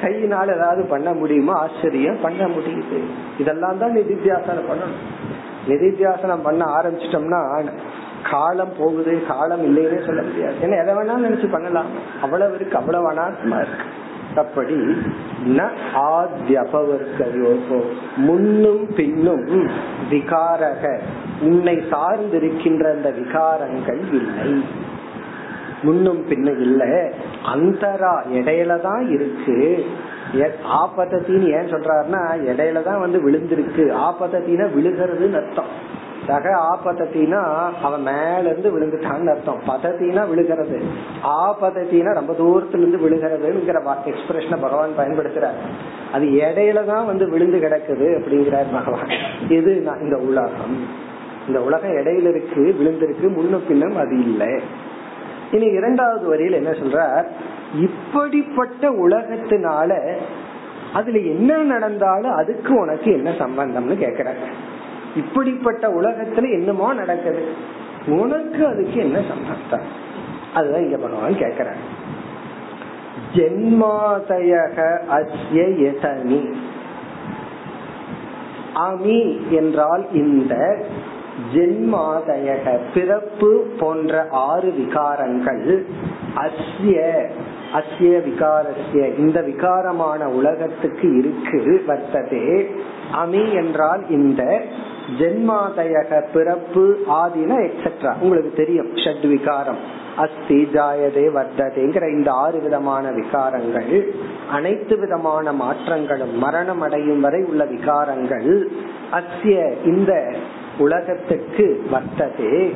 கையினால் 0.00 0.54
ஏதாவது 0.56 0.84
பண்ண 0.84 1.12
முடியுமா? 1.12 1.54
ஆச்சரியம் 1.54 2.20
பண்ண 2.22 2.46
முடியுது. 2.46 3.00
இதெல்லாம் 3.38 3.78
தான் 3.78 3.96
நிதித்தியாசனம் 3.96 4.68
பண்ணணும். 4.70 5.28
நிதித்தியாசனம் 5.68 6.42
பண்ண 6.42 6.64
ஆரம்பிச்சிட்டோம்னா 6.64 7.70
காலம் 8.30 8.72
போகுது. 8.78 9.22
காலம் 9.28 9.64
இல்லைன்னு 9.64 10.06
சொல்ல 10.06 10.22
முடியாது. 10.22 10.54
ஏன்னா 10.54 10.82
எதை 10.82 10.94
வேணாலும் 10.94 11.28
நினைச்சு 11.28 11.50
பண்ணலாம். 11.50 11.86
அவ்வளவு 12.22 12.54
இருக்கு 12.54 12.76
அவ்வளவு 12.76 13.12
அனாத்மா 13.12 13.56
இருக்கு. 13.56 13.84
அப்படி 14.36 14.74
ஆத்யபவர்க்கயோகோ. 15.94 17.82
முன்னும் 18.16 18.86
பின்னும் 18.96 19.68
விகாரக. 20.10 20.98
உன்னை 21.40 21.76
சார்ந்திருக்கின்ற 21.76 22.92
அந்த 22.92 23.10
விகாரங்கள் 23.10 24.00
இல்லை. 24.12 24.64
முன்னும் 25.82 26.26
பின்னும் 26.28 26.60
இல்ல. 26.60 27.12
அந்தரா 27.44 28.22
இடையில 28.34 28.80
தான் 28.80 29.10
இருக்கு. 29.10 29.84
ஆபத்தத்தின்னு 30.82 31.46
ஏன் 31.46 31.72
சொல்றாருன்னா 31.72 32.38
இடையில 32.46 32.82
தான் 32.82 33.00
வந்து 33.00 33.30
விழுந்திருக்கு. 33.30 33.92
ஆபத்தத்தின 33.92 34.68
விழுகிறதுன்னு 34.76 35.44
அர்த்தம். 35.44 35.98
சக 36.26 36.60
ஆபதத்தினா 36.72 37.70
அவன் 37.82 38.02
மேல 38.02 38.40
இருந்து 38.40 38.80
விழுந்துட்டான்னு 38.80 39.30
அர்த்தம். 39.30 39.62
பதத்தினா 39.66 40.28
விழுகிறது. 40.28 40.82
ஆபதத்தினா 41.22 42.14
ரொம்ப 42.14 42.32
தூரத்துல 42.32 42.86
இருந்து 42.86 43.08
விழுகிறதுங்கிற 43.08 43.96
எக்ஸ்பிரஷனை 44.06 44.60
பகவான் 44.60 44.98
பயன்படுத்துறார். 44.98 45.58
அது 46.12 46.26
இடையில 46.26 46.84
தான் 46.84 47.06
வந்து 47.06 47.28
விழுந்து 47.28 47.58
கிடக்குது 47.58 48.22
அப்படிங்கிறார் 48.22 48.72
பகவான். 48.72 49.08
இது 49.48 49.76
இந்த 49.76 50.16
உலகம். 50.16 51.08
இந்த 51.46 51.62
உலகம் 51.62 51.90
இடையில 51.90 52.28
இருக்கு 52.28 52.76
விழுந்திருக்கு 52.80 53.34
முன்னும் 53.34 53.66
பின்னும் 53.68 53.96
அது 53.96 54.18
இல்லை. 54.18 54.60
இனி 55.52 55.64
இரண்டாவது 55.64 56.28
வரியில் 56.28 56.52
என்ன 56.52 56.70
சொல்றார்? 56.70 57.26
இப்படிப்பட்ட 57.74 58.90
உலகத்தினால 58.90 60.18
அதுல 60.94 61.18
என்ன 61.18 61.56
நடந்தாலும் 61.56 62.32
அதுக்கு 62.32 62.74
உனக்கு 62.74 63.12
என்ன 63.12 63.30
சம்பந்தம்னு 63.30 63.98
கேக்குறாங்க 63.98 64.46
இப்படிப்பட்ட 65.16 65.88
உலகத்துல 65.88 66.50
என்னமோ 66.50 66.92
நடக்குது. 66.92 67.46
உனக்கு 68.06 68.66
அதுக்கு 68.66 69.00
என்ன 69.00 69.20
சம்பந்தம்? 69.28 70.08
அதுதான் 70.54 70.82
இங்க 70.82 70.96
பண்ணுவான்னு 70.96 71.32
கேக்குறாங்க 71.32 71.98
ஜென்மாதயக 73.34 74.98
அஸ்ய 75.10 75.62
எதனி 75.88 76.54
அமி 78.74 79.48
என்றால் 79.50 80.06
இந்த 80.12 80.82
ஜென்மாதயக 81.54 82.78
பிறப்பு 82.94 83.66
போன்ற 83.80 84.26
ஆறு 84.30 84.74
விகாரங்கள் 84.78 85.84
அஸ்ய 86.36 87.26
அஸ்ய 87.72 88.22
விகாரஸ்ய 88.28 89.18
இந்த 89.18 89.40
விகாரமான 89.40 90.24
உலகத்துக்கு 90.24 91.16
இருக்கு 91.18 91.84
வர்த்ததே. 91.86 92.70
அமி 93.24 93.52
என்றால் 93.52 94.08
இந்த 94.08 94.62
ஜென்மாதயக 95.18 96.24
பிறப்பு 96.32 96.98
ஆதின 97.08 97.70
எக்ஸெட்ரா 97.70 98.18
உங்களுக்கு 98.20 98.52
தெரியும். 98.56 98.94
ஷட் 98.94 99.28
விகாரம். 99.28 99.98
அஸ்தி 100.16 100.68
ஜாயதே 100.72 101.28
வர்த்ததேங்கிற 101.34 102.12
இந்த 102.12 102.30
ஆறு 102.30 102.60
விதமான 102.60 103.10
விகாரங்கள் 103.10 104.08
அனைத்து 104.50 104.98
விதமான 104.98 105.52
மாற்றங்களும் 105.52 106.34
மரணம் 106.38 106.80
அடையும் 106.80 107.20
வரை 107.20 107.42
உள்ள 107.42 107.64
விகாரங்கள் 107.64 108.64
அஸ்ய 109.12 109.72
இந்த 109.84 110.34
உலகத்துக்கு 110.78 111.84
வர்த்ததே. 111.92 112.72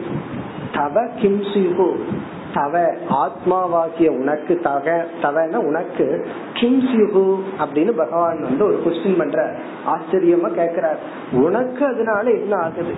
தவ 0.75 1.01
கிம்சிகு 1.01 1.97
தவ 2.55 2.95
ஆத்மாவாக்கிய 3.09 4.09
உனக்கு 4.09 4.61
தக 4.63 5.07
தவன 5.23 5.59
உனக்கு 5.59 6.27
கிம்சிகு 6.53 7.39
அப்படின்னு 7.59 7.91
பகவான் 7.91 8.43
வந்து 8.43 8.65
ஒரு 8.65 8.83
கொஸ்டின் 8.85 9.19
பண்ற 9.19 9.53
ஆச்சரியமா 9.87 10.51
கேக்குறார் 10.61 10.97
உனக்கு 11.33 11.87
அதனால 11.87 12.31
என்ன 12.31 12.57
ஆகுது? 12.57 12.95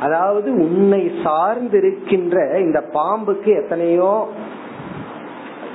அதாவது 0.00 0.52
உன்னை 0.52 1.12
சார்ந்திருக்கின்ற 1.24 2.58
இந்த 2.58 2.84
பாம்புக்கு 2.94 3.62
எத்தனையோ 3.62 4.28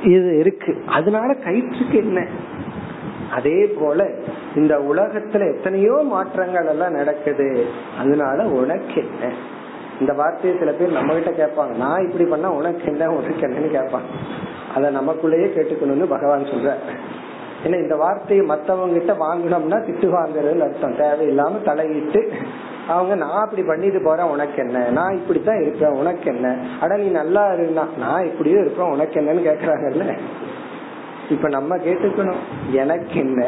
இது 0.04 0.38
இருக்கு. 0.38 0.84
அதனால 0.88 1.34
கயிற்றுக்கு 1.34 1.96
என்ன? 1.96 2.28
அதே 3.34 3.66
போல 3.66 4.10
இந்த 4.56 4.78
உலகத்துல 4.78 5.56
எத்தனையோ 5.56 6.02
மாற்றங்கள் 6.04 6.68
எல்லாம் 6.68 6.92
நடக்குது. 6.92 7.66
அதனால 8.00 8.44
உனக்கு 8.44 8.96
என்ன? 8.96 9.34
இந்த 10.02 10.14
வார்த்தையை 10.14 10.60
சில 10.60 10.72
பேர் 10.72 10.98
நம்ம 10.98 11.14
கிட்ட 11.14 11.32
கேட்பாங்க. 11.42 11.74
நான் 11.76 12.06
இப்படி 12.06 12.26
பண்ணா 12.30 12.52
உனக்கு 12.52 12.86
என்ன 12.86 13.10
உனக்கு 13.12 13.48
என்னன்னு 13.48 13.72
கேட்பாங்க. 13.78 14.10
அதை 14.76 14.90
நமக்குள்ளேயே 14.96 15.48
கேட்டுக்கணும்னு 15.56 16.08
பகவான் 16.16 16.52
சொல்ற 16.52 16.74
ஏன்னா 17.66 17.78
இந்த 17.82 17.96
வார்த்தையை 17.96 18.46
மத்தவங்க 18.46 18.98
கிட்ட 18.98 19.14
வாங்கினோம்னா 19.14 19.78
திட்டு 19.88 20.08
வாங்குறதுன்னு 20.18 20.66
அர்த்தம். 20.68 20.96
தேவையில்லாம 20.96 21.62
தலையிட்டு 21.64 22.22
அவங்க 22.88 23.16
நான் 23.16 23.44
அப்படி 23.44 23.64
பண்ணிட்டு 23.64 24.00
போறேன் 24.04 24.26
உனக்கு 24.26 24.58
என்ன? 24.64 24.90
நான் 24.90 25.14
இப்படித்தான் 25.14 25.62
இருப்பேன் 25.62 25.98
உனக்கு 25.98 26.28
என்ன? 26.34 26.48
அட 26.82 26.98
நீ 26.98 27.08
நல்லா 27.20 27.54
இருந்தா 27.54 27.84
நான் 27.98 28.26
இப்படியே 28.26 28.60
இருப்பேன் 28.60 28.92
உனக்கு 28.92 29.22
என்னன்னு 29.22 29.48
கேக்குறாங்கல்ல 29.50 30.18
இப்ப 31.30 31.50
நம்ம 31.50 31.78
கேட்டுக்கணும். 31.78 32.42
எனக்கு 32.72 33.16
என்ன? 33.16 33.44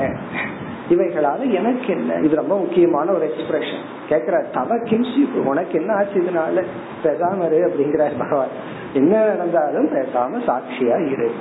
இவைகளால 0.89 1.51
எனக்கு 1.51 1.87
என்ன? 1.87 2.13
இது 2.13 2.35
ரொம்ப 2.35 2.57
முக்கியமான 2.57 3.11
ஒரு 3.11 3.25
எக்ஸ்பிரஷன் 3.25 3.83
கேக்குற 4.09 4.45
தவ 4.53 4.75
கிம்சி 4.75 5.33
உனக்கு 5.33 5.79
என்ன 5.79 5.93
ஆச்சு 5.93 6.21
இதனால? 6.21 6.63
பேசாம 7.03 7.45
இரு 7.45 7.67
அப்படிங்கிறார் 7.67 8.17
பகவான். 8.17 8.47
என்ன 8.93 9.25
நடந்தாலும் 9.25 9.87
பேசாம 9.87 10.41
சாட்சியா 10.47 11.11
இரு. 11.11 11.31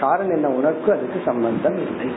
காரணம் 0.00 0.34
என்ன? 0.34 0.48
உனக்கு 0.48 0.92
அதுக்கு 0.92 1.20
சம்பந்தம் 1.24 1.76
இல்லை. 1.76 2.14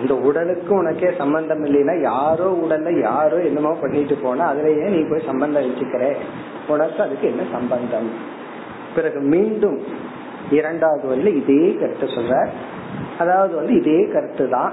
இந்த 0.00 0.14
உடலுக்கும் 0.14 0.78
உனக்கே 0.78 1.12
சம்பந்தம் 1.18 1.64
இல்லைன்னா 1.64 2.00
யாரோ 2.00 2.58
உடல்ல 2.62 3.00
யாரோ 3.00 3.42
என்னமோ 3.42 3.76
பண்ணிட்டு 3.80 4.14
போனா 4.14 4.52
அதுலயே 4.52 4.88
நீ 4.88 5.08
போய் 5.10 5.26
சம்பந்தம் 5.26 5.62
வச்சுக்கிற. 5.62 6.16
உனக்கு 6.68 7.02
அதுக்கு 7.02 7.28
என்ன 7.28 7.42
சம்பந்தம்? 7.52 8.10
பிறகு 8.94 9.20
மீண்டும் 9.20 9.82
இரண்டாவது 10.50 11.08
வந்து 11.08 11.36
இதே 11.36 11.74
கருத்தை 11.74 12.08
சொல்ற 12.08 12.48
அதாவது 13.18 13.54
வந்து 13.54 13.74
இதே 13.74 14.08
கருத்து 14.12 14.48
தான். 14.48 14.72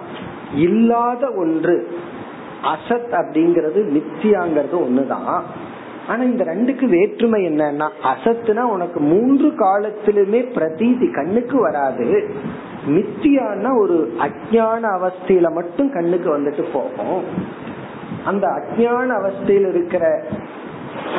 இல்லாத 0.56 1.32
ஒன்று 1.32 1.98
அசத் 2.64 3.12
அப்படிங்கறது 3.12 3.82
நித்தியாங்கிறது 3.98 4.74
ஒண்ணுதான். 4.74 5.42
ஆனா 6.08 6.24
இந்த 6.24 6.44
ரெண்டுக்கு 6.44 6.86
வேற்றுமை 6.86 7.46
என்னன்னா 7.46 7.90
அசத்துனா 8.04 8.60
உனக்கு 8.60 9.00
மூன்று 9.00 9.48
காலத்திலுமே 9.48 10.42
பிரதீதி 10.56 11.14
கண்ணுக்கு 11.14 11.60
வராது. 11.60 12.34
மித்தியான்னா 12.88 13.80
ஒரு 13.80 14.14
அஜான 14.20 14.84
அவஸ்தையில 14.98 15.52
மட்டும் 15.54 15.92
கண்ணுக்கு 15.92 16.40
வந்துட்டு 16.40 16.64
போகும். 16.74 17.24
அந்த 18.26 18.48
அஜான 18.48 19.08
அவஸ்தையில் 19.10 19.70
இருக்கிற 19.70 20.24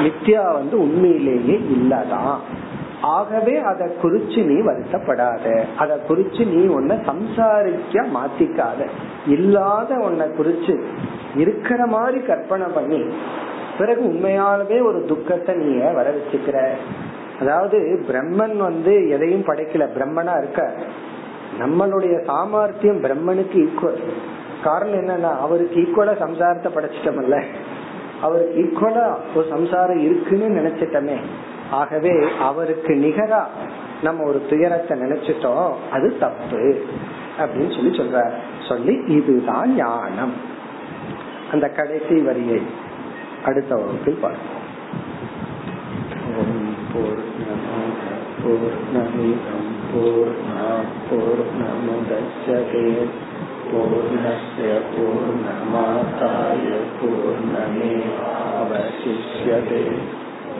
மித்யா 0.02 0.52
வந்து 0.52 0.78
உண்மையிலேயே 0.80 1.60
இல்லதான். 1.76 2.36
ஆகவே 3.02 3.56
அதை 3.58 3.86
குறிச்சு 4.02 4.44
நீ 4.44 4.54
வருத்தப்படாத. 4.54 5.64
அதை 5.76 5.96
குறிச்சு 6.08 6.46
நீ 6.46 6.66
உன்னை 6.66 6.96
சம்சாரிக்க 6.96 8.04
மாத்திக்காத. 8.14 8.86
இல்லாத 9.26 9.94
உன்னை 9.94 10.26
குறிச்சு 10.26 10.80
இருக்கிற 11.34 11.86
மாதிரி 11.86 12.18
கற்பனை 12.18 12.66
பண்ணி 12.66 13.04
பிறகு 13.78 14.02
உண்மையாலவே 14.04 14.82
ஒரு 14.84 15.04
துக்கத்தை 15.08 15.54
நீ 15.54 15.78
வர 15.78 16.10
வச்சுக்கிற. 16.10 16.68
அதாவது 17.40 18.00
பிரம்மன் 18.08 18.56
வந்து 18.56 19.08
எதையும் 19.08 19.44
படைக்கல 19.44 19.88
பிரம்மனா 19.96 20.38
இருக்க. 20.38 20.72
நம்மளுடைய 21.60 22.24
சாமர்த்தியம் 22.24 23.02
பிரம்மனுக்கு 23.02 23.68
ஈக்குவல் 23.68 24.00
காரணம் 24.62 25.00
என்னன்னா 25.00 25.38
அவருக்கு 25.38 25.80
ஈக்குவலா 25.80 26.14
சம்சாரத்தை 26.20 26.70
படைச்சிட்டோம்ல. 26.76 27.42
அவருக்கு 28.20 28.62
ஈக்குவலா 28.62 29.14
ஒரு 29.34 29.46
சம்சாரம் 29.48 29.98
இருக்குன்னு 29.98 30.60
நினைச்சிட்டமே. 30.60 31.16
ஆகவே 31.70 32.28
அவருக்கு 32.38 32.94
நிகரா 32.94 33.46
நம்ம 34.02 34.24
ஒரு 34.24 34.46
துயரத்தை 34.48 34.98
நினைச்சிட்டோம் 34.98 35.72
அது 35.90 36.18
தப்பு 36.18 36.82
அப்படின்னு 37.38 37.74
சொல்லி 37.74 37.98
சொல்ற 37.98 38.38
சொல்லி 38.68 39.04
இதுதான் 39.06 39.74
ஞானம். 39.74 40.32
அந்த 41.52 41.68
கடைசி 41.68 42.20
வரியை 42.20 42.62
அடுத்த 43.44 43.74
வகுப்பில் 43.74 44.18
பார்ப்போம். 44.20 44.52
பூர்ணமிதம் 48.42 49.70
பூர்ணா 49.92 50.84
பூர்ணமுதச்சதே 51.10 53.06
பூர்ணஸ்ய 53.70 54.80
பூர்ணமாதாய 54.96 56.66